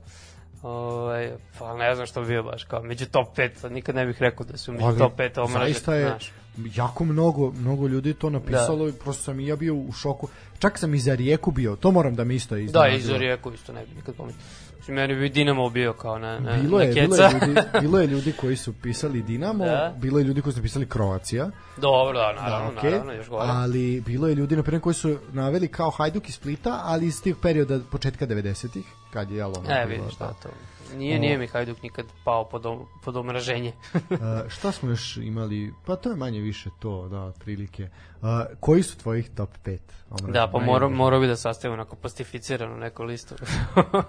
[0.61, 4.05] Ovaj, pa ne znam što bi bio baš kao među top 5, sad nikad ne
[4.05, 5.73] bih rekao da su među Ali top 5 omraže.
[5.73, 6.31] zaista je znaš.
[6.57, 10.27] Jako mnogo, mnogo ljudi to napisalo i prosto sam i ja bio u šoku.
[10.59, 12.97] Čak sam i za Rijeku bio, to moram da mi isto Da, iznenadilo.
[12.97, 14.43] i za Rijeku isto ne bi nikad pomislio.
[14.89, 17.23] Meni bi Dinamo bio kao na, na, Bilo na je, bilo keca.
[17.23, 19.93] je, ljudi, bilo je ljudi koji su pisali Dinamo, Da.
[19.97, 23.45] bilo je ljudi koji su pisali Kroacija, Dobro, da, naravno, okej, naravno, još gore.
[23.47, 27.21] ali bilo je ljudi, na primjer, koji su naveli kao Hajduk iz Splita, ali iz
[27.21, 30.25] tih perioda početka 90-ih, kad je jelo ono E, bilo, vidiš, da.
[30.25, 30.49] da, to.
[30.95, 33.73] Nije, nije mi Hajduk nikad pao pod, om, pod omraženje.
[33.93, 34.17] Uh,
[34.55, 35.73] šta smo još imali?
[35.85, 37.83] Pa to je manje više to, da, otprilike.
[38.21, 38.27] Uh,
[38.59, 39.79] koji su tvojih top 5?
[40.27, 43.35] da, pa morao, morao bi da sastavim onako plastificiranu neku listu.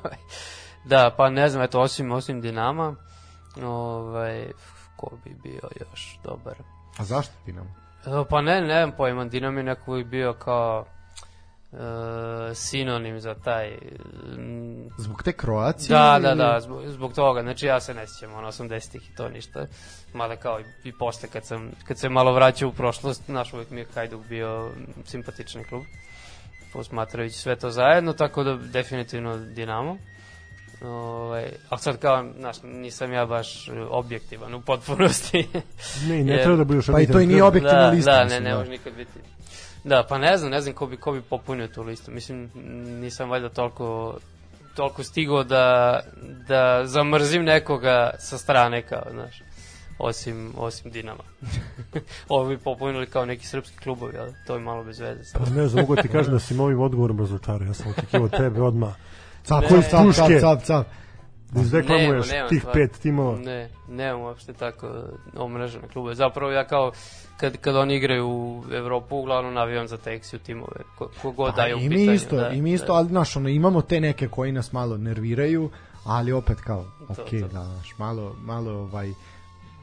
[0.90, 2.96] da, pa ne znam, eto, osim, osim Dinama,
[3.62, 4.46] ovaj,
[4.96, 6.54] ko bi bio još dobar?
[6.98, 7.66] A zašto ti nam?
[8.06, 10.86] E, Pa ne, ne znam pojma, Dinam je neko bio kao
[11.72, 13.70] e, sinonim za taj
[14.38, 15.88] mm, Zbog te Kroacije?
[15.88, 19.16] Da, da, ili- da, zbog, zbog toga, znači ja se ne sjećam, ono, 80-ih i
[19.16, 19.66] to ništa,
[20.14, 23.70] mada kao i, i posle kad sam, kad se malo vraćao u prošlost, naš uvijek
[23.70, 25.82] mi je Hajduk bio mm, simpatični klub,
[26.72, 29.96] posmatrajući sve to zajedno, tako da definitivno Dinamo.
[30.84, 35.48] Ovaj, a sad kao, znaš, nisam ja baš objektivan u potpunosti.
[36.08, 38.10] Ne, ne treba da budeš Pa i to i nije objektivna da, lista.
[38.10, 39.39] Da, ne, mislim, ne može nikad biti.
[39.84, 42.10] Da, pa ne znam, ne znam ko bi, ko bi popunio tu listu.
[42.10, 42.50] Mislim,
[43.00, 44.18] nisam valjda toliko
[44.74, 46.00] toliko stigao da,
[46.48, 49.42] da zamrzim nekoga sa strane kao, znaš,
[49.98, 51.22] osim, osim Dinama.
[52.28, 55.24] Ovo bi popunili kao neki srpski klubovi, ali to je malo bez veze.
[55.24, 55.44] sad.
[55.44, 57.66] Pa ne znam, mogu ti kažem da si ovim odgovorom razočarao.
[57.66, 58.94] Ja sam očekivao od tebe odmah.
[59.44, 59.82] Cap, Ne.
[59.82, 60.86] cap, cap, cap, cap.
[61.50, 62.72] Da izreklamuješ tih stvarno.
[62.72, 63.38] pet timova.
[63.38, 64.86] Ne, nemam uopšte tako
[65.36, 66.14] omražene klube.
[66.14, 66.92] Zapravo ja kao,
[67.36, 71.74] kad, kad oni igraju u Evropu, uglavnom navijam za Texiju timove, ko, kogod Pa, daje
[71.74, 72.06] u i pitanju.
[72.06, 72.92] mi isto, da, i mi isto, da.
[72.92, 75.70] ali znaš, ono, imamo te neke koji nas malo nerviraju,
[76.04, 76.84] ali opet kao,
[77.16, 77.48] To, ok, to.
[77.48, 79.12] da, znaš, malo, malo, ovaj,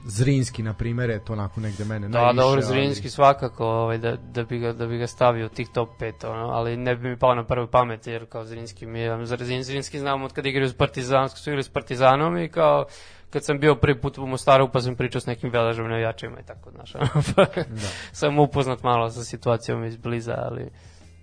[0.06, 2.36] Zrinski, na primjer, je to onako negde mene Da, najviše.
[2.36, 5.68] dobro, ali- Zrinski svakako, ovaj, da, da, bi ga, da bi ga stavio u tih
[5.70, 9.00] top 5, ono, ali ne bi mi pao na prvu pamet, jer kao Zrinski mi
[9.00, 12.50] je, za Zrin- Zrinski znam od kad igraju s Partizan, su igrali s Partizanom i
[12.50, 12.86] kao,
[13.30, 16.46] kad sam bio prvi put u Mostaru, pa sam pričao s nekim veležom navijačima i
[16.46, 16.94] tako, znaš,
[17.36, 17.46] pa,
[18.12, 20.70] sam upoznat malo sa situacijom izbliza, ali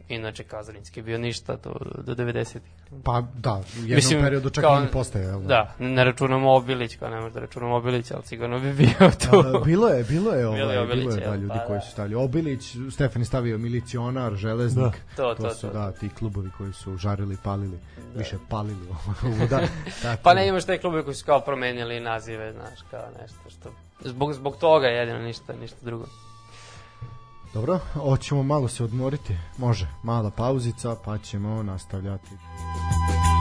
[0.09, 2.63] inače Kazrinski je bio ništa do, do 90-ih.
[3.05, 5.25] Pa da, u jednom Mislim, periodu čak kao- i ne postaje.
[5.25, 8.89] jel Da, ne računamo Obilić, kao ne možda računamo Obilić, ali sigurno bi bio
[9.21, 9.39] tu.
[9.39, 11.77] A, bilo je, bilo je, ovaj, Bilo je Obilić, bilo je da, ljudi Pa, koji
[11.77, 11.81] da.
[11.81, 15.71] su stavili Obilić, Stefan je stavio milicionar, železnik, To, to, su to.
[15.71, 17.79] da, ti klubovi koji su žarili, palili,
[18.15, 18.89] više palili
[19.23, 19.61] ovo, da,
[20.03, 20.35] tako Pa da.
[20.35, 23.71] ne imaš te klube koji su kao promenili nazive, znaš, kao nešto što...
[24.01, 26.05] Zbog, zbog toga jedino, ništa, ništa drugo.
[27.55, 32.29] Dobro, hoćemo malo se odmoriti, može, mala pauzica, pa ćemo nastavljati.
[32.29, 33.34] Coming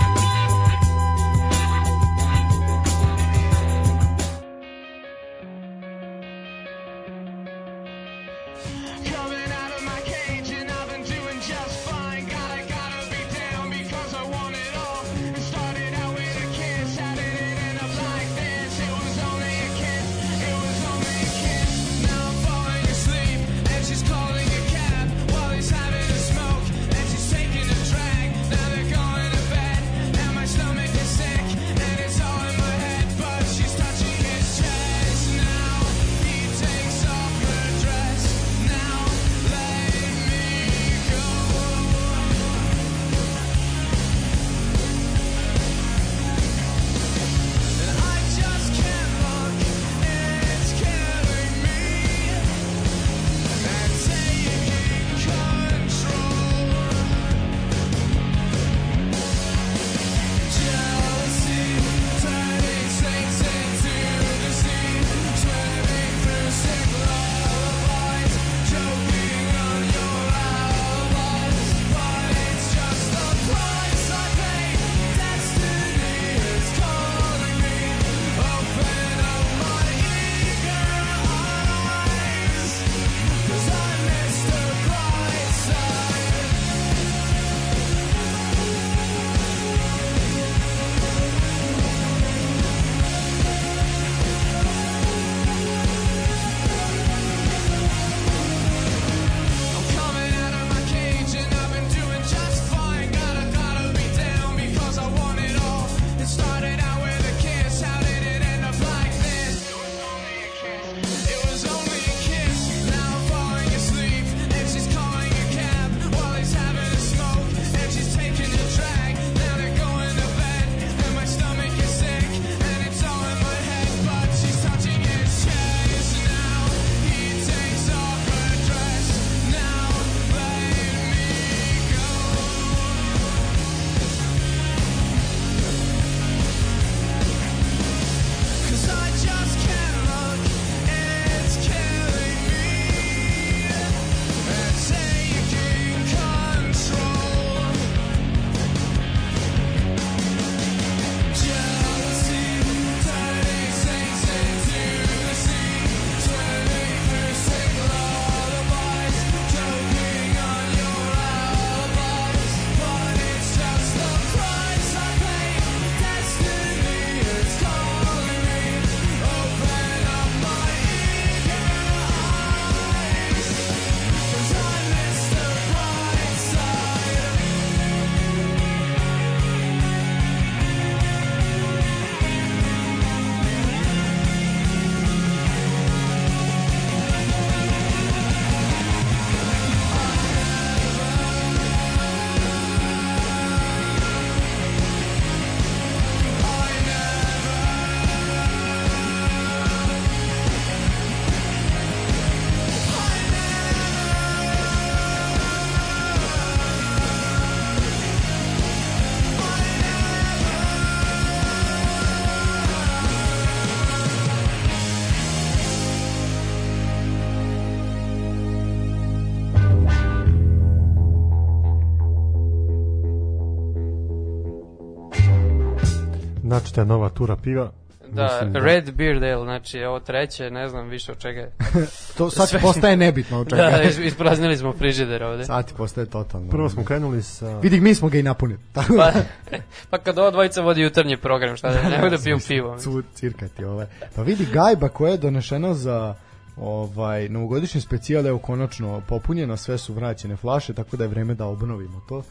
[226.76, 227.72] Ta nova tura piva.
[228.12, 231.52] Da, Mislim Red Beard Ale, znači ovo treće, ne znam više od čega je.
[232.18, 233.62] To sad ti postaje nebitno od čega.
[233.62, 235.46] Da, is- ispraznili smo frižider ovde.
[235.46, 236.50] Sad ti postaje totalno.
[236.50, 237.60] Prvo smo krenuli sa...
[237.60, 238.60] Vidi, mi smo ga i napunili.
[238.74, 239.14] Pa, da,
[239.90, 242.78] pa kad ova dvojica vodi jutarnji program, šta da, nemoj da piju pivo.
[242.80, 243.86] cu, cirka ti ovaj.
[244.16, 246.16] Pa vidi, gajba koja je donešena za
[246.58, 251.46] ovaj novogodišnji specijal, evo konačno popunjena, sve su vraćene flaše, tako da je vreme da
[251.46, 252.24] obnovimo to.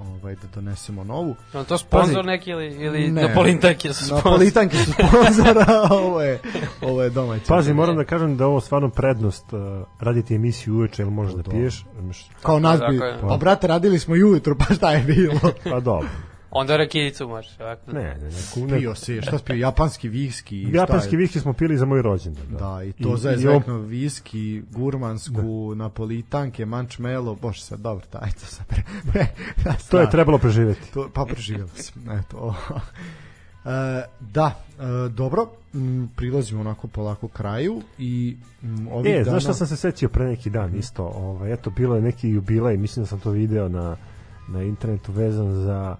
[0.00, 1.36] Ovaj, da donesemo novu.
[1.54, 2.26] Je to sponsor Pazi.
[2.26, 3.22] neki ili, ili Ne.
[3.22, 4.30] Napolintanke su sponsor?
[4.30, 6.40] Napolitanke su sponzora, a ovo je,
[6.82, 7.44] ovo je domaće.
[7.48, 9.60] Pazi, moram da kažem da je ovo stvarno prednost uh,
[10.00, 11.84] raditi emisiju uveče, ili možeš da piješ.
[12.42, 15.40] Kao nas bi, pa brate, radili smo i ujutro, pa šta je bilo?
[15.70, 16.08] Pa dobro.
[16.52, 17.60] Onda rakijicu možeš.
[17.60, 17.92] Ovako.
[17.92, 18.30] Ne, ne,
[18.66, 18.78] ne.
[18.78, 20.66] Pio se, šta si pio, japanski viski?
[20.72, 22.44] Japanski viski smo pili za moj rođendan.
[22.50, 28.04] Da, Da, i to I- za i ezvekno viski, gurmansku, napolitanke, mančmelo, bože sad, dobro,
[28.06, 28.82] taj to sad pre...
[29.12, 29.26] pre
[29.64, 30.92] da, To je trebalo preživeti.
[30.92, 32.54] To, pa preživjeli smo, eto.
[33.62, 39.24] E, da, e, dobro, m, prilazimo onako polako kraju i m, ovih E, dana...
[39.24, 41.04] znaš šta sam se setio pre neki dan isto?
[41.04, 43.96] Ovaj, eto, bilo je neki jubilej, mislim da sam to video na,
[44.48, 45.96] na internetu vezan za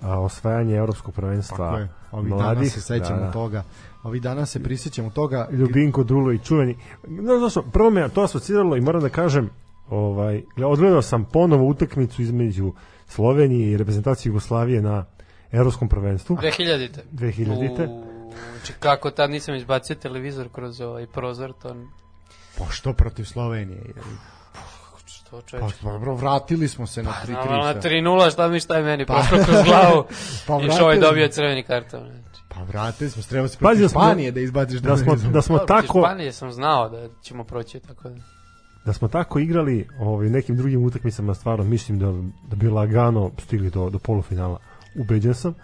[0.00, 2.46] a, osvajanje evropskog prvenstva Tako je, ovih mladih.
[2.54, 3.32] dana se sećamo Da, da.
[3.32, 3.62] toga.
[4.02, 5.48] Ovih dana se prisjećamo toga.
[5.52, 6.76] Ljubinko Drulo i čuveni.
[7.04, 7.62] Znaš zašto?
[7.62, 9.50] Prvo me to asociralo i moram da kažem,
[9.88, 12.72] ovaj, gle- odgledao sam ponovo utakmicu između
[13.06, 15.04] Slovenije i reprezentacije Jugoslavije na
[15.52, 17.02] evropskom prvenstvu 2000-te.
[17.12, 17.86] 2000-te.
[17.86, 18.10] U,
[18.50, 21.74] Znači, kako tad nisam izbacio televizor kroz ovaj prozor, to...
[22.58, 23.78] Pa što protiv Slovenije?
[23.78, 23.94] je
[25.32, 25.42] li?
[25.42, 25.76] Što Pa čoveče?
[25.82, 27.26] dobro, vratili smo se na 3-3.
[27.26, 27.84] Znam, ali na sad.
[27.84, 29.14] 3-0, šta mi šta je meni Pa.
[29.14, 30.04] prošlo kroz glavu.
[30.46, 32.00] Pa I što vratili- dobio crveni karton.
[32.00, 32.40] Znači.
[32.48, 35.58] Pa vratili smo, treba se Pazi protiv da Španije da izbaciš Da smo, da smo
[35.58, 38.16] Dobro, tako Španije sam znao da ćemo proći, tako da...
[38.84, 42.06] da smo tako igrali ovaj, nekim drugim utakmicama stvarno mislim da,
[42.48, 44.58] da bi lagano stigli do, do polufinala
[44.96, 45.54] ubeđen sam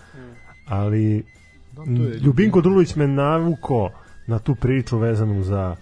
[0.69, 1.25] ali
[1.73, 3.91] Da, to je Ljubinko Drulović me navuko
[4.27, 5.77] na tu priču vezanu za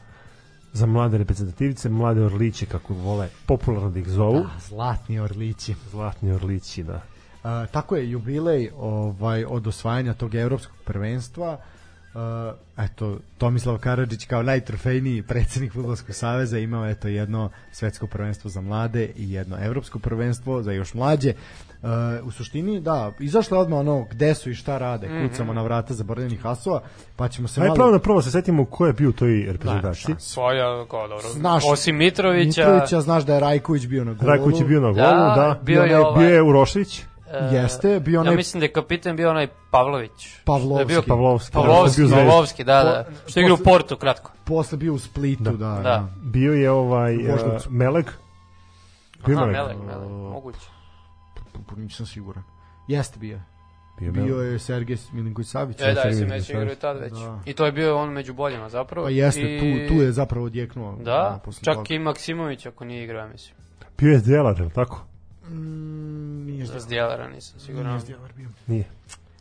[0.75, 5.75] za mlade reprezentativice, mlade orliće kako vole popularno da ih zovu, Da, zlatni orlići.
[5.91, 7.03] zlatni orlići, da.
[7.43, 11.59] A, tako je jubilej ovaj od osvajanja tog evropskog prvenstva.
[12.15, 12.21] Uh,
[12.85, 19.11] eto, Tomislav Karadžić kao najtrofejniji predsednik Fudbalskog saveza imao eto jedno svetsko prvenstvo za mlade
[19.17, 21.33] i jedno evropsko prvenstvo za još mlađe.
[21.83, 21.89] Uh,
[22.29, 25.95] u suštini, da, izašlo je odmah ono gde su i šta rade, kucamo na vrata
[25.95, 26.83] zaboravljenih asova,
[27.17, 27.75] pa ćemo se Ajde malo...
[27.75, 30.15] pravo na prvo se setimo ko je bio u toj reprezentaciji.
[30.19, 31.29] Svoja, kao dobro.
[31.29, 34.29] Znaš, Osim Mitrovića, Mitrovića, znaš da je Rajković bio na golu.
[34.31, 35.61] Rajković je bio na golu, Da, da.
[35.63, 37.03] bio je ovaj- bio je Urošević,
[37.53, 40.37] Jeste, bio onaj Ja mislim da je kapitan bio onaj Pavlović.
[40.45, 40.75] Pavlovski.
[40.75, 41.53] Da je bio Pavlovski.
[41.53, 42.17] Pavlovski, zvezda.
[42.17, 43.05] Pavlovski, da, da.
[43.09, 44.33] Po- Što je igra u Portu, kratko.
[44.45, 45.81] posle bio u Splitu, da, da.
[45.83, 46.09] Da.
[46.23, 47.71] Bio je ovaj uh, Voždovcu.
[47.71, 48.07] Meleg.
[49.27, 49.47] Bio Aha.
[49.47, 50.69] Melek, Melek, moguće.
[51.35, 52.43] Pa, pa nisam siguran.
[52.89, 53.41] Jeste bio.
[54.01, 55.81] Bio, Bio je Sergej Milinković Savić.
[55.81, 57.13] E, da, Sergej Milinković već igrao i tad već.
[57.13, 57.39] Da.
[57.45, 59.07] I to je bio on među boljima zapravo.
[59.07, 59.59] Pa jeste, I...
[59.89, 60.97] tu, tu je zapravo odjeknuo.
[60.97, 61.95] Da, posle čak toga.
[61.95, 63.57] i Maksimović ako nije igrao, ja mislim.
[63.99, 65.07] Bio je Zdjelar, je li tako?
[65.49, 67.89] Mm, nije Za Zdjelara nisam siguran.
[67.89, 68.49] Nije Zdjelar bio.
[68.67, 68.85] Nije.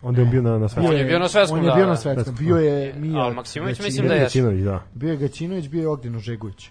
[0.02, 0.86] Onda je on bio na, na svetskom.
[0.86, 1.90] On je bio na svetskom, On je da, bio da.
[1.90, 2.24] na svetskom.
[2.26, 2.46] Svetskom.
[2.46, 3.16] Bio je Mijak.
[3.18, 3.90] ali Maksimović Gaćinović.
[3.90, 4.82] mislim da je- Gaćinović, da.
[4.94, 6.70] Bio je Gaćinović, bio je Ognjen Ožegović.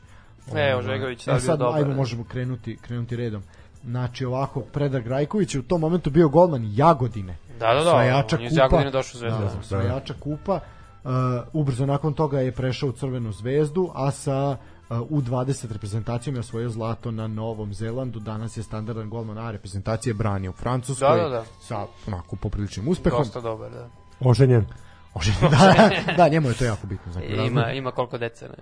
[0.54, 1.96] E, Ožegović, E sad bio sad, dobar, ajmo, da.
[1.96, 3.42] možemo krenuti, krenuti redom.
[3.84, 7.36] Znači, ovako, Predrag Rajković je u tom momentu bio golman Jagodine.
[7.58, 8.62] Da, da, da, Osvajača on je iz kupa.
[8.62, 9.38] Jagodine došao u Zvezdu.
[9.40, 10.60] Da, osvajača kupa.
[11.04, 11.10] Uh,
[11.52, 14.56] ubrzo nakon toga je prešao u Crvenu zvezdu, a sa uh,
[15.00, 18.20] U20 reprezentacijom je osvojio zlato na Novom Zelandu.
[18.20, 21.44] Danas je standardan golman A reprezentacije brani u Francuskoj Da, da, da.
[21.60, 23.18] sa onako popriličnim uspehom.
[23.18, 23.88] Dosta dobar, da.
[24.20, 24.66] Oženjen.
[25.40, 27.12] da, da, njemu je to jako bitno.
[27.12, 28.56] Za I ima, ima koliko dece, ne?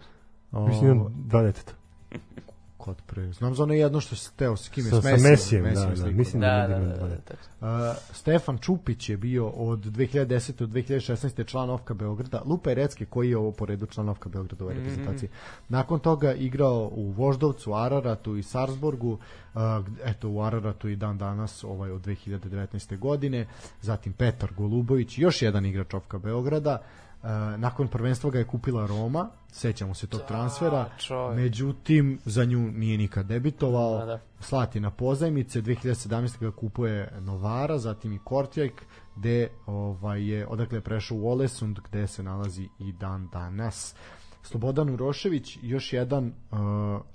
[0.60, 1.72] Mislim, da dva deteta.
[2.80, 3.32] kod pre.
[3.32, 5.64] Znam za ono jedno što se teo s kim je Sa, s sa Mesijem.
[5.64, 5.96] Da, da.
[5.96, 6.16] sliku.
[6.16, 7.90] Mislim Da, da, da, da, da, da, da, da.
[7.90, 10.52] Uh, Stefan Čupić je bio od 2010.
[10.58, 11.46] do 2016.
[11.46, 12.42] član Ofka Beograda.
[12.44, 15.28] Lupa je Recke koji je ovo po redu član Ofka Beograda u ovoj reprezentaciji.
[15.68, 19.12] Nakon toga igrao u Voždovcu, Araratu i Sarsborgu.
[19.12, 19.60] Uh,
[20.04, 22.98] eto, u Araratu i dan danas ovaj, od 2019.
[22.98, 23.46] godine.
[23.80, 26.80] Zatim Petar Golubović, još jedan igrač Ofka Beograda.
[26.80, 27.09] Uh,
[27.58, 31.36] nakon prvenstva ga je kupila Roma, sećamo se tog transfera, čovek.
[31.36, 34.20] međutim za nju nije nikad debitovao Da, da.
[34.40, 36.40] slati na pozajmice 2017.
[36.40, 38.82] ga kupuje Novara zatim i Kortjajk
[39.16, 43.94] gde ovaj, je, odakle je prešao u Olesund gde se nalazi i dan danas
[44.42, 46.58] Slobodan Urošević još jedan uh,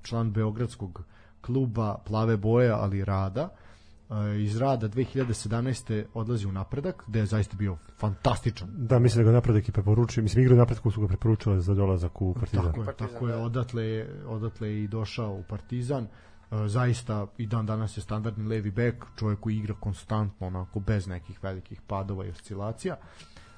[0.04, 1.04] član Beogradskog
[1.42, 3.65] kluba Plave boje ali rada uh,
[4.40, 6.06] iz rada 2017.
[6.14, 10.24] odlazi u napredak gde je zaista bio fantastičan Da, mislim da ga napredak i preporučio.
[10.24, 12.66] Mislim, igru napredku su ga preporučile za dolazak u Partizan.
[12.66, 13.42] Tako je, Partizan, tako je, da.
[13.42, 16.04] odatle je, odatle je i došao u Partizan.
[16.04, 21.08] E, zaista i dan danas je standardni levi bek, čovjek koji igra konstantno, onako bez
[21.08, 22.96] nekih velikih padova i oscilacija.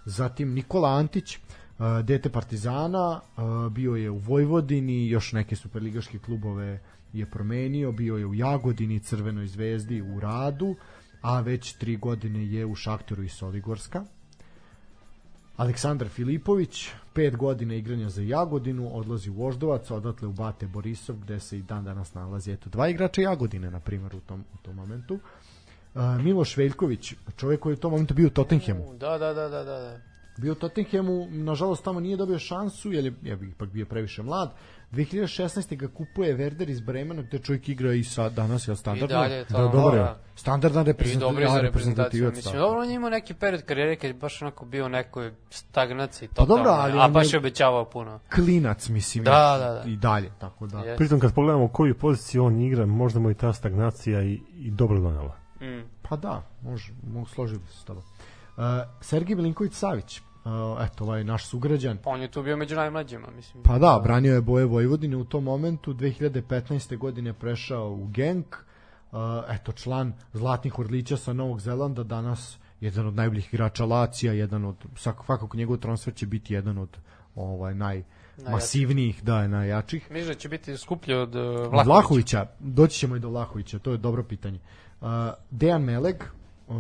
[0.06, 1.40] Zatim Nikola Antić,
[2.04, 3.22] dete Partizana,
[3.72, 6.80] bio je u Vojvodini, još neke superligaške klubove
[7.14, 10.76] je promenio, bio je u Jagodini, Crvenoj zvezdi, u Radu,
[11.22, 14.06] a već tri godine je u Šaktoru i Soligorska.
[15.58, 21.40] Aleksandar Filipović, pet godina igranja za Jagodinu, odlazi u Voždovac, odatle u Bate Borisov, gde
[21.40, 24.76] se i dan danas nalazi eto, dva igrača Jagodine, na primjer, u tom, u tom
[24.76, 25.14] momentu.
[25.96, 28.94] Uh, Miloš Veljković, čovjek koji je u tom momentu bio u Tottenhamu.
[28.94, 30.00] Da, da, da, da, da.
[30.38, 34.54] Bio u Tottenhamu, nažalost tamo nije dobio šansu, jer je, je ipak bio previše mlad.
[34.92, 35.76] 2016.
[35.76, 39.08] ga kupuje Werder iz Bremena, gde čovjek igra i sa danas, je I standardno?
[39.10, 39.54] dalje je to.
[39.56, 40.00] Da, dobar je.
[40.00, 40.20] da.
[40.36, 41.22] Standardan I reprezentativac.
[41.24, 42.24] dobro je za reprezentaciju.
[42.24, 42.60] reprezentativac, Mislim, da.
[42.60, 46.30] dobro, on je imao neki period karijere kad je baš onako bio u nekoj stagnaciji.
[46.36, 48.20] Pa dobro, ali a baš je- obećavao puno.
[48.36, 49.24] Klinac, mislim.
[49.24, 49.84] Da, da, da.
[49.86, 50.78] I dalje, tako da.
[50.78, 50.96] Jeste.
[50.96, 54.72] Pritom kad pogledamo u koju poziciju on igra, možda mu je ta stagnacija i, i
[54.72, 55.36] dobro donela.
[55.62, 55.82] Mm.
[56.02, 58.04] Pa da, može, mogu složiti se s tobom.
[58.58, 58.64] Uh,
[59.02, 60.22] Sergij Milinković Savić,
[60.86, 63.64] eto, ovaj naš sugrađan, Pa on je tu bio među najmlađima, mislim.
[63.64, 66.98] Pa da, branio je boje Vojvodine u tom momentu, 2015.
[66.98, 68.56] godine prešao u Genk,
[69.12, 69.18] uh,
[69.50, 74.76] eto član Zlatnih Orlića sa Novog Zelanda, danas jedan od najboljih igrača Lacija, jedan od,
[74.96, 76.98] svak- svakako njegov transfer će biti jedan od
[77.36, 80.12] ovaj najmasivnijih, da, najjačih.
[80.12, 81.84] Mislim da će biti skuplje od uh, Od Vlahovića.
[81.86, 84.60] Vlahovića, doći ćemo i do Vlahovića, to je dobro pitanje.
[85.02, 85.08] Uh,
[85.52, 86.16] Dejan Meleg,
[86.68, 86.76] uh,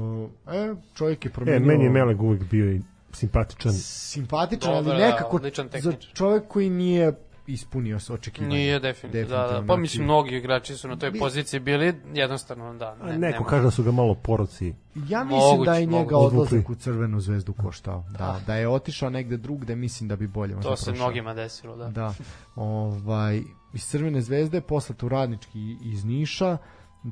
[0.47, 1.67] e, čovjek je E, promenio...
[1.67, 2.81] meni je Meleg uvijek bio i
[3.17, 3.71] simpatičan.
[3.73, 5.39] simpatičan, Dobar, ali da, nekako
[5.79, 7.13] za čovjek koji nije
[7.47, 8.53] ispunio se očekivanja.
[8.53, 9.47] Nije definitivno, da, da.
[9.49, 12.97] Pa znači- mislim, mnogi igrači su na toj poziciji bili, jednostavno, da.
[13.01, 13.45] A Ne, neko nema.
[13.45, 14.73] kaže da su ga malo poroci.
[14.97, 16.15] Ja mislim Moguće, da je njega moguće.
[16.35, 18.03] odlazak u Crvenu zvezdu koštao.
[18.09, 21.05] Da, da je otišao negde drugde, mislim da bi bolje možda To se prošao.
[21.05, 21.87] mnogima desilo, da.
[21.87, 22.13] Da.
[22.57, 23.41] Ovaj,
[23.73, 26.57] iz Crvene zvezde poslat u radnički iz Niša,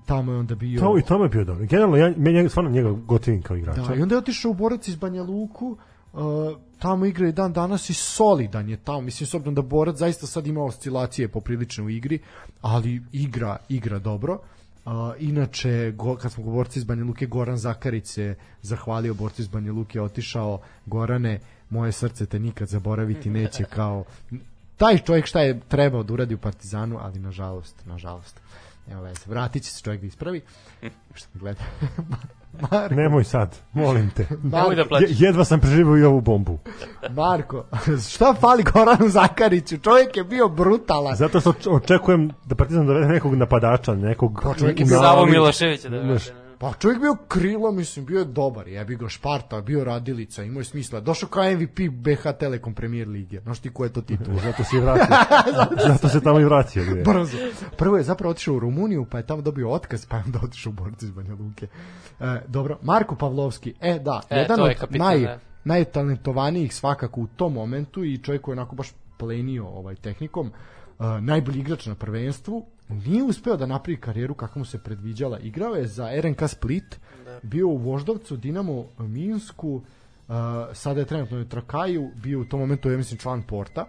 [0.06, 0.80] tamo je onda bio...
[0.80, 1.66] To, I tamo je bio dobro.
[1.66, 3.82] Generalno, ja, meni je stvarno njega gotivim kao igrača.
[3.82, 5.78] Da, i onda je otišao u Borac iz Banja Luku,
[6.16, 9.02] uh, tamo igra i dan danas i solidan je tamo.
[9.02, 12.20] Mislim, s obzirom da Borac zaista sad ima oscilacije poprilične u igri,
[12.62, 14.40] ali igra, igra dobro.
[14.86, 19.48] Uh, inače, go, kad smo govorci iz Banja Luke, Goran Zakarić se zahvalio borcu iz
[19.48, 21.40] Banja Luke, otišao Gorane,
[21.70, 24.04] moje srce te nikad zaboraviti neće kao
[24.78, 28.40] taj čovjek šta je trebao da uradi u Partizanu, ali nažalost, nažalost.
[28.92, 30.42] Evo veze, vratit će se čovjek da ispravi.
[31.14, 31.64] Što me gleda?
[32.62, 34.28] Marko, Nemoj sad, molim te.
[34.46, 35.10] Nemoj da Je, plaćeš.
[35.12, 36.60] jedva sam preživio i ovu bombu.
[37.10, 37.66] Marko,
[38.14, 39.78] šta fali Goranu Zakariću?
[39.78, 41.16] Čovjek je bio brutalan.
[41.16, 44.40] Zato što oč- očekujem da Partizan dovede nekog napadača, nekog...
[44.44, 46.45] Pa čovjek je bio- Savo Miloševića da vrate.
[46.66, 48.68] Pa čovjek bio krilo, mislim, bio je dobar.
[48.68, 51.00] Jebi ga Šparta, bio radilica, imao je smisla.
[51.00, 53.40] Došao kao MVP BH Telekom Premier Lige.
[53.42, 54.34] Znaš ti ko je to titul?
[54.44, 55.16] Zato se vratio.
[55.94, 56.84] Zato se tamo i vratio.
[56.84, 57.04] bre.
[57.04, 57.38] Brzo.
[57.78, 60.70] Prvo je zapravo otišao u Rumuniju, pa je tamo dobio otkaz, pa je onda otišao
[60.70, 61.68] u borci iz Banja Luke.
[62.20, 63.74] E, dobro, Marko Pavlovski.
[63.82, 65.40] E, da, E, jedan je od kapitan, naj, da.
[65.64, 70.52] najtalentovanijih svakako u tom momentu i čovjek koji je onako baš plenio ovaj tehnikom.
[71.00, 75.40] Uh, najbolji igrač na prvenstvu nije uspeo da napravi karijeru kako mu se predviđala.
[75.40, 77.00] Igrao je za RNK Split,
[77.42, 80.36] bio u Voždovcu, Dinamo Minsku, uh,
[80.74, 83.86] sada je trenutno u Trakaju, bio u tom momentu, ja mislim, član Porta.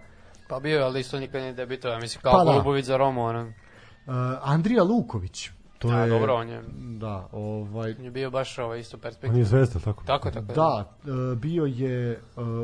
[0.49, 2.53] Pa bio je, ali isto nikad nije debitovao, ja mislim, kao Pa da.
[2.53, 3.43] Golubović za Romu, ono.
[3.43, 4.13] Uh,
[4.43, 6.09] Andrija Luković, to A, je...
[6.09, 6.63] dobro, on je,
[6.99, 9.39] Da, ovaj, on je bio baš ovaj isto On perspektiv.
[9.39, 10.05] je zvezda, tako?
[10.05, 10.53] Tako, tako.
[10.53, 12.19] Da, e, bio je e,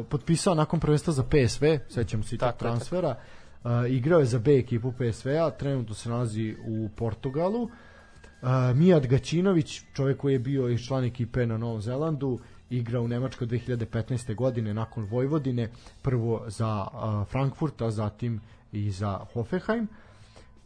[0.08, 2.58] potpisao nakon prvenstva za PSV, sećam se i tog Tako
[3.64, 7.68] E, igrao je za B ekipu PSV-a, trenutno se nalazi u Portugalu.
[8.42, 12.38] E, Mijat Gaćinović, čovjek koji je bio i član ekipe na Novom Zelandu,
[12.70, 14.34] igra u Nemačkoj 2015.
[14.34, 15.68] godine nakon Vojvodine,
[16.02, 18.40] prvo za e, Frankfurt, a zatim
[18.72, 19.88] i za Hoffenheim.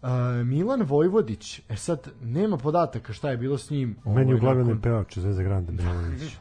[0.02, 0.09] E,
[0.44, 3.97] Milan Vojvodić, e sad nema podataka šta je bilo s njim.
[4.05, 6.36] Meni ovaj, je nakon- pevač Zvezda Grande Milović.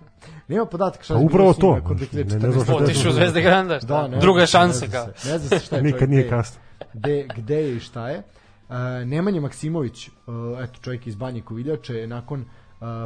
[0.48, 2.52] Nema podataka šta Pa je upravo to, nakon znaš, ne- ne 2014.
[2.52, 3.88] znam šta- Otišao u Zvezde Granda, šta?
[3.88, 5.06] Da, ne Druga šansa ne kao.
[5.06, 6.62] Ne zna se šta je Nikad nije kasno.
[6.94, 8.18] Gde, gde je i šta je.
[8.70, 8.76] Uh,
[9.06, 10.14] Nemanja Maksimović, uh,
[10.60, 12.48] eto čovjek iz Banje Koviljače, je nakon uh,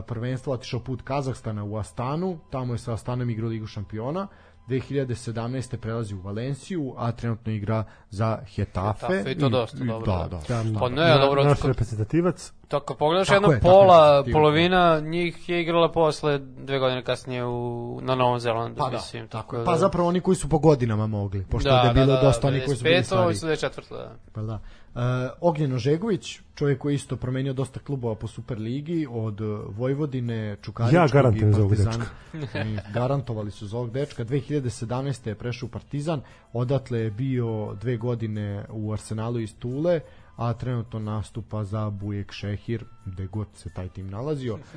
[0.08, 4.28] prvenstva otišao put Kazahstana u Astanu, tamo je sa Astanom igrao Ligu šampiona,
[4.70, 5.78] 2017.
[5.78, 9.08] prelazi u Valenciju, a trenutno igra za Hetafe.
[9.08, 10.40] Hetafe, i to dosta dobro, Da, da.
[10.50, 10.64] da.
[10.64, 13.68] Da, Pa ne, na- dobro, naš tako- reprezentativac, To kad pogledaš Tako jedna je, tako
[13.68, 14.40] je, pola, definitivno.
[14.40, 17.60] polovina njih je igrala posle dve godine kasnije u,
[18.02, 19.28] na Novom Zelandu, Pa da, mislim.
[19.28, 19.60] tako je.
[19.60, 22.22] da- Pa zapravo oni koji su po godinama mogli, pošto da, je bilo da, da,
[22.22, 23.36] dosta oni koji su bili 95, stariji.
[23.36, 24.16] 24, da.
[24.34, 24.60] Pa da.
[24.90, 25.02] Uh,
[25.42, 30.96] Ognjen Ožegović, čovjek koji je isto promenio dosta klubova po Superligi, od uh, Vojvodine, Čukaričkog
[30.96, 32.06] Ja garantujem i za ovog Partizana.
[32.66, 34.24] I Garantovali su za ovog dečka.
[34.62, 35.28] 2017.
[35.28, 36.22] je prešao u Partizan,
[36.54, 40.00] odatle je bio dve godine u Arsenalu iz Tule,
[40.36, 44.58] a trenutno nastupa za Bujek Šehir, gde god se taj tim nalazio.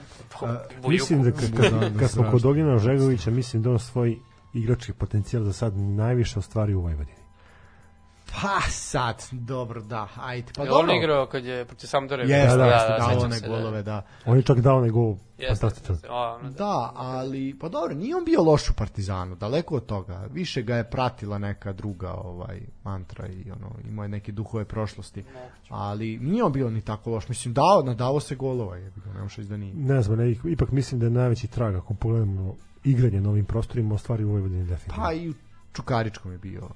[0.42, 2.44] Uh, mislim da kad, kad, kad smo kod.
[2.44, 4.18] Ognjena Žegovića, mislim da on svoj
[4.54, 7.21] igrački potencijal za sad najviše ostvari u Vojvodini.
[8.40, 10.52] Pa sad, dobro, da, ajde.
[10.56, 10.94] Pa on dobro.
[10.94, 12.22] igrao kad je protiv Sampdore.
[12.22, 14.02] Jeste, da, jeste, da, dao one se, golove, da.
[14.26, 15.16] On je čak dao onaj gol
[15.48, 15.96] fantastičan.
[16.02, 16.50] da.
[16.58, 20.26] Da, ali pa dobro, nije on bio loš u Partizanu, daleko od toga.
[20.30, 25.24] Više ga je pratila neka druga ovaj mantra i ono imao je neke duhove prošlosti.
[25.68, 27.28] Ali nije on bio ni tako loš.
[27.28, 29.74] Mislim dao, nadavo se golova, je bilo, ne možeš da nije.
[29.74, 32.54] Ne znam, ne, ipak mislim da je najveći trag ako pogledamo
[32.84, 35.04] igranje na ovim prostorima, ostvari u Vojvodini definitivno.
[35.04, 35.34] Pa i u
[35.72, 36.68] Čukaričkom je bio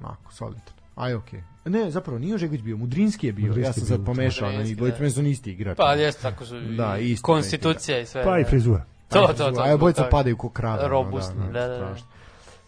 [0.00, 0.81] onako solidan.
[0.94, 1.42] Aj okej.
[1.64, 3.46] Ne, zapravo nije Žegović bio, Mudrinski je bio.
[3.46, 5.10] Mudrinski ja sam sad pomešao na njih, dvojica da.
[5.10, 5.76] su isti igrači.
[5.76, 8.24] Pa jeste, tako su Da, i isto konstitucija i sve.
[8.24, 8.48] Pa i da.
[8.48, 8.84] frizura.
[9.08, 9.60] To, to, to.
[9.60, 10.16] A je bojica zbog toga.
[10.16, 10.88] padaju ko krave.
[10.88, 11.76] Robustni, da, da, da.
[11.76, 12.06] strašno.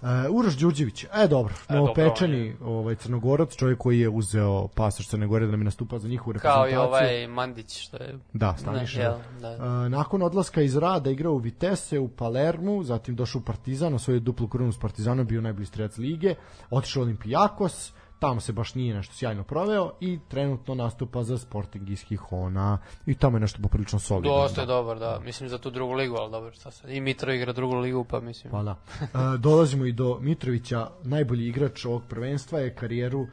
[0.05, 5.27] Uh, Uroš Đurđević, e dobro, E, novopečeni ovaj, crnogorac, čovjek koji je uzeo pasoš Crne
[5.27, 6.75] Gore da nam je nastupao za njihovu Kao reprezentaciju.
[6.75, 8.19] i ovaj Mandić, što je...
[8.33, 8.99] Da, Staniša.
[8.99, 9.51] Ne, jel, da.
[9.51, 14.21] Uh, nakon odlaska iz rada igrao u Vitesse, u Palermu, zatim došao u Partizan, osvojio
[14.21, 16.35] duplu krunu s Partizanom, bio najbolji strelac lige,
[16.71, 17.93] otišao u Olimpijakos,
[18.25, 23.15] tamo se baš nije nešto sjajno proveo i trenutno nastupa za Sporting iz Hihona i
[23.15, 24.37] tamo je nešto poprilično solidno.
[24.37, 25.21] Dosta je dobar, da.
[25.25, 26.91] Mislim za tu drugu ligu, ali dobro, šta sad.
[26.91, 28.51] I Mitro igra drugu ligu, pa mislim.
[28.51, 28.77] Pa da.
[29.03, 29.07] E,
[29.39, 33.27] dolazimo i do Mitrovića, najbolji igrač ovog prvenstva je karijeru e,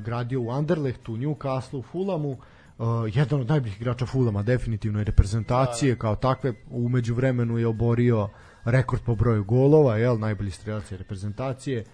[0.00, 2.36] gradio u Anderlechtu, Newcastle, Fulamu,
[2.78, 2.86] Uh,
[3.16, 8.28] jedan od najboljih igrača Fulama definitivno je reprezentacije kao takve umeđu vremenu je oborio
[8.64, 11.84] rekord po broju golova jel najbolji strelac je reprezentacije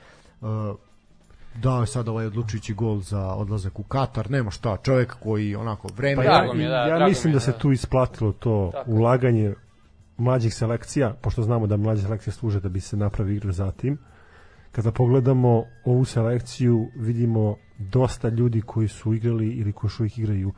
[0.40, 0.48] uh,
[1.62, 5.88] dao je sad ovaj odlučujući gol za odlazak u Katar nema šta čovjek koji onako
[5.96, 7.58] vreme Pa ja, je, da, ja mislim mi je, da se da.
[7.58, 8.90] tu isplatilo to Tako.
[8.90, 9.54] ulaganje
[10.16, 13.98] mlađih selekcija, pošto znamo da mlađe selekcije služe da bi se napravi igra za tim.
[14.72, 20.52] Kada pogledamo ovu selekciju, vidimo dosta ljudi koji su igrali ili koji još uvijek igraju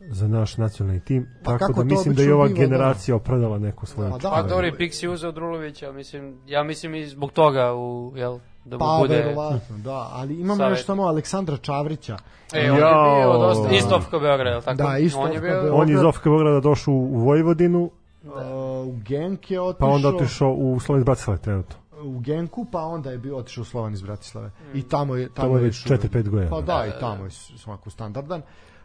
[0.00, 2.54] za naš nacionalni tim, Pa tako da mislim da je ova da.
[2.54, 7.06] generacija opravdala neko svoje Pa da, Pa dobro, Pixi uzeo Drulovića, mislim, ja mislim i
[7.06, 9.16] zbog toga, u, jel, da mu pa bude...
[9.16, 12.16] verovatno da ali imamo još samo Aleksandra Čavrića
[12.52, 13.16] E, on je Jao.
[13.16, 14.76] bio dosta, isto Ofka Beograd, jel tako?
[14.76, 15.80] Da, isto on je Ofka bio, Beograd.
[15.80, 17.90] On je iz Ofka Beograda došao u Vojvodinu,
[18.24, 18.32] Uh,
[18.88, 21.76] u Genk je otišao pa onda otišao u Slovensk Bratislava trenutno.
[22.02, 24.50] u Genku, pa onda je bio otišao u Slovan iz Bratislave.
[24.74, 26.50] I tamo je tamo, Tamo je je već još 4-5 godina.
[26.50, 28.42] Pa da, i tamo je svako standardan.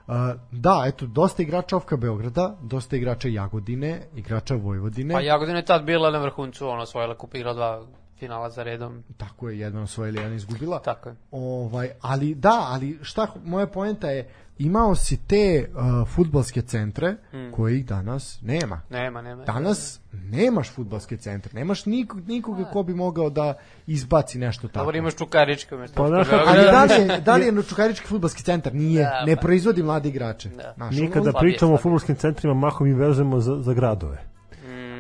[0.08, 0.14] Uh,
[0.52, 5.14] da, eto, dosta igrača Ofka Beograda, dosta igrača Jagodine, igrača Vojvodine.
[5.14, 7.86] pa Jagodina je tad bila na vrhuncu, ona osvojila kup, igrala dva
[8.16, 10.80] finala za redom, Tako je, jedan osvojila, jedan izgubila.
[10.80, 11.16] tako je.
[11.32, 14.28] Ovaj, ali da, ali šta moja poenta je
[14.58, 17.52] imao si te uh, fudbalske centre Hmm.
[17.52, 18.82] kojih danas nema.
[18.90, 19.44] Nema, nema.
[19.44, 23.54] Danas nemaš fudbalske centre, nemaš nikog, nikoga ko bi mogao da
[23.88, 24.80] izbaci nešto tako.
[24.80, 28.08] Dobro, imaš Čukarički umesto Pa, znaš kako- Ali da li je, da li je Čukarički
[28.08, 28.74] fudbalski centar?
[28.76, 30.50] Nije, Da, ne pa- proizvodi mlade igrače.
[30.50, 30.74] Da.
[30.76, 31.82] Znaš, Mi kada pričamo o slabije.
[31.82, 34.35] futbolskim centrima, mahom i vezujemo za, za gradove.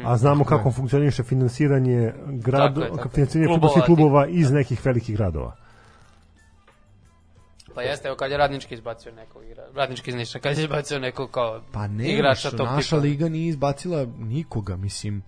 [0.05, 0.73] A znamo Tako kako je.
[0.73, 3.11] funkcioniše finansiranje grado, Tako je, tako je.
[3.11, 5.55] finansiranje Klubova fudbalskih klubova iz nekih velikih gradova.
[7.75, 10.99] Pa jeste, evo kad je Radnički izbacio nekog igra, Radnički iz Niša, kad je izbacio
[10.99, 12.97] nekog kao Pa ne, igrača tog naša tipa.
[12.97, 15.23] liga nije izbacila nikoga, mislim.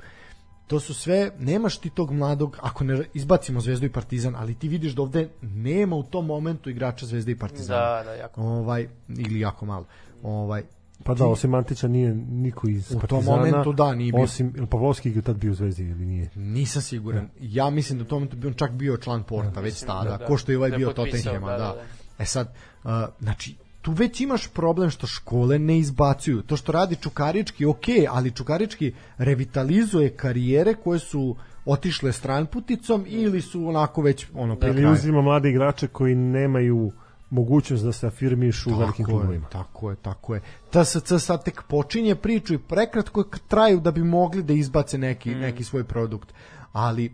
[0.67, 4.67] To su sve, nemaš ti tog mladog, ako ne izbacimo Zvezdu i Partizan, ali ti
[4.67, 7.79] vidiš da ovde nema u tom momentu igrača Zvezde i Partizana.
[7.79, 8.41] Da, da, jako.
[8.41, 9.85] Ovaj, ili jako malo.
[10.23, 10.63] Ovaj,
[11.07, 13.37] Pa da, osim Antića nije niko iz U tom Partizana.
[13.37, 14.23] momentu da, nije bio.
[14.23, 16.29] Osim, ili Pavlovski je tad bio u Zvezdi ili nije?
[16.35, 17.29] nisam siguran.
[17.39, 20.17] Ja mislim da u tom momentu bi on čak bio član Porta, već tada, da,
[20.17, 20.25] da.
[20.25, 21.83] ko što je ovaj Da je bio potpisao, Tottenhama, da, da, da,
[22.19, 22.53] E sad,
[22.83, 26.41] uh, znači, tu već imaš problem što škole ne izbacuju.
[26.41, 31.35] To što radi Čukarički, ok, ali Čukarički revitalizuje karijere koje su
[31.65, 36.91] otišle stranputicom ili su onako već ono pri Ili uzima mlade igrače koji nemaju
[37.29, 39.47] mogućnost da se afirmišu u velikim klubovima.
[39.47, 40.41] tako je, tako je.
[40.71, 45.39] TSC sad tek počinje priču i prekratko traju da bi mogli da izbace neki, Mhm.
[45.39, 46.33] neki svoj produkt.
[46.71, 47.11] Ali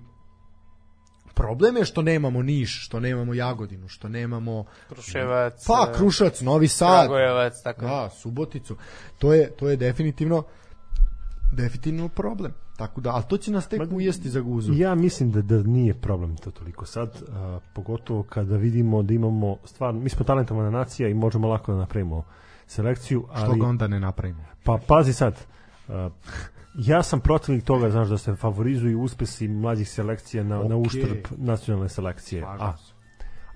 [1.34, 6.68] problem je što nemamo Niš, što nemamo Jagodinu, što nemamo Kruševac, pa e, Krušac, Novi
[6.68, 7.81] Sad, Kragujevac, tako.
[7.81, 8.76] da, Suboticu.
[9.19, 10.44] To je to je definitivno
[11.54, 12.52] definitivno problem.
[12.78, 14.74] Tako da, ali to će nas tek Ma, ujesti za guzu.
[14.74, 19.58] Ja mislim da da nije problem to toliko sad, a, pogotovo kada vidimo da imamo
[19.66, 22.24] stvarno, mi smo talentovana nacija i možemo lako da napravimo
[22.68, 24.44] selekciju, Što ali ga onda ne napravimo.
[24.64, 25.46] pa pazi sad.
[25.90, 26.10] a,
[26.76, 30.78] ja sam protivnik toga, znaš, da se favorizuju uspesi mlađih selekcija na, na Okej.
[30.82, 32.42] uštrb nacionalne selekcije.
[32.42, 32.74] Slažem A,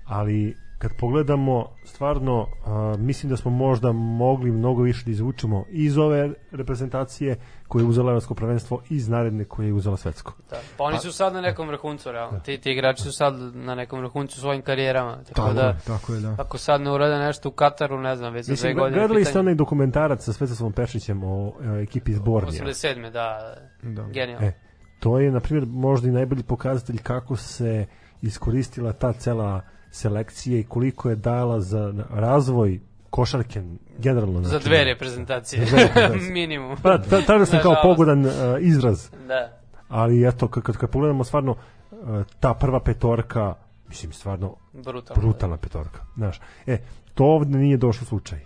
[0.04, 5.98] ali kad pogledamo stvarno a, mislim da smo možda mogli mnogo više da izvučemo iz
[5.98, 7.36] ove reprezentacije
[7.68, 10.32] koje je uzela evropsko prvenstvo i iz naredne koje je uzela svetsko.
[10.50, 10.56] Da.
[10.76, 12.40] Pa oni su sad na nekom vrhuncu, realno.
[12.40, 15.16] Ti, ti igrači su sad na nekom vrhuncu svojim karijerama.
[15.16, 16.36] Tako, Tako, da, je, tako je, da.
[16.38, 18.98] ako sad ne urade nešto u Kataru, ne znam, već za dve godine.
[18.98, 22.64] gledali ste onaj dokumentarac sa Svetoslavom Pešićem o, e, ekipi iz Bornija.
[22.64, 23.10] 87.
[23.10, 24.02] da, Da.
[24.02, 24.46] genijalno.
[24.46, 24.52] E,
[25.00, 27.86] to je, na primjer, možda i najbolji pokazatelj kako se
[28.22, 33.62] iskoristila ta cela selekcija i koliko je dala za razvoj košarke
[33.98, 34.42] generalno.
[34.42, 35.64] Za znači, dve reprezentacije.
[35.66, 36.32] Za dve reprezentacije.
[36.40, 36.76] Minimum.
[36.82, 39.58] Pa, ta, tada sam kao pogodan uh, izraz, Da.
[39.88, 41.98] ali eto, kad, kad, kad pogledamo stvarno uh,
[42.40, 43.54] ta prva petorka,
[43.88, 45.22] mislim, stvarno Brutalno.
[45.22, 46.00] brutalna petorka.
[46.16, 46.78] Znaš, e,
[47.14, 48.38] to ovde nije došlo slučaj.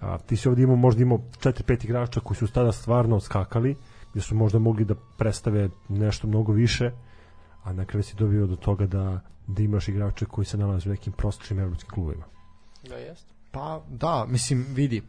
[0.00, 3.76] A, ti si ovde imao, možda imao 4-5 igrača koji su tada stvarno skakali,
[4.12, 6.90] gde su možda mogli da predstave nešto mnogo više,
[7.66, 10.92] a na kraju si dobio do toga da, da imaš igrače koji se nalaze u
[10.92, 12.24] nekim prosječnim evropskim klubovima.
[12.88, 13.32] Da, jeste.
[13.50, 15.02] Pa da, mislim vidi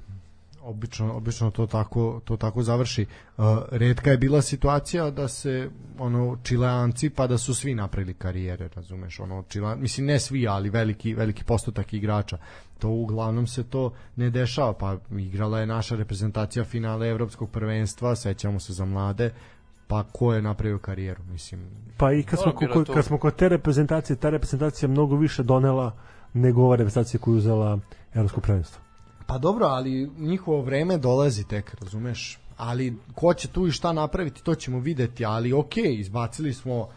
[0.62, 3.06] obično obično to tako to tako završi.
[3.38, 5.70] Uh, retka je bila situacija da se
[6.00, 9.20] ono Čileanci pa da su svi napravili karijere, razumeš?
[9.20, 12.38] Ono Čile, mislim ne svi, ali veliki veliki postotak igrača.
[12.80, 18.60] To uglavnom se to ne dešava, pa igrala je naša reprezentacija finale evropskog prvenstva, sećamo
[18.60, 19.34] se za mlade,
[19.88, 21.62] pa ko je napravio karijeru, mislim.
[21.98, 25.92] Pa i kad smo, ko, kad smo kod te reprezentacije, ta reprezentacija mnogo više donela
[26.34, 27.80] nego ova reprezentacija koju je uzela
[28.14, 28.82] evropsko prvenstvo.
[29.28, 32.40] Pa dobro, ali njihovo vreme dolazi tek, razumeš?
[32.58, 36.88] Ali ko će tu i šta napraviti, to ćemo videti, ali ok, izbacili smo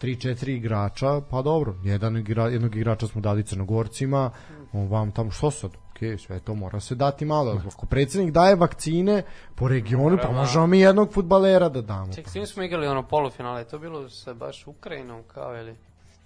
[0.00, 4.30] 3-4 igrača, pa dobro, jedan igra, jednog igrača smo dali crnogorcima,
[4.72, 5.70] on vam tamo, što sad?
[5.98, 7.60] Ok, sve to mora se dati malo.
[7.74, 9.22] Ako predsednik daje vakcine
[9.54, 12.12] po regionu, pa Mora, možemo mi jednog futbalera da damo.
[12.12, 15.76] Ček, s kim smo igrali ono polufinale, to bilo sa baš Ukrajinom kao ili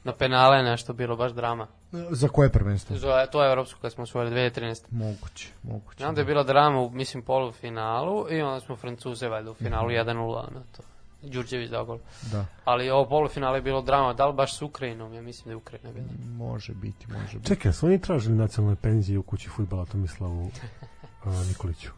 [0.04, 1.66] na penale nešto bilo, baš drama.
[2.10, 2.96] Za koje prvenstvo?
[2.96, 4.84] Za, to je evropsko kad smo osvojili 2013.
[4.90, 5.96] Moguće, moguće.
[5.98, 9.88] Znam da je bila drama u, mislim, polufinalu i onda smo Francuze valjda u finalu
[9.88, 10.82] 1-0 na to.
[11.22, 11.98] Đurđević dao gol.
[12.32, 15.14] Da, Ali ovo polufinale je bilo drama, da li baš s Ukrajinom?
[15.14, 16.06] Ja mislim da je Ukrajina bila.
[16.46, 17.48] može biti, može biti.
[17.48, 20.42] Čekaj, su oni tražili nacionalne penzije u kući futbala Tomislavu
[21.24, 21.90] uh, Nikoliću?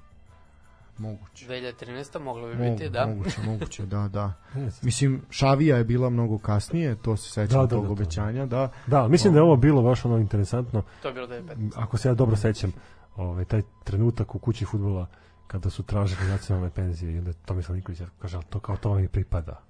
[0.99, 1.47] Moguće.
[1.47, 2.19] 2013.
[2.21, 3.07] moglo bi Mogu, biti, da.
[3.07, 4.33] Moguće, moguće, da, da.
[4.83, 8.69] Mislim, Šavija je bila mnogo kasnije, to se sećam Da, da, tog da, obećanja, da.
[8.87, 10.83] Da, mislim da je ovo bilo baš ono interesantno.
[11.03, 11.71] To je bilo 2015.
[11.77, 12.73] Ako se ja dobro sećam,
[13.17, 15.07] ovaj, taj trenutak u kući futbola
[15.47, 19.05] kada su tražili nacionalne penzije i onda Tomislav Nikolić kaže, "Ali to kao to vam
[19.05, 19.61] i pripada.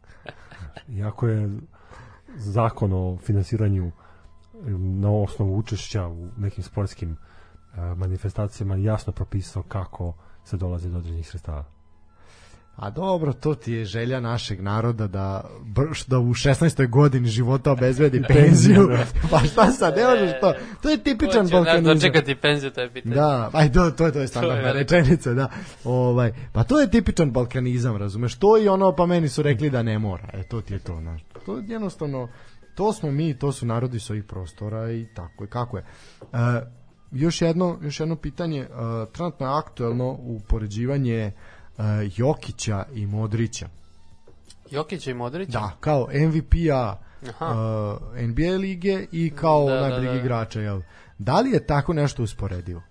[0.89, 1.59] Iako je
[2.37, 3.93] zakon o finansiranju
[4.79, 10.15] na osnovu učešća u nekim sportskim eh, manifestacijama jasno propisao kako
[10.45, 11.65] se dolazi do određenih sredstava.
[12.77, 16.91] A dobro, to ti je želja našeg naroda da brš da u 16.
[16.91, 18.91] godini života obezbedi penziju.
[19.31, 20.55] pa šta sad, ne možeš to.
[20.83, 21.95] To je tipičan da balkanizam.
[21.95, 23.15] dočekati penziju, to je pitanje.
[23.15, 25.49] Da, aj to, to je to je standardna rečenica, da.
[25.85, 28.35] Ovaj, pa to je tipičan balkanizam, razumeš?
[28.35, 30.29] To i ono pa meni su rekli da ne mora.
[30.33, 31.23] E to ti je to, znaš.
[31.47, 32.29] To je jednostavno
[32.75, 35.85] to smo mi, to su narodi s ovih prostora i tako je kako je.
[36.23, 36.27] E,
[37.13, 38.67] još jedno, još jedno pitanje, e,
[39.13, 41.33] trenutno je aktuelno upoređivanje e,
[42.17, 43.69] Jokića i Modrića.
[44.71, 45.49] Jokić i Modrić?
[45.49, 50.21] Da, kao MVP-a uh, NBA lige i kao Da, da, najboljeg da.
[50.21, 50.81] igrača, jel?
[51.19, 52.83] Da li je tako nešto usporedivo?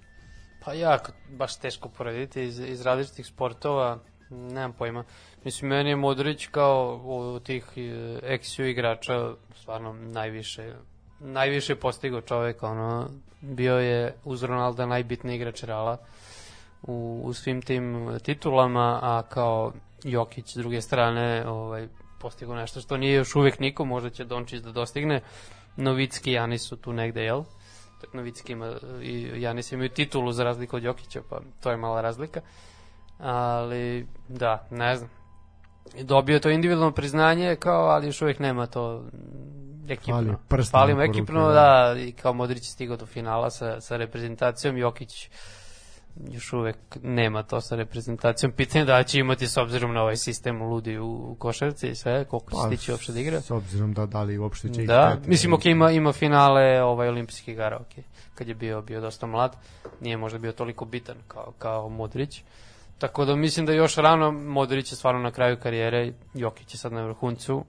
[0.66, 4.00] Pa jako, baš teško porediti iz, iz različitih sportova,
[4.30, 5.04] nemam pojma.
[5.44, 7.82] Mislim, meni je Modrić kao u tih e,
[8.24, 10.74] ex-U igrača stvarno najviše
[11.20, 13.10] najviše postigao čovek, ono,
[13.42, 15.98] bio je uz Ronalda najbitniji igrač Reala
[16.84, 19.72] u, u svim tim titulama, a kao
[20.04, 21.88] Jokić s druge strane ovaj,
[22.20, 25.22] postigao nešto što nije još uvek niko, možda će Dončić da dostigne.
[25.78, 27.44] Novicki i Janis su tu negde, jel?
[28.14, 32.42] Novicki ima i Janis imaju titulu za razliku od Jokića, pa to je mala razlika.
[33.20, 35.10] Ali, da, ne znam.
[36.02, 39.04] Dobio je to individualno priznanje, kao, ali još uvijek nema to
[39.90, 40.14] ekipno.
[40.14, 41.54] Fali prst Fali mu na ruke, ekipno, da.
[41.54, 45.30] da, i kao Modrić je stigao do finala sa, sa reprezentacijom, Jokić
[46.32, 48.52] još uvek nema to sa reprezentacijom.
[48.52, 52.52] Pitanje da će imati s obzirom na ovaj sistem ludi u, košarci i sve, koliko
[52.52, 53.42] će stići uopšte da igra.
[53.42, 57.08] S obzirom da da li uopšte će Da, peti, mislim, ok, ima, ima finale ovaj,
[57.08, 58.04] olimpijskih igara, ok.
[58.36, 59.56] Kad je bio, bio dosta mlad,
[60.02, 62.44] nije možda bio toliko bitan kao, kao Modrić.
[62.98, 66.94] Tako da mislim da još rano Modrić je stvarno na kraju karijere, Jokić je sad
[66.94, 67.64] na vrhuncu,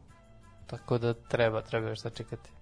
[0.67, 2.54] tako da treba, treba još sačekati.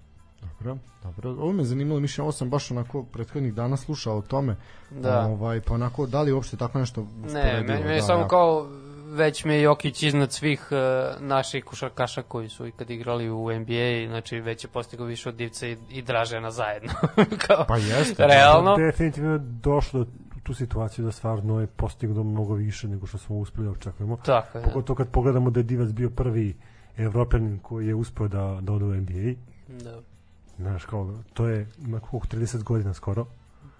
[0.43, 1.31] Dobro, dobro.
[1.31, 4.56] Ovo me zanimalo, mišljenje, ovo sam baš onako prethodnih dana slušao o tome.
[4.90, 5.27] Da.
[5.27, 8.28] Ovaj, pa onako, da li uopšte tako nešto Ne, meni, meni da, samo ja.
[8.28, 8.69] kao
[9.12, 14.09] već mi je Jokić iznad svih uh, naših košarkaša koji su ikad igrali u NBA,
[14.09, 16.93] znači već je postigao više od Divca i, i Dražena zajedno.
[17.47, 18.27] kao, Pa jeste.
[18.27, 18.77] Realno.
[18.77, 20.10] Definitivno je došlo do
[20.43, 24.16] tu situaciju da stvarno je postignuo mnogo više nego što smo uspeli da očekujemo.
[24.16, 24.64] Tako je.
[24.64, 26.56] Pogotovo kad pogledamo da je Divac bio prvi
[26.97, 29.35] evropljanin koji je uspeo da, da ode u NBA.
[29.69, 30.12] Da.
[30.59, 33.27] Znaš, kao, to je, ima koliko, 30 godina skoro.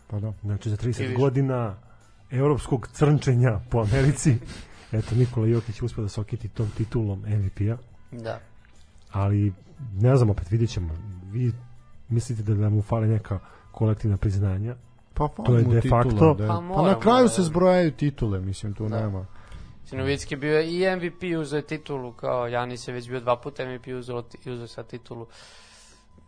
[0.07, 0.33] Pa da.
[0.43, 1.15] Znači, za I 30 više.
[1.15, 1.75] godina
[2.31, 4.37] evropskog crnčenja po Americi.
[4.93, 7.77] Eto, Nikola Jokić je uspeo da se okiti tom titulom MVP-a.
[8.13, 8.41] Da.
[9.11, 9.53] ali
[9.93, 10.95] ne znam, opet vidjet ćemo.
[11.25, 11.53] Vi
[12.09, 13.39] mislite da, da mu fale neka
[13.73, 14.77] kolektivna priznanja?
[15.15, 16.47] Pa To je de titula, facto- da.
[16.47, 17.29] Pa Pa, moramo, na kraju da.
[17.29, 19.01] se zbrojaju titule, mislim, tu Da.
[19.01, 19.27] nema.
[19.85, 23.65] Sinovicki bio je i MVP uzeo je titulu, kao Janis je već bio dva puta
[23.65, 25.27] MVP uzeo, uzeo sad titulu.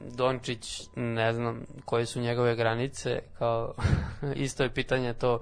[0.00, 3.74] Dončić, ne znam koje su njegove granice, kao
[4.34, 5.40] isto je pitanje to.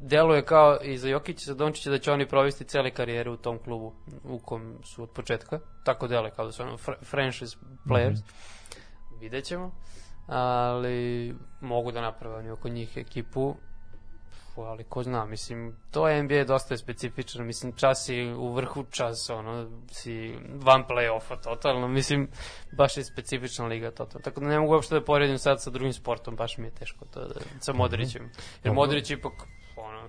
[0.00, 3.58] Deluje kao i za Jokića za Dončića da će oni provesti cele karijere u tom
[3.58, 3.92] klubu
[4.24, 5.58] u kom su od početka.
[5.84, 7.56] Tako deluje kao da su ono fr franchise
[7.86, 8.22] players.
[9.20, 9.72] Vidjet ćemo.
[10.26, 13.54] Ali mogu da naprave oni oko njih ekipu
[14.60, 18.52] Fu, ali ko zna, mislim, to je NBA dosta je specifično, mislim, čas si u
[18.52, 22.28] vrhu, čas, ono, si van play-offa totalno, mislim,
[22.72, 25.92] baš je specifična liga totalno, tako da ne mogu uopšte da poredim sad sa drugim
[25.92, 28.30] sportom, baš mi je teško to da, sa Modrićem,
[28.64, 28.74] jer.
[28.74, 29.32] Modrić ipak,
[29.76, 30.08] ono,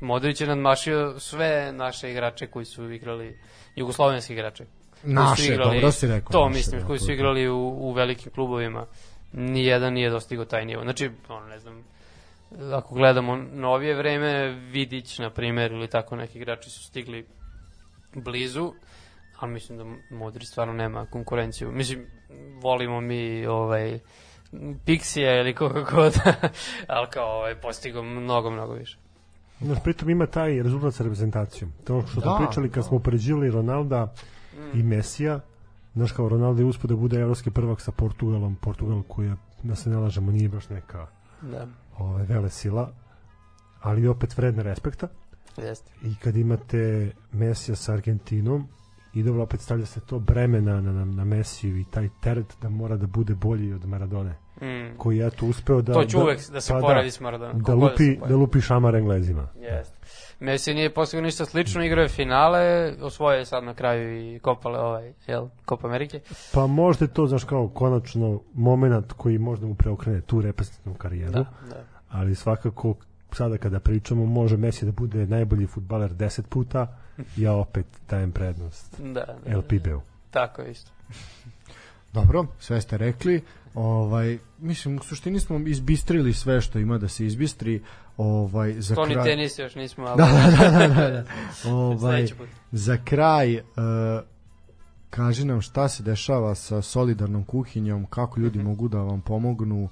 [0.00, 3.38] Modrić je nadmašio sve naše igrače koji su igrali,
[3.76, 4.64] jugoslovenski igrače.
[5.02, 6.32] Naše, dobro si rekao.
[6.32, 8.86] To naše, mislim, da, koji su je igrali u, u velikim klubovima.
[9.32, 10.82] Nijedan nije dostigao taj nivo.
[10.82, 11.84] Znači, ono, ne znam,
[12.72, 17.26] ako gledamo novije vreme, Vidić, na primjer, ili tako neki igrači su stigli
[18.14, 18.72] blizu,
[19.38, 19.84] ali mislim da
[20.16, 21.72] Modrić stvarno nema konkurenciju.
[21.72, 22.06] Mislim,
[22.62, 23.98] volimo mi ovaj,
[24.86, 26.14] Pixija ili koga god,
[26.94, 28.98] ali kao ovaj, postigao mnogo, mnogo više.
[29.60, 31.72] Znaš, pritom ima taj rezultat sa reprezentacijom.
[31.84, 32.88] To što smo Da, pričali kad da.
[32.88, 34.12] smo upoređivali Ronalda
[34.74, 35.40] i Mesija,
[35.94, 39.74] znaš kao Ronaldo je uspio da bude evropski prvak sa Portugalom, Portugal koji je, da
[39.74, 41.06] se ne lažemo, nije baš neka
[41.42, 41.66] Da,
[41.98, 42.92] ove, vele sila,
[43.80, 45.08] ali opet vredna respekta.
[45.56, 45.92] jeste.
[46.02, 48.68] I kad imate Mesija sa Argentinom,
[49.14, 52.56] i dobro, opet stavlja se to breme na, na, na, na Mesiju i taj teret
[52.62, 54.98] da mora da bude bolji od Maradone, Mm.
[54.98, 55.92] koji je to uspeo da...
[55.92, 57.62] to ću uvek da se pa poredi s Maradonom.
[57.62, 58.34] Da, god lupi, da poredi.
[58.34, 59.48] lupi šamar Englezima.
[59.60, 59.96] Jeste.
[60.40, 64.78] Messi nije postigao ništa slično, igrao je finale, osvojio je sad na kraju i kopale
[64.78, 66.20] ovaj, jel, Copa Amerike.
[66.52, 71.32] Pa možda je to, znaš, kao konačno moment koji možda mu preokrene tu reprezentativnu karijeru,
[71.32, 71.84] Da, da.
[72.10, 72.94] ali svakako
[73.32, 76.98] sada kada pričamo može Messi da bude najbolji futbaler 10 puta,
[77.36, 80.00] ja opet dajem prednost Da, da, LPB-u.
[80.30, 80.90] Tako je isto.
[82.12, 83.42] Dobro, sve ste rekli.
[83.74, 87.82] Ovaj, mislim, u suštini smo izbistrili sve što ima da se izbistri.
[88.16, 89.24] Ovaj, za To ni kraj...
[89.24, 90.26] tenis još nismo, ali Da,
[90.60, 91.24] da, da, da, da.
[91.74, 92.48] ovaj, sledeći put.
[92.72, 93.62] za kraj, uh,
[95.10, 99.88] kaži nam šta se dešava sa solidarnom kuhinjom, kako ljudi mogu da vam pomognu,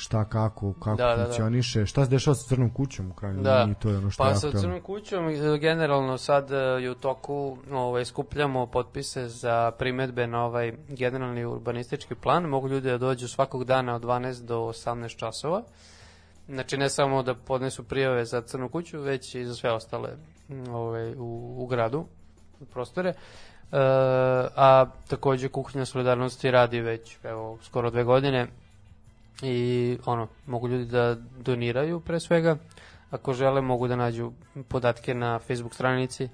[0.00, 0.96] šta kako, kako.
[0.96, 1.24] Da, da, da.
[1.24, 3.58] funkcioniše, šta se dešava sa crnom kućom u krajnjoj Da.
[3.58, 4.60] liniji, to je ono što Pa je sa aktualno.
[4.60, 6.50] Crnom kućom e, generalno sad
[6.80, 12.44] je u toku ovaj, skupljamo potpise za primetbe na ovaj generalni urbanistički plan.
[12.44, 15.62] Mogu ljudi da dođu svakog dana od 12 do 18 časova.
[16.48, 20.10] Znači ne samo da podnesu prijave za Crnu kuću, već i za sve ostale
[20.48, 22.04] m, ovaj, u, u gradu,
[22.60, 23.08] u prostore.
[23.08, 23.14] E,
[24.56, 28.46] a takođe kuhinja solidarnosti radi već evo, skoro dve godine
[29.42, 32.56] i ono, mogu ljudi da doniraju pre svega,
[33.10, 34.32] ako žele mogu da nađu
[34.68, 36.28] podatke na Facebook stranici e,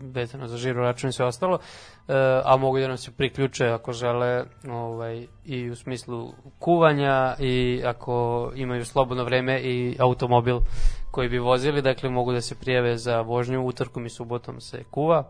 [0.00, 1.58] vezano za žiro račun i sve ostalo,
[2.08, 2.12] e,
[2.44, 8.50] a mogu da nam se priključe ako žele ovaj, i u smislu kuvanja i ako
[8.54, 10.58] imaju slobodno vreme i automobil
[11.10, 15.24] koji bi vozili, dakle mogu da se prijave za vožnju utorkom i subotom se kuva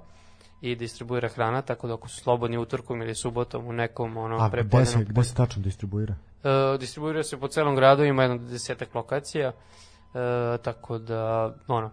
[0.61, 4.51] i distribuira hrana, tako da ako su slobodni utorkom ili subotom u nekom ono A
[4.63, 6.15] gde se, gde se tačno distribuira?
[6.45, 11.91] E, distribuira se po celom gradu, ima jedno desetak lokacija, e, tako da, ono,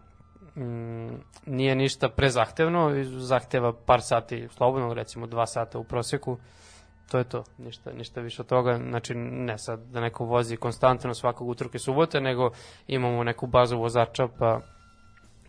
[0.55, 1.15] mm,
[1.45, 6.37] nije ništa prezahtevno, zahteva par sati slobodno, recimo dva sata u proseku,
[7.11, 11.13] to je to, ništa, ništa više od toga, znači ne sad da neko vozi konstantno
[11.13, 12.51] svakog utorka i subote, nego
[12.87, 14.59] imamo neku bazu vozača, pa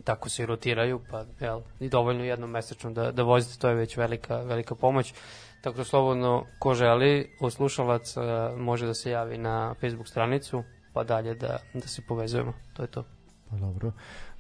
[0.05, 3.75] tako se i rotiraju, pa jel, i dovoljno jednom mesečno da, da vozite, to je
[3.75, 5.15] već velika, velika pomoć.
[5.65, 8.15] Tako da slobodno ko želi, od slušalac
[8.57, 10.63] može da se javi na Facebook stranicu,
[10.93, 12.53] pa dalje da, da se povezujemo.
[12.73, 13.05] To je to.
[13.51, 13.93] Pa dobro,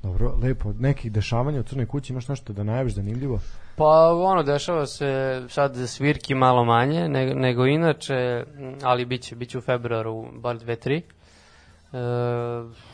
[0.02, 0.72] dobro, lepo.
[0.78, 3.40] Nekih dešavanja u Crnoj kući imaš nešto da najaviš zanimljivo?
[3.76, 8.44] Pa ono, dešava se sad svirki malo manje nego, nego inače,
[8.82, 10.96] ali bit će, bit će u februaru bar dve, tri.
[10.96, 11.02] E,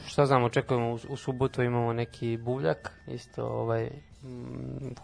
[0.06, 3.90] šta znam, očekujemo u, u subotu imamo neki buvljak, isto ovaj,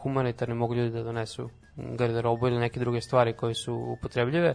[0.03, 4.55] humanitarni mogu ljudi da donesu garderobu ili neke druge stvari koje su upotrebljive,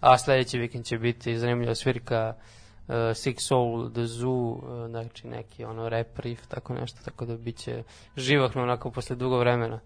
[0.00, 5.64] a sledeći vikend će biti zanimljiva svirka uh, Six Soul, The Zoo, uh, znači neki
[5.64, 7.82] ono rap riff, tako nešto, tako da bit će
[8.16, 9.80] živahno onako posle dugo vremena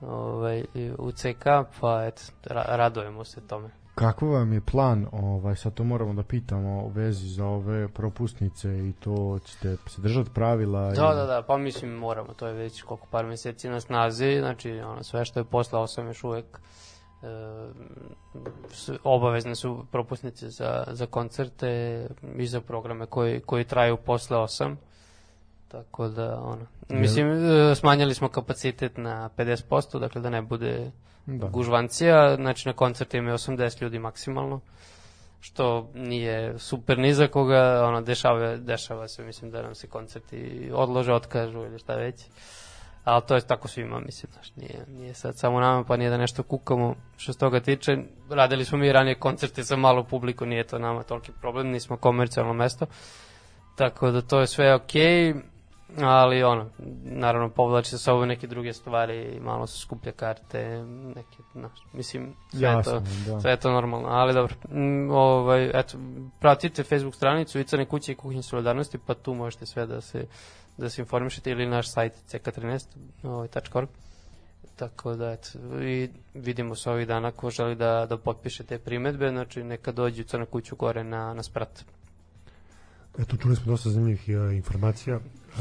[0.00, 0.64] ovaj,
[0.98, 1.44] u CK,
[1.80, 3.85] pa eto, ra radujemo se tome.
[3.96, 8.88] Kako vam je plan, ovaj, sad to moramo da pitamo u vezi za ove propusnice
[8.88, 10.80] i to ćete se držati pravila?
[10.80, 14.36] Da, ili- da, da, pa mislim moramo, to je već koliko par meseci na snazi,
[14.38, 16.60] znači ono, sve što je posle 8 još uvek
[18.70, 22.06] su, obavezne su propusnice za, za koncerte
[22.36, 24.76] i za programe koji, koji traju posle 8.
[25.68, 30.90] Tako da, ono, mislim, e, smanjili smo kapacitet na 50%, dakle da ne bude
[31.26, 31.46] Da.
[31.46, 34.60] gužvancija, znači na koncertima je 80 ljudi maksimalno,
[35.40, 40.70] što nije super ni za koga, ono, dešava, dešava se, mislim da nam se koncerti
[40.74, 42.24] odlože, otkažu ili šta već.
[43.04, 46.16] Ali to je tako svima, mislim, znaš, nije, nije sad samo nama, pa nije da
[46.16, 47.96] nešto kukamo što se toga tiče.
[48.30, 52.52] Radili smo mi ranije koncerte sa malo publiku, nije to nama toliki problem, nismo komercijalno
[52.52, 52.86] mesto.
[53.76, 55.34] Tako da to je sve okej,
[56.02, 56.70] ali ono,
[57.04, 60.84] naravno povlači sa sobom neke druge stvari, malo su skuplje karte,
[61.14, 63.40] neke, znaš, mislim, sve je to, da.
[63.40, 64.54] sve je to normalno, ali dobro.
[65.10, 65.98] Ovaj, eto,
[66.40, 70.26] pratite Facebook stranicu Icane kuće i kuhinje solidarnosti, pa tu možete sve da se,
[70.76, 72.86] da se informišete ili naš sajt ck13,
[73.22, 73.48] ovaj.
[74.76, 75.48] Tako da, eto,
[75.82, 80.22] i vidimo se ovih dana ko želi da, da potpiše te primetbe, znači neka dođu
[80.22, 81.84] u Crna kuću gore na, na sprat.
[83.18, 85.20] Eto, čuli smo dosta zanimljivih e, informacija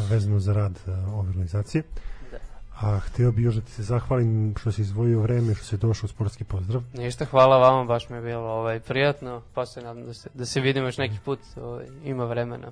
[0.10, 1.84] vezano za rad e, ove organizacije.
[2.32, 2.38] Da.
[2.82, 6.06] A htio bi još da ti se zahvalim što si izdvojio vreme, što si došao
[6.06, 6.84] u sportski pozdrav.
[6.94, 10.46] Ništa, hvala vama, baš mi je bilo ovaj, prijatno, pa se nadam da se, da
[10.46, 12.72] se vidimo još neki put, ovaj, ima vremena.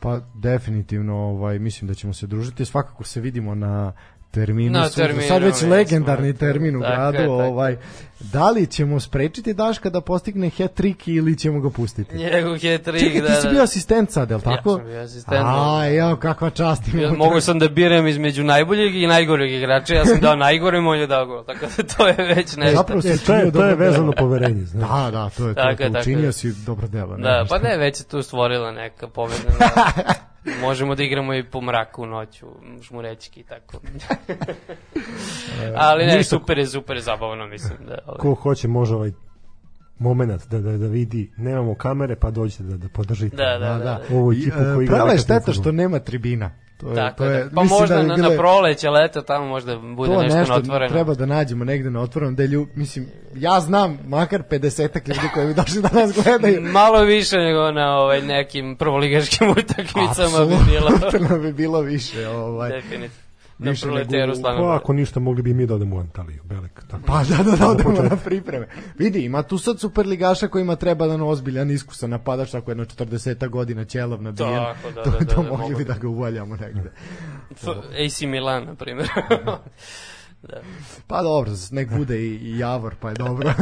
[0.00, 2.64] Pa definitivno ovaj mislim da ćemo se družiti.
[2.64, 3.92] Svakako se vidimo na
[4.34, 7.48] terminu, Na terminu, sad već mi legendarni smo- termin u Tako je, gradu, tako je.
[7.48, 7.76] ovaj
[8.22, 12.16] da li ćemo sprečiti Daška da postigne hat-trick ili ćemo ga pustiti?
[12.16, 13.50] Njegov je tri, Čekaj, da, ti si da.
[13.50, 14.70] bio asistent sad, je li tako?
[14.70, 15.42] Ja sam bio asistent.
[15.44, 17.16] A, ja, kakva čast Ja, imam.
[17.16, 21.06] mogu sam da biram između najboljeg i najgoreg igrača, ja sam dao najgorem, on je
[21.06, 22.76] dao gol, tako da to je već nešto.
[22.76, 24.88] Zapravo si E, to je, to je vezano poverenje, znaš.
[24.90, 25.60] Da, da, to je to.
[25.60, 26.32] Tako to je, tako učinio je.
[26.32, 27.16] si dobro delo.
[27.16, 29.50] Da, pa ne, već se tu stvorila neka pobedna.
[30.60, 32.46] Možemo da igramo i po mraku noću,
[32.82, 33.80] žmurećki i tako.
[35.76, 37.78] Ali ne, super je, super je zabavno, mislim.
[37.86, 38.18] Da, ovaj.
[38.18, 39.12] Ko hoće može ovaj
[39.98, 43.36] moment da, da, da vidi, nemamo kamere, pa dođite da, da podržite.
[43.36, 43.78] Da, da, Da, da.
[43.78, 43.84] da.
[44.08, 44.16] da.
[44.16, 46.50] Ovu ekipu e, koji igra prava je šteta što nema tribina.
[46.76, 47.50] To je, Tako to je, da.
[47.54, 50.58] Pa možda da na, bile- na proleće, leto, tamo možda bude to nešto, nešto na
[50.58, 50.90] otvoreno.
[50.90, 55.46] treba da nađemo negde na otvorenom gde lju, mislim, ja znam makar 50 ljudi koji
[55.46, 56.60] bi došli da nas gledaju.
[56.72, 60.90] Malo više nego na ovaj, nekim prvoligaškim utakmicama bi bilo.
[61.04, 62.28] Apsolutno bi bilo više.
[62.28, 62.70] Ovaj.
[62.70, 63.23] Definitivno.
[63.58, 64.60] Na Više proleteru nego u- stvarno.
[64.60, 66.82] Pa ako ništa, mogli bi mi da odemo u Antaliju, Belek.
[66.82, 67.02] Tako.
[67.06, 68.66] Pa da, da, da, odemo na pripreme.
[68.98, 73.48] Vidi, ima tu sad superligaša kojima treba da na ozbiljan iskusan napadač, tako jedno 40
[73.48, 74.54] godina ćelov nabijen.
[74.54, 76.92] Tako, da, to, da, da, to da, mogli mogu bi da ga uvaljamo negde.
[77.54, 77.68] F-
[77.98, 79.08] AC Milan, na primjer.
[80.42, 80.60] da.
[81.06, 83.52] Pa dobro, nek bude i, i Javor, pa je dobro.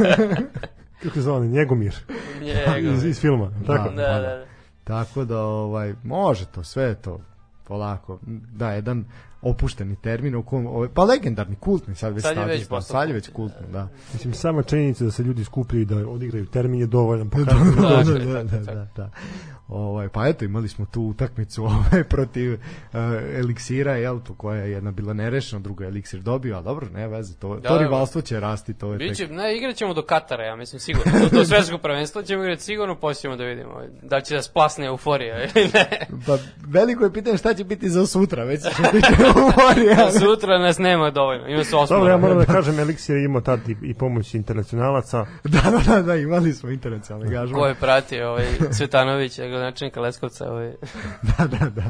[0.99, 1.95] Kako se zove, Njegomir,
[2.41, 2.93] Njegov.
[2.93, 3.51] iz, iz filma.
[3.67, 3.89] Tako?
[3.89, 4.45] Da, da, da.
[4.83, 7.19] Tako da, ovaj, može to, sve je to
[7.63, 8.19] polako.
[8.51, 9.05] Da, jedan
[9.43, 12.99] opušteni termin u kom, ovaj, pa legendarni, kultni sad već Sad je već da, postao
[12.99, 13.87] sad je već kultni, da.
[14.13, 18.11] Mislim, sama činjenica da se ljudi skupljaju i da odigraju termin je dovoljan da, Tako
[18.11, 19.09] da, je, da, tako da, je, da, da.
[19.73, 22.59] Ovaj, pa eto, imali smo tu utakmicu ovaj, protiv uh,
[23.35, 27.07] Eliksira, jel, tu koja je jedna bila nerešena, druga je Eliksir dobio, a dobro, ne
[27.07, 29.35] veze, to, Da, to da, rivalstvo će rasti, to je Biće, tek...
[29.35, 31.11] ne, igrat ćemo do Katara, ja mislim, sigurno.
[31.19, 34.85] Do, do svetskog prvenstva ćemo igrati sigurno, poslije ćemo da vidimo da će da splasne
[34.85, 36.07] euforija ili ne.
[36.27, 36.37] Pa
[36.67, 39.07] veliko je pitanje šta će biti za sutra, već će biti
[39.39, 40.11] umorija.
[40.11, 41.99] Sutra nas nema dovoljno, ima se osmora.
[41.99, 45.25] Dobro, ja moram da kažem, Eliksir je imao tad i, i pomoć internacionalaca.
[45.43, 47.61] da, da, da, da, imali smo internacionalni gažman.
[47.61, 48.45] Ko je pratio ovaj
[48.77, 50.73] Cvetanović, gradonačelnika Leskovca, ovaj,
[51.37, 51.89] Da, da, da.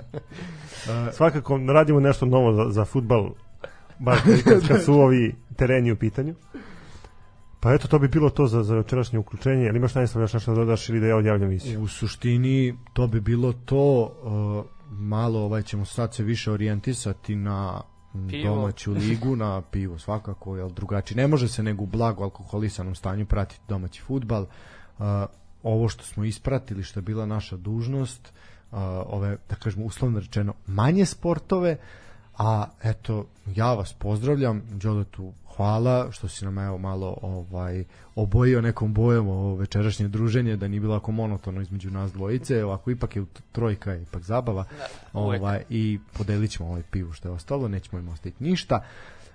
[1.18, 3.30] Svakako radimo nešto novo za, za futbal,
[4.00, 4.20] baš
[4.50, 6.36] kad, kad su ovi tereni u pitanju.
[7.60, 9.70] Pa eto, to bi bilo to za, za večerašnje uključenje.
[9.70, 11.82] Ali imaš najstav još nešto da dodaš ili da ja odjavljam emisiju?
[11.82, 17.82] U suštini to bi bilo to uh, malo ovaj ćemo sad se više orijentisati na
[18.30, 18.56] Pivo.
[18.56, 21.16] domaću ligu, na pivo svakako, jel drugačije.
[21.18, 24.46] Ne može se nego u blago alkoholisanom stanju pratiti domaći futbal.
[24.98, 25.06] Uh,
[25.64, 28.34] ovo što smo ispratili, što je bila naša dužnost,
[29.08, 31.78] ove, da kažemo, uslovno rečeno, manje sportove,
[32.38, 37.84] a eto, ja vas pozdravljam, Đoletu hvala što si nam evo malo ovaj
[38.16, 42.92] obojio nekom bojom ovo večerašnje druženje da nije bilo ako monotono između nas dvojice ovako
[42.92, 44.66] ipak je u- trojka je ipak zabava
[45.14, 45.42] uvek.
[45.42, 48.84] ovaj i podelit ćemo ovaj pivu što je ostalo nećemo im ostaviti ništa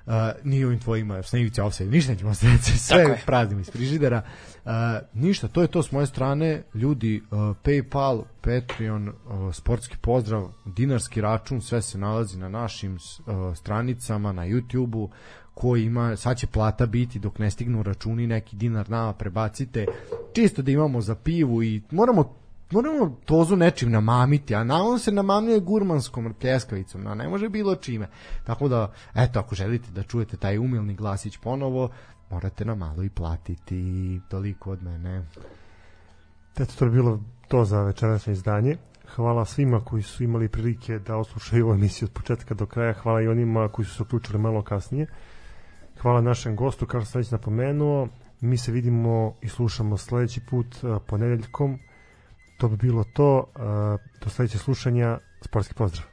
[0.06, 0.14] Uh,
[0.44, 3.22] ni ovim tvojima ivice offside, ništa nećemo ostaviti, sve Tako je.
[3.26, 4.22] praznim iz frižidera.
[4.68, 4.74] Uh,
[5.14, 6.62] ništa, to je to s moje strane.
[6.74, 9.14] Ljudi, uh, Paypal, Patreon, uh,
[9.54, 15.08] sportski pozdrav, dinarski račun, sve se nalazi na našim uh, stranicama, na YouTubeu,
[15.54, 19.86] ko ima, sad će plata biti dok ne stignu računi, neki dinar nama prebacite,
[20.32, 22.38] čisto da imamo za pivu i moramo
[22.70, 27.74] moramo tozu nečim namamiti, a na on se namamljuje gurmanskom pljeskavicom, a ne može bilo
[27.74, 28.08] čime.
[28.44, 31.88] Tako da, eto, ako želite da čujete taj umilni glasić ponovo,
[32.30, 35.24] morate nam malo i platiti toliko od mene.
[36.58, 38.76] Eto, to je bilo to za večerašnje izdanje.
[39.14, 42.92] Hvala svima koji su imali prilike da oslušaju ovu emisiju od početka do kraja.
[42.92, 45.06] Hvala i onima koji su se uključili malo kasnije.
[46.02, 48.08] Hvala našem gostu, kao što sam već napomenuo.
[48.40, 51.78] Mi se vidimo i slušamo sledeći put a, ponedeljkom.
[52.58, 53.44] To bi bilo to.
[53.54, 55.18] A, Do sledećeg slušanja.
[55.44, 56.06] Sportski pozdrav.